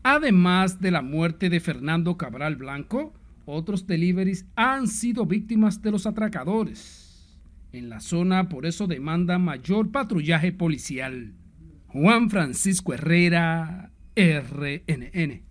Además 0.02 0.80
de 0.80 0.92
la 0.92 1.02
muerte 1.02 1.50
de 1.50 1.58
Fernando 1.58 2.16
Cabral 2.16 2.56
Blanco, 2.56 3.12
otros 3.44 3.86
deliveries 3.86 4.46
han 4.54 4.86
sido 4.88 5.26
víctimas 5.26 5.82
de 5.82 5.90
los 5.90 6.06
atracadores. 6.06 7.38
En 7.72 7.88
la 7.88 8.00
zona 8.00 8.48
por 8.48 8.66
eso 8.66 8.86
demanda 8.86 9.38
mayor 9.38 9.90
patrullaje 9.90 10.52
policial. 10.52 11.34
Juan 11.88 12.30
Francisco 12.30 12.94
Herrera, 12.94 13.90
RNN. 14.14 15.45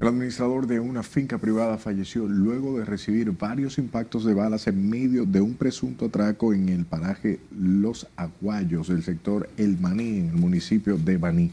El 0.00 0.06
administrador 0.06 0.68
de 0.68 0.78
una 0.78 1.02
finca 1.02 1.38
privada 1.38 1.76
falleció 1.76 2.28
luego 2.28 2.78
de 2.78 2.84
recibir 2.84 3.32
varios 3.32 3.78
impactos 3.78 4.24
de 4.24 4.32
balas 4.32 4.68
en 4.68 4.88
medio 4.88 5.26
de 5.26 5.40
un 5.40 5.54
presunto 5.54 6.04
atraco 6.04 6.54
en 6.54 6.68
el 6.68 6.84
paraje 6.84 7.40
Los 7.50 8.06
Aguayos 8.14 8.86
del 8.86 9.02
sector 9.02 9.50
El 9.56 9.76
Maní, 9.80 10.18
en 10.18 10.28
el 10.28 10.36
municipio 10.36 10.96
de 10.98 11.16
Baní. 11.16 11.50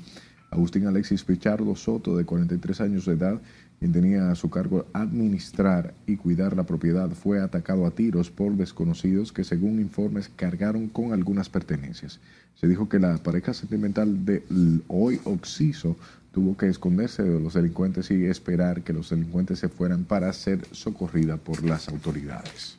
Agustín 0.52 0.86
Alexis 0.86 1.24
Pichardo 1.24 1.76
Soto, 1.76 2.16
de 2.18 2.24
43 2.24 2.82
años 2.82 3.08
de 3.08 3.14
edad, 3.14 3.41
quien 3.80 3.91
tenía 3.91 4.30
a 4.30 4.36
su 4.36 4.52
cargo 4.52 4.86
administrar 4.93 5.96
y 6.06 6.16
cuidar 6.16 6.56
la 6.56 6.68
propiedad, 6.68 7.10
fue 7.10 7.41
atacado 7.41 7.88
a 7.88 7.91
tiros 7.91 8.30
por 8.30 8.54
desconocidos 8.54 9.34
que 9.34 9.43
según 9.43 9.80
informes 9.80 10.30
cargaron 10.36 10.88
con 10.88 11.14
algunas 11.14 11.50
pertenencias. 11.50 12.20
Se 12.54 12.68
dijo 12.68 12.88
que 12.88 13.00
la 13.00 13.18
pareja 13.18 13.56
sentimental 13.56 14.24
de 14.24 14.43
hoy 14.88 15.20
Oxiso 15.24 15.98
tuvo 16.36 16.58
que 16.58 16.68
esconderse 16.68 17.24
de 17.24 17.40
los 17.40 17.54
delincuentes 17.54 18.12
y 18.12 18.26
esperar 18.26 18.82
que 18.82 18.92
los 18.92 19.10
delincuentes 19.10 19.58
se 19.58 19.70
fueran 19.70 20.04
para 20.04 20.34
ser 20.34 20.68
socorrida 20.72 21.38
por 21.38 21.64
las 21.64 21.88
autoridades. 21.88 22.78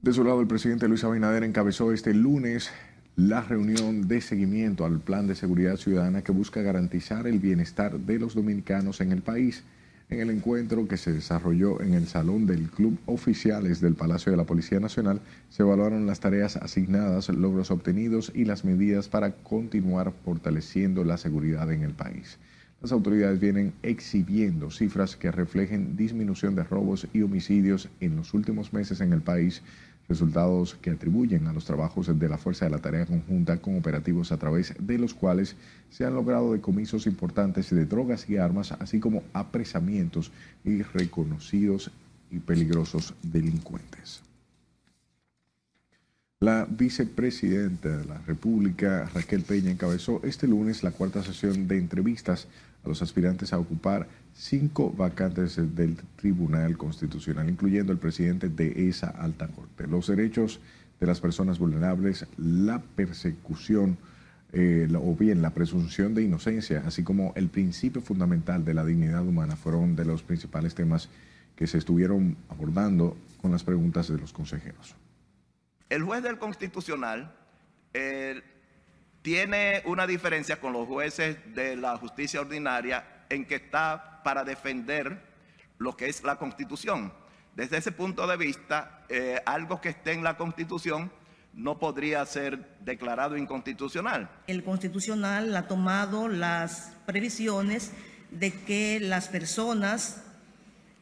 De 0.00 0.10
su 0.10 0.24
lado, 0.24 0.40
el 0.40 0.46
presidente 0.46 0.88
Luis 0.88 1.04
Abinader 1.04 1.44
encabezó 1.44 1.92
este 1.92 2.14
lunes 2.14 2.70
la 3.14 3.42
reunión 3.42 4.08
de 4.08 4.22
seguimiento 4.22 4.86
al 4.86 5.00
Plan 5.00 5.26
de 5.26 5.34
Seguridad 5.34 5.76
Ciudadana 5.76 6.22
que 6.22 6.32
busca 6.32 6.62
garantizar 6.62 7.26
el 7.26 7.40
bienestar 7.40 7.98
de 8.00 8.18
los 8.18 8.34
dominicanos 8.34 9.02
en 9.02 9.12
el 9.12 9.20
país. 9.20 9.64
En 10.10 10.20
el 10.20 10.30
encuentro 10.30 10.88
que 10.88 10.96
se 10.96 11.12
desarrolló 11.12 11.82
en 11.82 11.92
el 11.92 12.06
Salón 12.06 12.46
del 12.46 12.70
Club 12.70 12.98
Oficiales 13.04 13.82
del 13.82 13.94
Palacio 13.94 14.32
de 14.32 14.38
la 14.38 14.44
Policía 14.44 14.80
Nacional, 14.80 15.20
se 15.50 15.62
evaluaron 15.62 16.06
las 16.06 16.20
tareas 16.20 16.56
asignadas, 16.56 17.28
logros 17.28 17.70
obtenidos 17.70 18.32
y 18.34 18.46
las 18.46 18.64
medidas 18.64 19.10
para 19.10 19.32
continuar 19.32 20.14
fortaleciendo 20.24 21.04
la 21.04 21.18
seguridad 21.18 21.70
en 21.70 21.82
el 21.82 21.92
país. 21.92 22.38
Las 22.80 22.92
autoridades 22.92 23.38
vienen 23.38 23.74
exhibiendo 23.82 24.70
cifras 24.70 25.14
que 25.14 25.30
reflejen 25.30 25.94
disminución 25.94 26.54
de 26.54 26.64
robos 26.64 27.06
y 27.12 27.20
homicidios 27.20 27.90
en 28.00 28.16
los 28.16 28.32
últimos 28.32 28.72
meses 28.72 29.02
en 29.02 29.12
el 29.12 29.20
país, 29.20 29.62
resultados 30.08 30.74
que 30.76 30.90
atribuyen 30.90 31.46
a 31.46 31.52
los 31.52 31.64
trabajos 31.64 32.18
de 32.18 32.28
la 32.28 32.38
Fuerza 32.38 32.64
de 32.64 32.70
la 32.70 32.78
Tarea 32.78 33.06
Conjunta 33.06 33.58
con 33.58 33.76
operativos 33.76 34.32
a 34.32 34.38
través 34.38 34.74
de 34.78 34.98
los 34.98 35.14
cuales 35.14 35.54
se 35.90 36.04
han 36.04 36.14
logrado 36.14 36.52
decomisos 36.52 37.06
importantes 37.06 37.70
de 37.70 37.84
drogas 37.84 38.28
y 38.28 38.38
armas, 38.38 38.72
así 38.72 39.00
como 39.00 39.22
apresamientos 39.32 40.32
y 40.64 40.82
reconocidos 40.82 41.90
y 42.30 42.38
peligrosos 42.38 43.14
delincuentes. 43.22 44.22
La 46.40 46.66
vicepresidenta 46.70 47.96
de 47.96 48.04
la 48.04 48.18
República, 48.18 49.10
Raquel 49.12 49.42
Peña, 49.42 49.72
encabezó 49.72 50.20
este 50.22 50.46
lunes 50.46 50.84
la 50.84 50.92
cuarta 50.92 51.22
sesión 51.24 51.66
de 51.66 51.78
entrevistas 51.78 52.46
a 52.84 52.88
los 52.88 53.02
aspirantes 53.02 53.52
a 53.52 53.58
ocupar 53.58 54.06
cinco 54.38 54.92
vacantes 54.96 55.56
del 55.74 55.96
Tribunal 56.16 56.78
Constitucional, 56.78 57.50
incluyendo 57.50 57.92
el 57.92 57.98
presidente 57.98 58.48
de 58.48 58.88
esa 58.88 59.08
alta 59.08 59.48
corte. 59.48 59.88
Los 59.88 60.06
derechos 60.06 60.60
de 61.00 61.06
las 61.06 61.20
personas 61.20 61.58
vulnerables, 61.58 62.24
la 62.36 62.80
persecución 62.80 63.98
eh, 64.52 64.88
o 64.94 65.14
bien 65.16 65.42
la 65.42 65.50
presunción 65.50 66.14
de 66.14 66.22
inocencia, 66.22 66.84
así 66.86 67.02
como 67.02 67.32
el 67.34 67.48
principio 67.48 68.00
fundamental 68.00 68.64
de 68.64 68.74
la 68.74 68.84
dignidad 68.84 69.26
humana 69.26 69.56
fueron 69.56 69.96
de 69.96 70.04
los 70.04 70.22
principales 70.22 70.74
temas 70.74 71.08
que 71.56 71.66
se 71.66 71.78
estuvieron 71.78 72.36
abordando 72.48 73.16
con 73.42 73.50
las 73.50 73.64
preguntas 73.64 74.08
de 74.08 74.18
los 74.18 74.32
consejeros. 74.32 74.94
El 75.90 76.04
juez 76.04 76.22
del 76.22 76.38
Constitucional 76.38 77.34
eh, 77.92 78.40
tiene 79.22 79.82
una 79.84 80.06
diferencia 80.06 80.60
con 80.60 80.72
los 80.72 80.86
jueces 80.86 81.38
de 81.56 81.76
la 81.76 81.96
justicia 81.96 82.40
ordinaria 82.40 83.17
en 83.30 83.44
que 83.44 83.56
está 83.56 84.20
para 84.24 84.44
defender 84.44 85.22
lo 85.78 85.96
que 85.96 86.08
es 86.08 86.22
la 86.22 86.36
Constitución. 86.36 87.12
Desde 87.54 87.78
ese 87.78 87.92
punto 87.92 88.26
de 88.26 88.36
vista, 88.36 89.04
eh, 89.08 89.40
algo 89.46 89.80
que 89.80 89.90
esté 89.90 90.12
en 90.12 90.22
la 90.22 90.36
Constitución 90.36 91.10
no 91.54 91.78
podría 91.78 92.24
ser 92.24 92.78
declarado 92.80 93.36
inconstitucional. 93.36 94.30
El 94.46 94.62
Constitucional 94.62 95.56
ha 95.56 95.66
tomado 95.66 96.28
las 96.28 96.92
previsiones 97.04 97.92
de 98.30 98.52
que 98.52 99.00
las 99.00 99.28
personas 99.28 100.22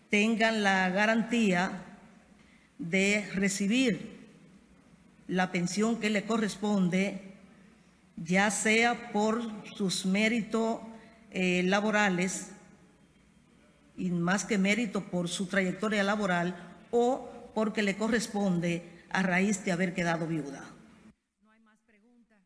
tengan 0.08 0.62
la 0.62 0.88
garantía 0.88 1.82
de 2.78 3.28
recibir 3.34 4.16
la 5.28 5.50
pensión 5.50 5.98
que 5.98 6.08
le 6.08 6.24
corresponde 6.24 7.34
ya 8.16 8.50
sea 8.50 9.12
por 9.12 9.42
sus 9.74 10.06
méritos 10.06 10.80
eh, 11.38 11.62
laborales 11.64 12.48
y 13.94 14.08
más 14.08 14.46
que 14.46 14.56
mérito 14.56 15.04
por 15.10 15.28
su 15.28 15.44
trayectoria 15.44 16.02
laboral 16.02 16.56
o 16.90 17.50
porque 17.54 17.82
le 17.82 17.94
corresponde 17.94 18.82
a 19.10 19.22
raíz 19.22 19.62
de 19.62 19.72
haber 19.72 19.92
quedado 19.92 20.26
viuda. 20.26 20.64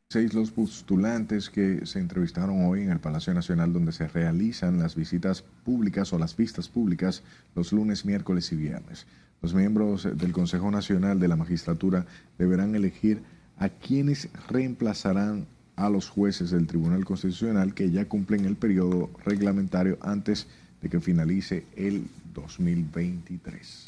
seis 0.09 0.35
los 0.35 0.51
postulantes 0.51 1.51
que 1.51 1.87
se 1.87 2.01
entrevistaron 2.01 2.67
hoy 2.67 2.83
en 2.83 2.91
el 2.91 2.99
Palacio 2.99 3.33
Nacional 3.33 3.73
donde 3.73 3.93
se 3.93 4.09
realizan 4.09 4.81
las 4.81 4.97
visitas 4.97 5.43
públicas 5.65 6.13
o 6.13 6.19
las 6.19 6.37
vistas 6.37 6.69
públicas 6.69 7.23
los 7.55 7.73
lunes, 7.73 8.05
miércoles 8.05 8.51
y 8.51 8.57
viernes. 8.57 9.07
Los 9.41 9.55
miembros 9.55 10.09
del 10.19 10.33
Consejo 10.33 10.69
Nacional 10.73 11.21
de 11.21 11.29
la 11.29 11.37
Magistratura 11.37 12.07
deberán 12.39 12.75
elegir 12.75 13.23
a 13.57 13.69
quienes 13.69 14.29
reemplazarán 14.49 15.47
a 15.81 15.89
los 15.89 16.11
jueces 16.11 16.51
del 16.51 16.67
Tribunal 16.67 17.05
Constitucional 17.05 17.75
que 17.75 17.91
ya 17.91 18.07
cumplen 18.07 18.45
el 18.45 18.57
periodo 18.57 19.11
reglamentario 19.25 19.97
antes 20.03 20.47
de 20.83 20.89
que 20.91 21.01
finalice 21.01 21.65
el 21.75 22.07
2023. 22.35 23.87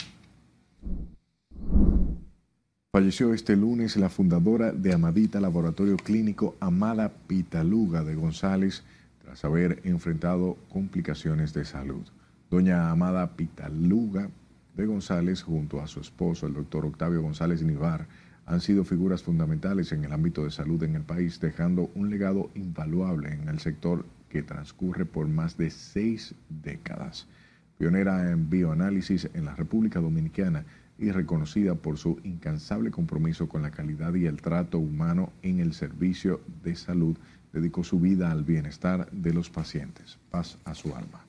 Falleció 2.91 3.33
este 3.33 3.57
lunes 3.57 3.97
la 3.97 4.09
fundadora 4.09 4.73
de 4.73 4.93
Amadita 4.93 5.41
Laboratorio 5.41 5.97
Clínico 5.97 6.57
Amada 6.61 7.13
Pitaluga 7.27 8.03
de 8.05 8.15
González 8.15 8.83
tras 9.23 9.45
haber 9.45 9.81
enfrentado 9.85 10.57
complicaciones 10.71 11.53
de 11.53 11.65
salud. 11.65 12.03
Doña 12.51 12.91
Amada 12.91 13.37
Pitaluga 13.37 14.29
de 14.77 14.87
González 14.87 15.43
junto 15.43 15.81
a 15.81 15.87
su 15.87 16.01
esposo, 16.01 16.47
el 16.47 16.55
doctor 16.55 16.87
Octavio 16.87 17.23
González 17.23 17.63
Nivar, 17.63 18.07
han 18.47 18.61
sido 18.61 18.85
figuras 18.85 19.23
fundamentales 19.23 19.93
en 19.93 20.05
el 20.05 20.13
ámbito 20.13 20.45
de 20.45 20.51
salud 20.51 20.83
en 20.83 20.97
el 20.97 21.03
país, 21.03 21.41
dejando 21.41 21.91
un 21.95 22.11
legado 22.11 22.51
invaluable 22.55 23.33
en 23.33 23.49
el 23.49 23.61
sector 23.61 24.05
que 24.29 24.43
transcurre 24.43 25.05
por 25.05 25.29
más 25.29 25.57
de 25.57 25.71
seis 25.71 26.35
décadas. 26.49 27.27
Pionera 27.79 28.31
en 28.31 28.51
bioanálisis 28.51 29.29
en 29.35 29.45
la 29.45 29.55
República 29.55 30.01
Dominicana 30.01 30.65
y 30.99 31.11
reconocida 31.11 31.75
por 31.75 31.99
su 31.99 32.21
incansable 32.23 32.91
compromiso 32.91 33.49
con 33.49 33.63
la 33.63 33.71
calidad 33.71 34.15
y 34.15 34.27
el 34.27 34.41
trato 34.41 34.79
humano 34.79 35.33
en 35.43 35.61
el 35.61 35.75
servicio 35.75 36.41
de 36.63 36.77
salud, 36.77 37.17
dedicó 37.53 37.85
su 37.85 37.99
vida 37.99 38.31
al 38.31 38.45
bienestar 38.45 39.11
de 39.11 39.35
los 39.35 39.51
pacientes. 39.51 40.19
Paz 40.31 40.59
a 40.65 40.75
su 40.75 40.95
alma. 40.95 41.25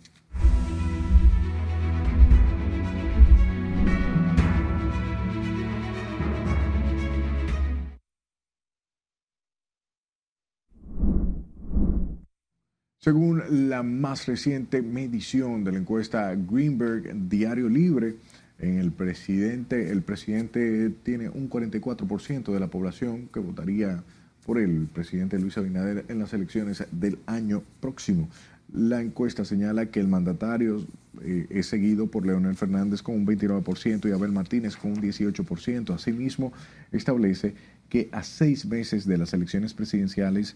Según 13.04 13.68
la 13.68 13.84
más 13.84 14.28
reciente 14.28 14.82
medición 14.82 15.66
de 15.66 15.74
la 15.74 15.80
encuesta 15.80 16.34
Greenberg 16.36 17.28
Diario 17.28 17.68
Libre, 17.68 18.16
en 18.60 18.80
el 18.80 18.94
presidente, 18.94 19.92
el 19.92 20.04
presidente 20.04 20.90
tiene 21.04 21.28
un 21.28 21.50
44% 21.50 22.54
de 22.54 22.60
la 22.62 22.68
población 22.68 23.28
que 23.28 23.42
votaría 23.42 24.02
por 24.46 24.58
el 24.58 24.88
presidente 24.88 25.38
Luis 25.38 25.58
Abinader 25.58 26.06
en 26.08 26.20
las 26.20 26.32
elecciones 26.32 26.86
del 26.94 27.20
año 27.26 27.64
próximo. 27.82 28.30
La 28.72 29.02
encuesta 29.02 29.44
señala 29.44 29.88
que 29.88 30.00
el 30.00 30.08
mandatario 30.08 30.88
eh, 31.24 31.48
es 31.50 31.66
seguido 31.66 32.08
por 32.08 32.26
Leonel 32.26 32.56
Fernández 32.56 33.02
con 33.02 33.16
un 33.16 33.28
29% 33.28 34.08
y 34.08 34.14
Abel 34.14 34.32
Martínez 34.32 34.78
con 34.78 34.92
un 34.92 35.02
18%. 35.02 35.94
Asimismo, 35.94 36.54
establece 36.94 37.54
que 37.90 38.08
a 38.14 38.24
seis 38.24 38.66
meses 38.66 39.06
de 39.06 39.18
las 39.18 39.34
elecciones 39.34 39.74
presidenciales, 39.74 40.56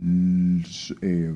eh, 0.00 1.34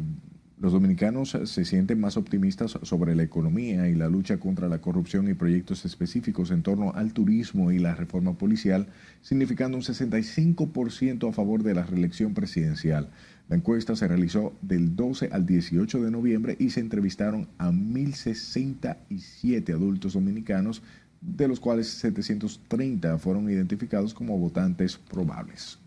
los 0.64 0.72
dominicanos 0.72 1.38
se 1.44 1.64
sienten 1.66 2.00
más 2.00 2.16
optimistas 2.16 2.78
sobre 2.84 3.14
la 3.14 3.22
economía 3.22 3.86
y 3.90 3.94
la 3.94 4.08
lucha 4.08 4.38
contra 4.38 4.66
la 4.66 4.80
corrupción 4.80 5.28
y 5.28 5.34
proyectos 5.34 5.84
específicos 5.84 6.50
en 6.50 6.62
torno 6.62 6.94
al 6.94 7.12
turismo 7.12 7.70
y 7.70 7.78
la 7.78 7.94
reforma 7.94 8.32
policial, 8.32 8.86
significando 9.20 9.76
un 9.76 9.82
65% 9.82 11.28
a 11.28 11.34
favor 11.34 11.62
de 11.64 11.74
la 11.74 11.82
reelección 11.82 12.32
presidencial. 12.32 13.10
La 13.50 13.56
encuesta 13.56 13.94
se 13.94 14.08
realizó 14.08 14.54
del 14.62 14.96
12 14.96 15.28
al 15.32 15.44
18 15.44 16.02
de 16.02 16.10
noviembre 16.10 16.56
y 16.58 16.70
se 16.70 16.80
entrevistaron 16.80 17.46
a 17.58 17.70
1.067 17.70 19.68
adultos 19.70 20.14
dominicanos, 20.14 20.80
de 21.20 21.46
los 21.46 21.60
cuales 21.60 21.88
730 21.88 23.18
fueron 23.18 23.50
identificados 23.50 24.14
como 24.14 24.38
votantes 24.38 24.96
probables. 24.96 25.78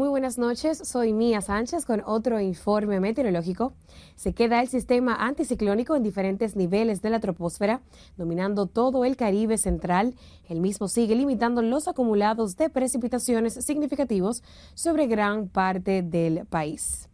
Muy 0.00 0.08
buenas 0.08 0.38
noches, 0.38 0.80
soy 0.82 1.12
Mía 1.12 1.42
Sánchez 1.42 1.84
con 1.84 2.02
otro 2.06 2.40
informe 2.40 3.00
meteorológico. 3.00 3.74
Se 4.16 4.32
queda 4.32 4.62
el 4.62 4.68
sistema 4.68 5.14
anticiclónico 5.14 5.94
en 5.94 6.02
diferentes 6.02 6.56
niveles 6.56 7.02
de 7.02 7.10
la 7.10 7.20
troposfera, 7.20 7.82
dominando 8.16 8.64
todo 8.64 9.04
el 9.04 9.18
Caribe 9.18 9.58
central. 9.58 10.14
El 10.48 10.62
mismo 10.62 10.88
sigue 10.88 11.14
limitando 11.16 11.60
los 11.60 11.86
acumulados 11.86 12.56
de 12.56 12.70
precipitaciones 12.70 13.62
significativos 13.62 14.42
sobre 14.72 15.06
gran 15.06 15.48
parte 15.48 16.00
del 16.00 16.46
país. 16.46 17.09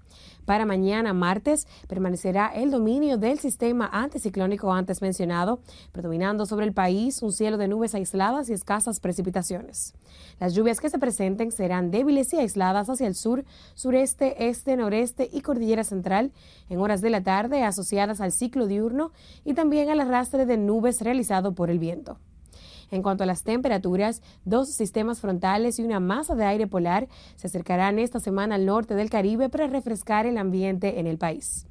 Para 0.47 0.65
mañana, 0.65 1.13
martes, 1.13 1.67
permanecerá 1.89 2.47
el 2.55 2.71
dominio 2.71 3.19
del 3.19 3.41
sistema 3.41 3.91
anticiclónico 3.93 4.73
antes 4.73 5.03
mencionado, 5.03 5.59
predominando 5.91 6.47
sobre 6.47 6.67
el 6.67 6.73
país 6.73 7.21
un 7.21 7.33
cielo 7.33 7.57
de 7.57 7.67
nubes 7.67 7.97
aisladas 7.97 8.49
y 8.49 8.53
escasas 8.53 9.01
precipitaciones. 9.01 9.93
Las 10.39 10.55
lluvias 10.55 10.79
que 10.79 10.89
se 10.89 11.01
presenten 11.01 11.51
serán 11.51 11.91
débiles 11.91 12.33
y 12.33 12.39
aisladas 12.39 12.89
hacia 12.89 13.09
el 13.09 13.17
sur, 13.17 13.45
sureste, 13.75 14.49
este, 14.49 14.77
noreste 14.77 15.29
y 15.33 15.41
cordillera 15.41 15.83
central 15.83 16.31
en 16.71 16.79
horas 16.79 17.01
de 17.01 17.11
la 17.11 17.23
tarde 17.23 17.65
asociadas 17.65 18.21
al 18.21 18.31
ciclo 18.31 18.69
diurno 18.69 19.11
y 19.45 19.55
también 19.55 19.91
al 19.91 20.01
arrastre 20.01 20.47
de 20.47 20.57
nubes 20.57 21.01
realizado 21.01 21.57
por 21.57 21.71
el 21.71 21.81
viento. 21.81 22.19
En 22.91 23.03
cuanto 23.03 23.25
a 23.25 23.27
las 23.27 23.43
temperaturas, 23.43 24.23
dos 24.45 24.71
sistemas 24.71 25.21
frontales 25.21 25.79
y 25.79 25.85
una 25.85 26.01
masa 26.01 26.35
de 26.35 26.45
aire 26.45 26.67
polar 26.67 27.09
se 27.37 27.49
acercarán 27.49 27.99
esta 27.99 28.21
semana 28.21 28.55
al 28.55 28.67
norte 28.67 28.95
del 28.95 29.11
Caribe 29.11 29.49
para 29.49 29.67
refrescar 29.67 30.27
el 30.27 30.39
ambiente 30.39 31.01
en 31.01 31.07
el 31.07 31.19
país. 31.19 31.67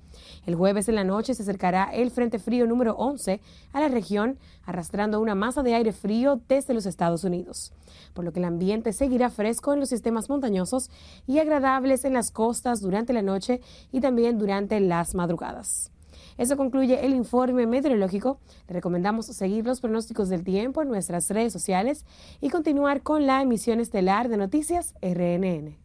El 0.46 0.56
jueves 0.56 0.88
en 0.90 0.96
la 0.96 1.04
noche 1.04 1.34
se 1.34 1.44
acercará 1.44 1.90
el 1.94 2.12
Frente 2.12 2.40
Frío 2.40 2.68
número 2.68 2.96
11 2.96 3.42
a 3.74 3.80
la 3.80 3.88
región, 3.88 4.38
arrastrando 4.64 5.20
una 5.20 5.36
masa 5.36 5.64
de 5.64 5.74
aire 5.76 5.92
frío 5.92 6.42
desde 6.48 6.74
los 6.74 6.86
Estados 6.86 7.24
Unidos, 7.24 7.74
por 8.14 8.26
lo 8.26 8.32
que 8.32 8.40
el 8.40 8.46
ambiente 8.46 8.94
seguirá 8.94 9.30
fresco 9.30 9.74
en 9.74 9.80
los 9.80 9.90
sistemas 9.90 10.30
montañosos 10.30 10.90
y 11.28 11.40
agradables 11.40 12.06
en 12.06 12.14
las 12.14 12.32
costas 12.32 12.82
durante 12.82 13.14
la 13.14 13.22
noche 13.22 13.62
y 13.92 14.02
también 14.02 14.38
durante 14.38 14.80
las 14.80 15.16
madrugadas. 15.16 15.92
Eso 16.38 16.58
concluye 16.58 17.06
el 17.06 17.14
informe 17.14 17.66
meteorológico. 17.66 18.40
Le 18.68 18.74
recomendamos 18.76 19.28
seguir 19.28 19.66
los 19.66 19.82
pronósticos 19.82 20.30
del 20.30 20.44
tiempo 20.44 20.82
en 20.82 20.90
nuestras 20.90 21.30
redes 21.30 21.54
sociales 21.54 22.06
y 22.42 22.50
continuar 22.50 23.02
con 23.02 23.26
la 23.26 23.42
emisión 23.42 23.80
estelar 23.80 24.30
de 24.30 24.38
Noticias 24.38 24.94
RNN. 25.02 25.78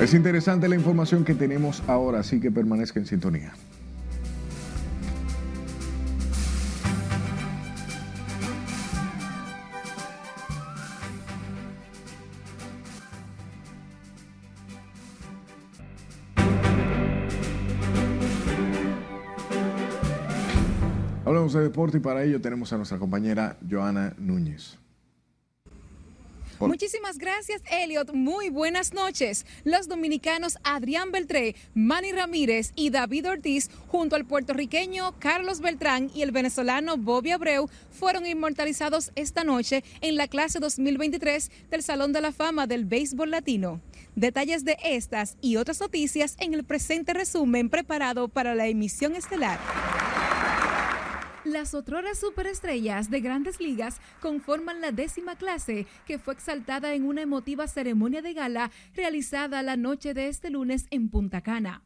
Es 0.00 0.14
interesante 0.14 0.68
la 0.68 0.74
información 0.74 1.24
que 1.24 1.34
tenemos 1.34 1.82
ahora, 1.86 2.20
así 2.20 2.40
que 2.40 2.50
permanezca 2.50 2.98
en 2.98 3.06
sintonía. 3.06 3.52
De 21.42 21.60
deporte 21.60 21.96
y 21.96 22.00
para 22.00 22.22
ello 22.22 22.40
tenemos 22.40 22.72
a 22.72 22.76
nuestra 22.76 23.00
compañera 23.00 23.58
Joana 23.68 24.14
Núñez. 24.16 24.78
Muchísimas 26.60 27.18
gracias, 27.18 27.62
Elliot. 27.68 28.14
Muy 28.14 28.48
buenas 28.48 28.94
noches. 28.94 29.44
Los 29.64 29.88
dominicanos 29.88 30.56
Adrián 30.62 31.10
Beltré, 31.10 31.56
Manny 31.74 32.12
Ramírez 32.12 32.70
y 32.76 32.90
David 32.90 33.28
Ortiz, 33.28 33.70
junto 33.88 34.14
al 34.14 34.24
puertorriqueño 34.24 35.18
Carlos 35.18 35.60
Beltrán 35.60 36.12
y 36.14 36.22
el 36.22 36.30
venezolano 36.30 36.96
Bobby 36.96 37.32
Abreu, 37.32 37.68
fueron 37.90 38.24
inmortalizados 38.24 39.10
esta 39.16 39.42
noche 39.42 39.82
en 40.00 40.14
la 40.14 40.28
clase 40.28 40.60
2023 40.60 41.50
del 41.72 41.82
Salón 41.82 42.12
de 42.12 42.20
la 42.20 42.30
Fama 42.30 42.68
del 42.68 42.84
Béisbol 42.84 43.32
Latino. 43.32 43.80
Detalles 44.14 44.64
de 44.64 44.76
estas 44.84 45.36
y 45.40 45.56
otras 45.56 45.80
noticias 45.80 46.36
en 46.38 46.54
el 46.54 46.62
presente 46.62 47.12
resumen 47.14 47.68
preparado 47.68 48.28
para 48.28 48.54
la 48.54 48.68
emisión 48.68 49.16
estelar. 49.16 49.58
Las 51.52 51.74
otroras 51.74 52.18
superestrellas 52.18 53.10
de 53.10 53.20
grandes 53.20 53.60
ligas 53.60 54.00
conforman 54.22 54.80
la 54.80 54.90
décima 54.90 55.36
clase 55.36 55.86
que 56.06 56.18
fue 56.18 56.32
exaltada 56.32 56.94
en 56.94 57.04
una 57.04 57.20
emotiva 57.20 57.68
ceremonia 57.68 58.22
de 58.22 58.32
gala 58.32 58.70
realizada 58.94 59.62
la 59.62 59.76
noche 59.76 60.14
de 60.14 60.28
este 60.28 60.48
lunes 60.48 60.86
en 60.90 61.10
Punta 61.10 61.42
Cana. 61.42 61.82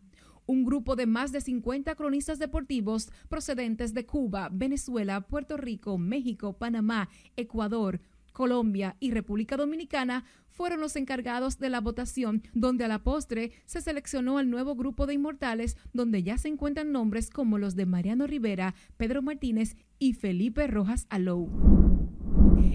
Un 0.46 0.64
grupo 0.64 0.94
de 0.94 1.06
más 1.06 1.32
de 1.32 1.40
50 1.40 1.96
cronistas 1.96 2.38
deportivos 2.38 3.10
procedentes 3.28 3.92
de 3.92 4.06
Cuba, 4.06 4.50
Venezuela, 4.52 5.22
Puerto 5.22 5.56
Rico, 5.56 5.98
México, 5.98 6.52
Panamá, 6.52 7.08
Ecuador, 7.34 8.00
Colombia 8.36 8.96
y 9.00 9.12
República 9.12 9.56
Dominicana 9.56 10.26
fueron 10.50 10.78
los 10.78 10.94
encargados 10.96 11.58
de 11.58 11.70
la 11.70 11.80
votación, 11.80 12.42
donde 12.52 12.84
a 12.84 12.88
la 12.88 13.02
postre 13.02 13.52
se 13.64 13.80
seleccionó 13.80 14.40
el 14.40 14.50
nuevo 14.50 14.74
grupo 14.74 15.06
de 15.06 15.14
inmortales, 15.14 15.78
donde 15.94 16.22
ya 16.22 16.36
se 16.36 16.48
encuentran 16.48 16.92
nombres 16.92 17.30
como 17.30 17.56
los 17.56 17.76
de 17.76 17.86
Mariano 17.86 18.26
Rivera, 18.26 18.74
Pedro 18.98 19.22
Martínez 19.22 19.74
y 19.98 20.12
Felipe 20.12 20.66
Rojas 20.66 21.06
Alou. 21.08 21.48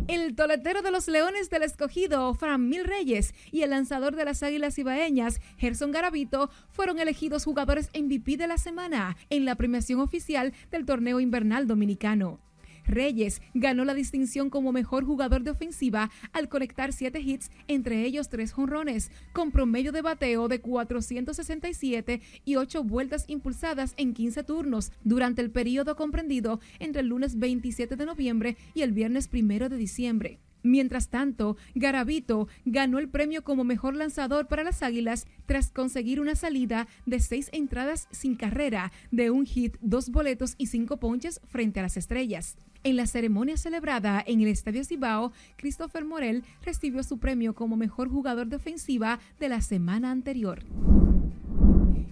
El 0.08 0.34
toletero 0.34 0.82
de 0.82 0.90
los 0.90 1.08
Leones 1.08 1.52
del 1.52 1.62
Escogido, 1.62 2.34
Fran 2.34 2.68
Mil 2.68 2.84
Reyes, 2.84 3.36
y 3.52 3.62
el 3.62 3.70
lanzador 3.70 4.16
de 4.16 4.26
las 4.26 4.42
Águilas 4.42 4.80
Ibaeñas, 4.80 5.42
Gerson 5.58 5.92
Garavito, 5.92 6.50
fueron 6.72 6.98
elegidos 6.98 7.46
jugadores 7.46 7.92
MVP 7.94 8.38
de 8.38 8.48
la 8.48 8.58
semana 8.58 9.16
en 9.30 9.46
la 9.46 9.54
premiación 9.54 10.00
oficial 10.00 10.54
del 10.72 10.88
torneo 10.88 11.20
invernal 11.20 11.68
dominicano. 11.68 12.40
Reyes 12.86 13.42
ganó 13.54 13.86
la 13.86 13.94
distinción 13.94 14.50
como 14.50 14.72
mejor 14.72 15.06
jugador 15.06 15.44
de 15.44 15.52
ofensiva 15.52 16.12
al 16.34 16.50
conectar 16.50 16.94
siete 16.94 17.20
hits, 17.20 17.52
entre 17.68 18.06
ellos 18.06 18.30
tres 18.30 18.52
jonrones, 18.52 19.12
con 19.34 19.52
promedio 19.52 19.92
de 19.92 20.02
bateo 20.02 20.48
de 20.48 20.62
467 20.62 22.22
y 22.46 22.56
ocho 22.56 22.84
vueltas 22.84 23.26
impulsadas 23.28 23.94
en 23.98 24.14
15 24.14 24.44
turnos 24.44 24.92
durante 25.04 25.42
el 25.42 25.52
periodo 25.52 25.96
comprendido 25.96 26.60
entre 26.80 27.02
el 27.02 27.08
lunes 27.08 27.40
27 27.40 27.96
de 27.96 28.06
noviembre 28.06 28.58
y 28.74 28.82
el 28.82 28.92
viernes 28.92 29.30
1 29.32 29.70
de 29.70 29.78
diciembre. 29.78 30.40
Mientras 30.64 31.10
tanto, 31.10 31.58
Garavito 31.76 32.48
ganó 32.66 33.00
el 33.00 33.10
premio 33.10 33.44
como 33.44 33.64
mejor 33.64 33.96
lanzador 33.96 34.48
para 34.48 34.64
las 34.64 34.84
Águilas 34.84 35.26
tras 35.46 35.72
conseguir 35.72 36.20
una 36.20 36.36
salida 36.36 36.88
de 37.06 37.20
seis 37.20 37.50
entradas 37.52 38.08
sin 38.12 38.36
carrera, 38.36 38.92
de 39.12 39.32
un 39.32 39.46
hit, 39.46 39.78
dos 39.82 40.10
boletos 40.10 40.56
y 40.58 40.68
cinco 40.68 40.98
ponches 40.98 41.42
frente 41.46 41.80
a 41.80 41.84
las 41.84 41.98
estrellas. 41.98 42.58
En 42.84 42.96
la 42.96 43.06
ceremonia 43.06 43.58
celebrada 43.58 44.24
en 44.26 44.42
el 44.42 44.48
Estadio 44.48 44.84
Cibao, 44.84 45.32
Christopher 45.58 46.04
Morel 46.04 46.44
recibió 46.64 47.04
su 47.04 47.20
premio 47.20 47.54
como 47.54 47.78
mejor 47.78 48.10
jugador 48.10 48.48
de 48.48 48.56
ofensiva 48.56 49.20
de 49.40 49.50
la 49.50 49.62
semana 49.62 50.10
anterior. 50.10 50.64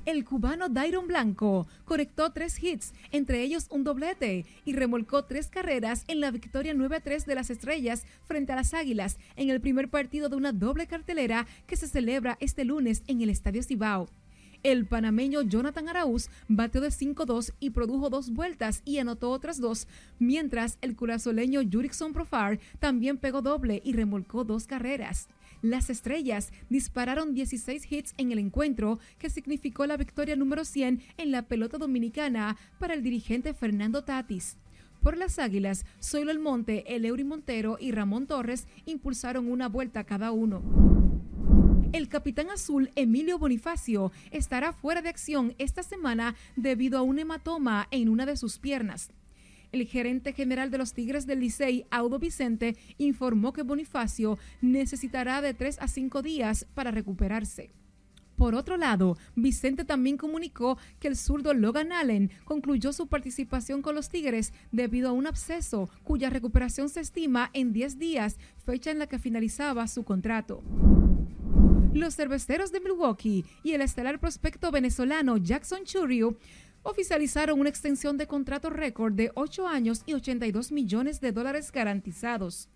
El 0.09 0.25
cubano 0.25 0.69
Dairon 0.69 1.07
Blanco 1.07 1.67
conectó 1.85 2.31
tres 2.31 2.63
hits, 2.63 2.93
entre 3.11 3.43
ellos 3.43 3.67
un 3.69 3.83
doblete, 3.83 4.43
y 4.65 4.73
remolcó 4.73 5.25
tres 5.25 5.49
carreras 5.49 6.03
en 6.07 6.19
la 6.19 6.31
victoria 6.31 6.73
9-3 6.73 7.25
de 7.25 7.35
las 7.35 7.51
Estrellas 7.51 8.07
frente 8.25 8.51
a 8.51 8.55
las 8.55 8.73
Águilas 8.73 9.19
en 9.35 9.51
el 9.51 9.61
primer 9.61 9.87
partido 9.87 10.27
de 10.27 10.35
una 10.35 10.51
doble 10.51 10.87
cartelera 10.87 11.45
que 11.67 11.75
se 11.75 11.87
celebra 11.87 12.37
este 12.39 12.65
lunes 12.65 13.03
en 13.05 13.21
el 13.21 13.29
Estadio 13.29 13.61
Cibao. 13.61 14.09
El 14.63 14.87
panameño 14.87 15.43
Jonathan 15.43 15.87
Araúz 15.89 16.31
bateó 16.47 16.81
de 16.81 16.89
5-2 16.89 17.53
y 17.59 17.69
produjo 17.69 18.09
dos 18.09 18.31
vueltas 18.31 18.81
y 18.85 18.97
anotó 18.97 19.29
otras 19.29 19.61
dos, 19.61 19.87
mientras 20.17 20.79
el 20.81 20.95
curazoleño 20.95 21.61
Jurickson 21.71 22.13
Profar 22.13 22.59
también 22.79 23.19
pegó 23.19 23.43
doble 23.43 23.79
y 23.85 23.93
remolcó 23.93 24.43
dos 24.43 24.65
carreras. 24.65 25.29
Las 25.61 25.89
estrellas 25.89 26.53
dispararon 26.69 27.33
16 27.33 27.91
hits 27.91 28.13
en 28.17 28.31
el 28.31 28.39
encuentro, 28.39 28.99
que 29.17 29.29
significó 29.29 29.85
la 29.85 29.97
victoria 29.97 30.37
número 30.37 30.63
100 30.63 31.01
en 31.17 31.31
la 31.31 31.43
pelota 31.43 31.77
dominicana 31.77 32.57
para 32.79 32.93
el 32.93 33.03
dirigente 33.03 33.53
Fernando 33.53 34.03
Tatis. 34.03 34.57
Por 35.01 35.17
las 35.17 35.37
Águilas, 35.39 35.85
Zoilo 36.01 36.31
El 36.31 36.39
Monte, 36.39 36.95
Eleury 36.95 37.23
Montero 37.23 37.77
y 37.79 37.91
Ramón 37.91 38.27
Torres 38.27 38.67
impulsaron 38.85 39.49
una 39.51 39.67
vuelta 39.67 40.03
cada 40.05 40.31
uno. 40.31 40.61
El 41.91 42.07
capitán 42.07 42.49
azul 42.51 42.91
Emilio 42.95 43.39
Bonifacio 43.39 44.11
estará 44.31 44.73
fuera 44.73 45.01
de 45.01 45.09
acción 45.09 45.55
esta 45.57 45.83
semana 45.83 46.35
debido 46.55 46.99
a 46.99 47.01
un 47.01 47.17
hematoma 47.17 47.87
en 47.91 48.09
una 48.09 48.25
de 48.25 48.37
sus 48.37 48.59
piernas. 48.59 49.09
El 49.71 49.85
gerente 49.85 50.33
general 50.33 50.71
de 50.71 50.79
los 50.79 50.93
Tigres 50.93 51.27
del 51.27 51.41
Licey, 51.41 51.85
Audo 51.91 52.17
Vicente, 52.17 52.75
informó 52.97 53.53
que 53.53 53.61
Bonifacio 53.61 54.39
necesitará 54.61 55.41
de 55.41 55.53
3 55.53 55.77
a 55.79 55.87
5 55.87 56.21
días 56.23 56.65
para 56.73 56.89
recuperarse. 56.89 57.71
Por 58.35 58.55
otro 58.55 58.77
lado, 58.77 59.17
Vicente 59.35 59.83
también 59.83 60.15
comunicó 60.15 60.77
que 60.99 61.09
el 61.09 61.17
zurdo 61.17 61.53
Logan 61.53 61.91
Allen 61.91 62.31
concluyó 62.45 62.93
su 62.93 63.07
participación 63.07 63.81
con 63.81 63.95
los 63.95 64.09
Tigres 64.09 64.53
debido 64.71 65.09
a 65.09 65.11
un 65.11 65.27
absceso 65.27 65.89
cuya 66.03 66.29
recuperación 66.29 66.87
se 66.87 67.01
estima 67.01 67.51
en 67.53 67.73
10 67.73 67.99
días, 67.99 68.39
fecha 68.65 68.91
en 68.91 68.99
la 68.99 69.07
que 69.07 69.19
finalizaba 69.19 69.87
su 69.87 70.03
contrato. 70.03 70.63
Los 71.93 72.15
cerveceros 72.15 72.71
de 72.71 72.79
Milwaukee 72.79 73.45
y 73.61 73.73
el 73.73 73.81
estelar 73.81 74.19
prospecto 74.19 74.71
venezolano 74.71 75.35
Jackson 75.37 75.83
Churio 75.83 76.37
oficializaron 76.83 77.59
una 77.59 77.69
extensión 77.69 78.17
de 78.17 78.27
contrato 78.27 78.69
récord 78.69 79.13
de 79.13 79.31
8 79.35 79.67
años 79.67 80.03
y 80.05 80.13
82 80.13 80.71
millones 80.71 81.21
de 81.21 81.31
dólares 81.31 81.71
garantizados. 81.71 82.69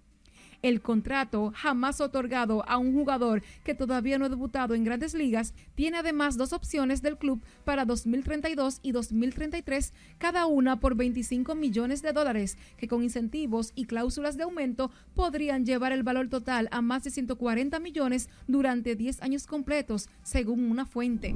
El 0.63 0.81
contrato, 0.81 1.51
jamás 1.53 1.99
otorgado 1.99 2.63
a 2.69 2.77
un 2.77 2.93
jugador 2.93 3.43
que 3.65 3.75
todavía 3.75 4.17
no 4.17 4.25
ha 4.25 4.29
debutado 4.29 4.75
en 4.75 4.85
grandes 4.85 5.13
ligas, 5.13 5.53
tiene 5.75 5.97
además 5.97 6.37
dos 6.37 6.53
opciones 6.53 7.01
del 7.01 7.17
club 7.17 7.43
para 7.65 7.83
2032 7.83 8.79
y 8.81 8.93
2033, 8.93 9.91
cada 10.17 10.45
una 10.45 10.79
por 10.79 10.95
25 10.95 11.53
millones 11.55 12.01
de 12.01 12.13
dólares, 12.13 12.57
que 12.77 12.87
con 12.87 13.03
incentivos 13.03 13.73
y 13.75 13.85
cláusulas 13.85 14.37
de 14.37 14.43
aumento 14.43 14.89
podrían 15.13 15.65
llevar 15.65 15.91
el 15.91 16.03
valor 16.03 16.29
total 16.29 16.69
a 16.71 16.81
más 16.81 17.03
de 17.03 17.11
140 17.11 17.77
millones 17.81 18.29
durante 18.47 18.95
10 18.95 19.21
años 19.21 19.47
completos, 19.47 20.07
según 20.23 20.71
una 20.71 20.85
fuente. 20.85 21.35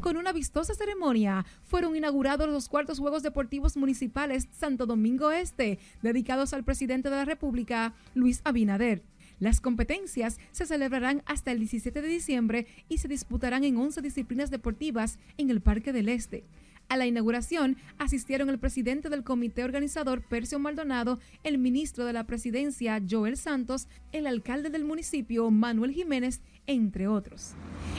Con 0.00 0.16
una 0.16 0.32
vistosa 0.32 0.74
ceremonia 0.74 1.44
fueron 1.64 1.96
inaugurados 1.96 2.48
los 2.48 2.68
cuartos 2.68 2.98
Juegos 2.98 3.22
Deportivos 3.22 3.76
Municipales 3.76 4.48
Santo 4.52 4.86
Domingo 4.86 5.30
Este, 5.30 5.78
dedicados 6.02 6.52
al 6.52 6.64
presidente 6.64 7.10
de 7.10 7.16
la 7.16 7.24
República, 7.24 7.94
Luis 8.14 8.40
Abinader. 8.44 9.02
Las 9.38 9.60
competencias 9.60 10.38
se 10.52 10.66
celebrarán 10.66 11.22
hasta 11.26 11.52
el 11.52 11.58
17 11.58 12.00
de 12.00 12.08
diciembre 12.08 12.66
y 12.88 12.98
se 12.98 13.08
disputarán 13.08 13.64
en 13.64 13.76
11 13.76 14.00
disciplinas 14.02 14.50
deportivas 14.50 15.18
en 15.38 15.50
el 15.50 15.60
Parque 15.60 15.92
del 15.92 16.08
Este. 16.08 16.44
A 16.88 16.96
la 16.96 17.06
inauguración 17.06 17.76
asistieron 17.98 18.48
el 18.48 18.60
presidente 18.60 19.08
del 19.08 19.24
comité 19.24 19.64
organizador 19.64 20.22
Percio 20.22 20.60
Maldonado, 20.60 21.18
el 21.42 21.58
ministro 21.58 22.04
de 22.04 22.12
la 22.12 22.24
presidencia 22.24 23.02
Joel 23.08 23.36
Santos, 23.36 23.88
el 24.12 24.26
alcalde 24.26 24.70
del 24.70 24.84
municipio 24.84 25.50
Manuel 25.50 25.92
Jiménez, 25.92 26.40
entre 26.68 27.08
otros. 27.08 27.54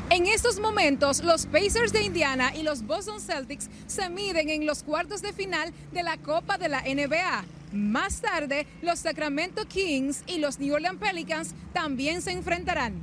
En 0.09 0.25
estos 0.25 0.61
momentos, 0.61 1.21
los 1.21 1.47
Pacers 1.47 1.91
de 1.91 2.03
Indiana 2.03 2.55
y 2.55 2.63
los 2.63 2.83
Boston 2.83 3.19
Celtics 3.19 3.69
se 3.87 4.09
miden 4.09 4.49
en 4.49 4.65
los 4.65 4.83
cuartos 4.83 5.21
de 5.21 5.33
final 5.33 5.73
de 5.91 6.03
la 6.03 6.15
Copa 6.17 6.57
de 6.57 6.69
la 6.69 6.81
NBA. 6.81 7.43
Más 7.73 8.21
tarde, 8.21 8.67
los 8.81 8.99
Sacramento 8.99 9.65
Kings 9.67 10.23
y 10.27 10.37
los 10.37 10.59
New 10.59 10.73
Orleans 10.73 10.99
Pelicans 10.99 11.53
también 11.73 12.21
se 12.21 12.31
enfrentarán. 12.31 12.93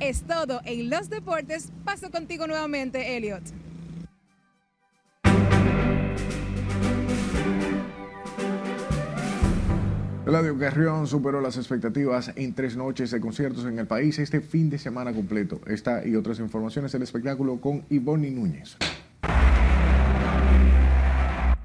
Es 0.00 0.22
todo 0.22 0.60
en 0.66 0.90
los 0.90 1.08
deportes. 1.08 1.72
Paso 1.84 2.10
contigo 2.10 2.46
nuevamente, 2.46 3.16
Elliot. 3.16 3.42
Eladio 10.30 10.56
Carrión 10.56 11.08
superó 11.08 11.40
las 11.40 11.56
expectativas 11.56 12.30
en 12.36 12.54
tres 12.54 12.76
noches 12.76 13.10
de 13.10 13.20
conciertos 13.20 13.64
en 13.64 13.80
el 13.80 13.88
país 13.88 14.16
este 14.20 14.40
fin 14.40 14.70
de 14.70 14.78
semana 14.78 15.12
completo. 15.12 15.60
Esta 15.66 16.06
y 16.06 16.14
otras 16.14 16.38
informaciones 16.38 16.92
del 16.92 17.02
espectáculo 17.02 17.60
con 17.60 17.84
Ivonne 17.90 18.30
Núñez. 18.30 18.76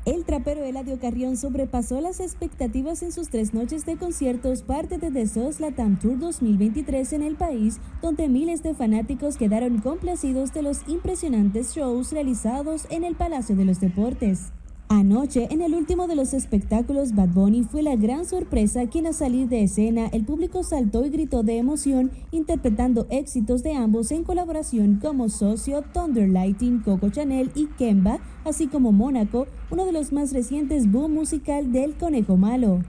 El 0.05 0.25
trapero 0.25 0.63
Eladio 0.63 0.99
Carrión 0.99 1.37
sobrepasó 1.37 2.01
las 2.01 2.19
expectativas 2.19 3.03
en 3.03 3.11
sus 3.11 3.29
tres 3.29 3.53
noches 3.53 3.85
de 3.85 3.97
conciertos, 3.97 4.63
parte 4.63 4.97
de 4.97 5.11
The 5.11 5.27
SOS 5.27 5.59
Latam 5.59 5.99
Tour 5.99 6.17
2023 6.17 7.13
en 7.13 7.21
el 7.21 7.35
país, 7.35 7.79
donde 8.01 8.27
miles 8.29 8.63
de 8.63 8.73
fanáticos 8.73 9.37
quedaron 9.37 9.77
complacidos 9.77 10.53
de 10.53 10.63
los 10.63 10.79
impresionantes 10.87 11.75
shows 11.75 12.11
realizados 12.11 12.87
en 12.89 13.03
el 13.03 13.13
Palacio 13.13 13.55
de 13.55 13.65
los 13.65 13.79
Deportes. 13.79 14.51
Anoche, 14.87 15.47
en 15.49 15.63
el 15.63 15.73
último 15.73 16.07
de 16.07 16.15
los 16.15 16.35
espectáculos, 16.35 17.15
Bad 17.15 17.29
Bunny 17.29 17.63
fue 17.63 17.81
la 17.81 17.95
gran 17.95 18.23
sorpresa 18.23 18.85
quien 18.85 19.07
al 19.07 19.15
salir 19.15 19.49
de 19.49 19.63
escena 19.63 20.05
el 20.07 20.23
público 20.23 20.61
saltó 20.61 21.03
y 21.03 21.09
gritó 21.09 21.41
de 21.41 21.57
emoción 21.57 22.11
interpretando 22.29 23.07
éxitos 23.09 23.63
de 23.63 23.73
ambos 23.73 24.11
en 24.11 24.23
colaboración 24.23 24.99
como 25.01 25.29
Socio, 25.29 25.81
Thunder 25.91 26.29
Lighting, 26.29 26.81
Coco 26.81 27.09
Chanel 27.09 27.49
y 27.55 27.65
Kemba, 27.65 28.19
así 28.43 28.67
como 28.67 28.91
Mónaco, 28.91 29.47
uno 29.71 29.87
de 29.87 29.91
los 29.91 30.13
más 30.13 30.31
recientes 30.33 30.91
boom 30.91 31.13
musical 31.13 31.71
del 31.71 31.95
Conejo 31.95 32.37
Malo. 32.37 32.83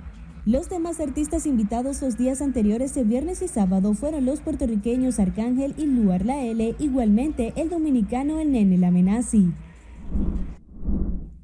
Los 0.45 0.69
demás 0.69 1.01
artistas 1.01 1.47
invitados 1.47 2.03
los 2.03 2.19
días 2.19 2.43
anteriores 2.43 2.95
de 2.95 3.05
viernes 3.05 3.41
y 3.41 3.49
sábado 3.49 3.95
fueron 3.95 4.27
los 4.27 4.41
puertorriqueños 4.41 5.19
Arcángel 5.19 5.75
y 5.79 5.87
Luar 5.87 6.27
La 6.27 6.45
L, 6.45 6.75
igualmente 6.79 7.55
el 7.57 7.71
dominicano 7.71 8.39
El 8.39 8.53
Nene 8.53 8.77
Lamenazi. 8.77 9.51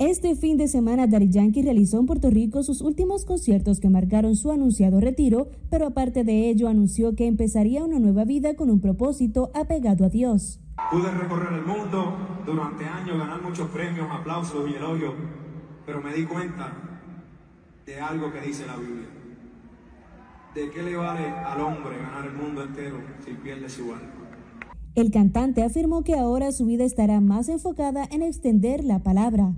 Este 0.04 0.34
fin 0.34 0.56
de 0.56 0.66
semana, 0.66 1.06
Daddy 1.06 1.28
Yankee 1.28 1.62
realizó 1.62 2.00
en 2.00 2.06
Puerto 2.06 2.28
Rico 2.28 2.64
sus 2.64 2.80
últimos 2.80 3.24
conciertos 3.24 3.78
que 3.78 3.88
marcaron 3.88 4.34
su 4.34 4.50
anunciado 4.50 4.98
retiro, 4.98 5.50
pero 5.70 5.86
aparte 5.86 6.24
de 6.24 6.50
ello 6.50 6.66
anunció 6.66 7.14
que 7.14 7.28
empezaría 7.28 7.84
una 7.84 8.00
nueva 8.00 8.24
vida 8.24 8.56
con 8.56 8.68
un 8.68 8.80
propósito 8.80 9.52
apegado 9.54 10.04
a 10.04 10.08
Dios. 10.08 10.58
Pude 10.90 11.08
recorrer 11.08 11.52
el 11.52 11.64
mundo 11.64 12.16
durante 12.44 12.84
años, 12.84 13.16
ganar 13.16 13.40
muchos 13.42 13.70
premios, 13.70 14.08
aplausos 14.10 14.68
y 14.68 14.74
elogios, 14.74 15.14
pero 15.86 16.02
me 16.02 16.12
di 16.12 16.24
cuenta 16.24 16.72
de 17.86 18.00
algo 18.00 18.32
que 18.32 18.40
dice 18.40 18.66
la 18.66 18.76
Biblia. 18.78 19.06
¿de 20.52 20.68
qué 20.68 20.82
le 20.82 20.96
vale 20.96 21.28
al 21.28 21.60
hombre 21.60 21.96
ganar 21.96 22.26
el 22.26 22.32
mundo 22.32 22.64
entero 22.64 22.96
si 23.24 23.34
pierde 23.34 23.68
su 23.68 23.84
alma? 23.84 24.10
El 24.96 25.12
cantante 25.12 25.62
afirmó 25.62 26.02
que 26.02 26.16
ahora 26.16 26.50
su 26.50 26.66
vida 26.66 26.82
estará 26.82 27.20
más 27.20 27.48
enfocada 27.48 28.04
en 28.10 28.22
extender 28.22 28.82
la 28.82 28.98
palabra. 28.98 29.54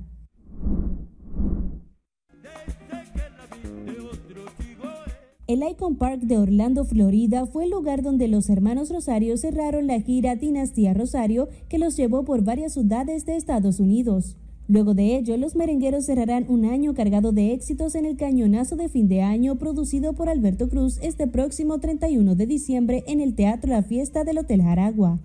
El 5.47 5.63
Icon 5.63 5.97
Park 5.97 6.23
de 6.23 6.39
Orlando, 6.39 6.87
Florida, 6.87 7.45
fue 7.45 7.65
el 7.65 7.71
lugar 7.71 8.03
donde 8.03 8.29
los 8.29 8.49
hermanos 8.49 8.89
Rosario 8.91 9.37
cerraron 9.37 9.87
la 9.87 10.01
gira 10.01 10.37
Dinastía 10.37 10.95
Rosario 10.95 11.49
que 11.69 11.79
los 11.79 11.97
llevó 11.99 12.25
por 12.25 12.43
varias 12.43 12.73
ciudades 12.73 13.27
de 13.27 13.37
Estados 13.37 13.79
Unidos. 13.79 14.37
Luego 14.69 14.95
de 14.95 15.17
ello, 15.17 15.37
los 15.37 15.55
merengueros 15.55 16.07
cerrarán 16.07 16.47
un 16.49 16.65
año 16.65 16.95
cargado 16.95 17.33
de 17.33 17.53
éxitos 17.53 17.95
en 17.95 18.07
el 18.07 18.17
cañonazo 18.17 18.77
de 18.77 18.89
fin 18.89 19.07
de 19.07 19.21
año 19.21 19.57
producido 19.57 20.15
por 20.15 20.31
Alberto 20.31 20.71
Cruz 20.71 20.99
este 21.03 21.27
próximo 21.27 21.79
31 21.79 22.35
de 22.35 22.47
diciembre 22.47 23.05
en 23.07 23.21
el 23.21 23.35
Teatro 23.35 23.71
La 23.71 23.83
Fiesta 23.83 24.25
del 24.25 24.39
Hotel 24.39 24.63
Jaragua. 24.63 25.21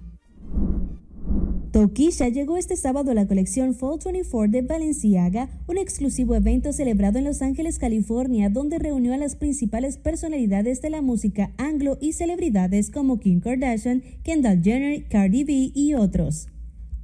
Tokisha 1.72 2.30
llegó 2.30 2.58
este 2.58 2.76
sábado 2.76 3.12
a 3.12 3.14
la 3.14 3.28
colección 3.28 3.76
Fall 3.76 4.00
24 4.04 4.52
de 4.52 4.62
Balenciaga, 4.64 5.50
un 5.68 5.78
exclusivo 5.78 6.36
evento 6.36 6.74
celebrado 6.74 7.20
en 7.20 7.26
Los 7.26 7.44
Ángeles, 7.44 7.78
California, 7.78 8.50
donde 8.50 8.80
reunió 8.80 9.14
a 9.14 9.18
las 9.18 9.36
principales 9.36 9.98
personalidades 9.98 10.82
de 10.82 10.90
la 10.90 11.04
música 11.04 11.52
anglo 11.58 12.00
y 12.02 12.14
celebridades 12.14 12.90
como 12.90 13.20
Kim 13.20 13.40
Kardashian, 13.40 14.02
Kendall 14.24 14.64
Jenner, 14.64 15.08
Cardi 15.10 15.44
B 15.44 15.72
y 15.76 15.94
otros. 15.94 16.48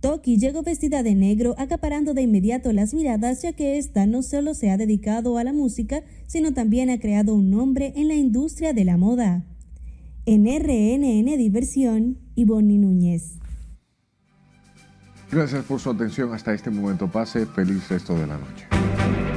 Toki 0.02 0.38
llegó 0.38 0.64
vestida 0.64 1.04
de 1.04 1.14
negro, 1.14 1.54
acaparando 1.60 2.14
de 2.14 2.24
inmediato 2.24 2.74
las 2.74 2.94
miradas, 2.94 3.44
ya 3.44 3.54
que 3.54 3.78
esta 3.78 4.08
no 4.08 4.24
solo 4.24 4.56
se 4.56 4.72
ha 4.72 4.78
dedicado 4.78 5.38
a 5.38 5.44
la 5.44 5.54
música, 5.54 6.04
sino 6.26 6.54
también 6.54 6.90
ha 6.90 7.00
creado 7.00 7.36
un 7.36 7.52
nombre 7.52 7.94
en 7.96 8.08
la 8.08 8.16
industria 8.16 8.74
de 8.74 8.84
la 8.84 8.98
moda. 8.98 9.46
En 10.26 10.46
RNN 10.46 11.38
Diversión, 11.38 12.18
Ivonne 12.36 12.80
Núñez. 12.80 13.40
Gracias 15.32 15.66
por 15.66 15.80
su 15.80 15.90
atención 15.90 16.34
hasta 16.34 16.54
este 16.54 16.70
momento. 16.70 17.08
Pase 17.08 17.46
feliz 17.46 17.90
resto 17.90 18.14
de 18.18 18.28
la 18.28 18.38
noche. 18.38 19.35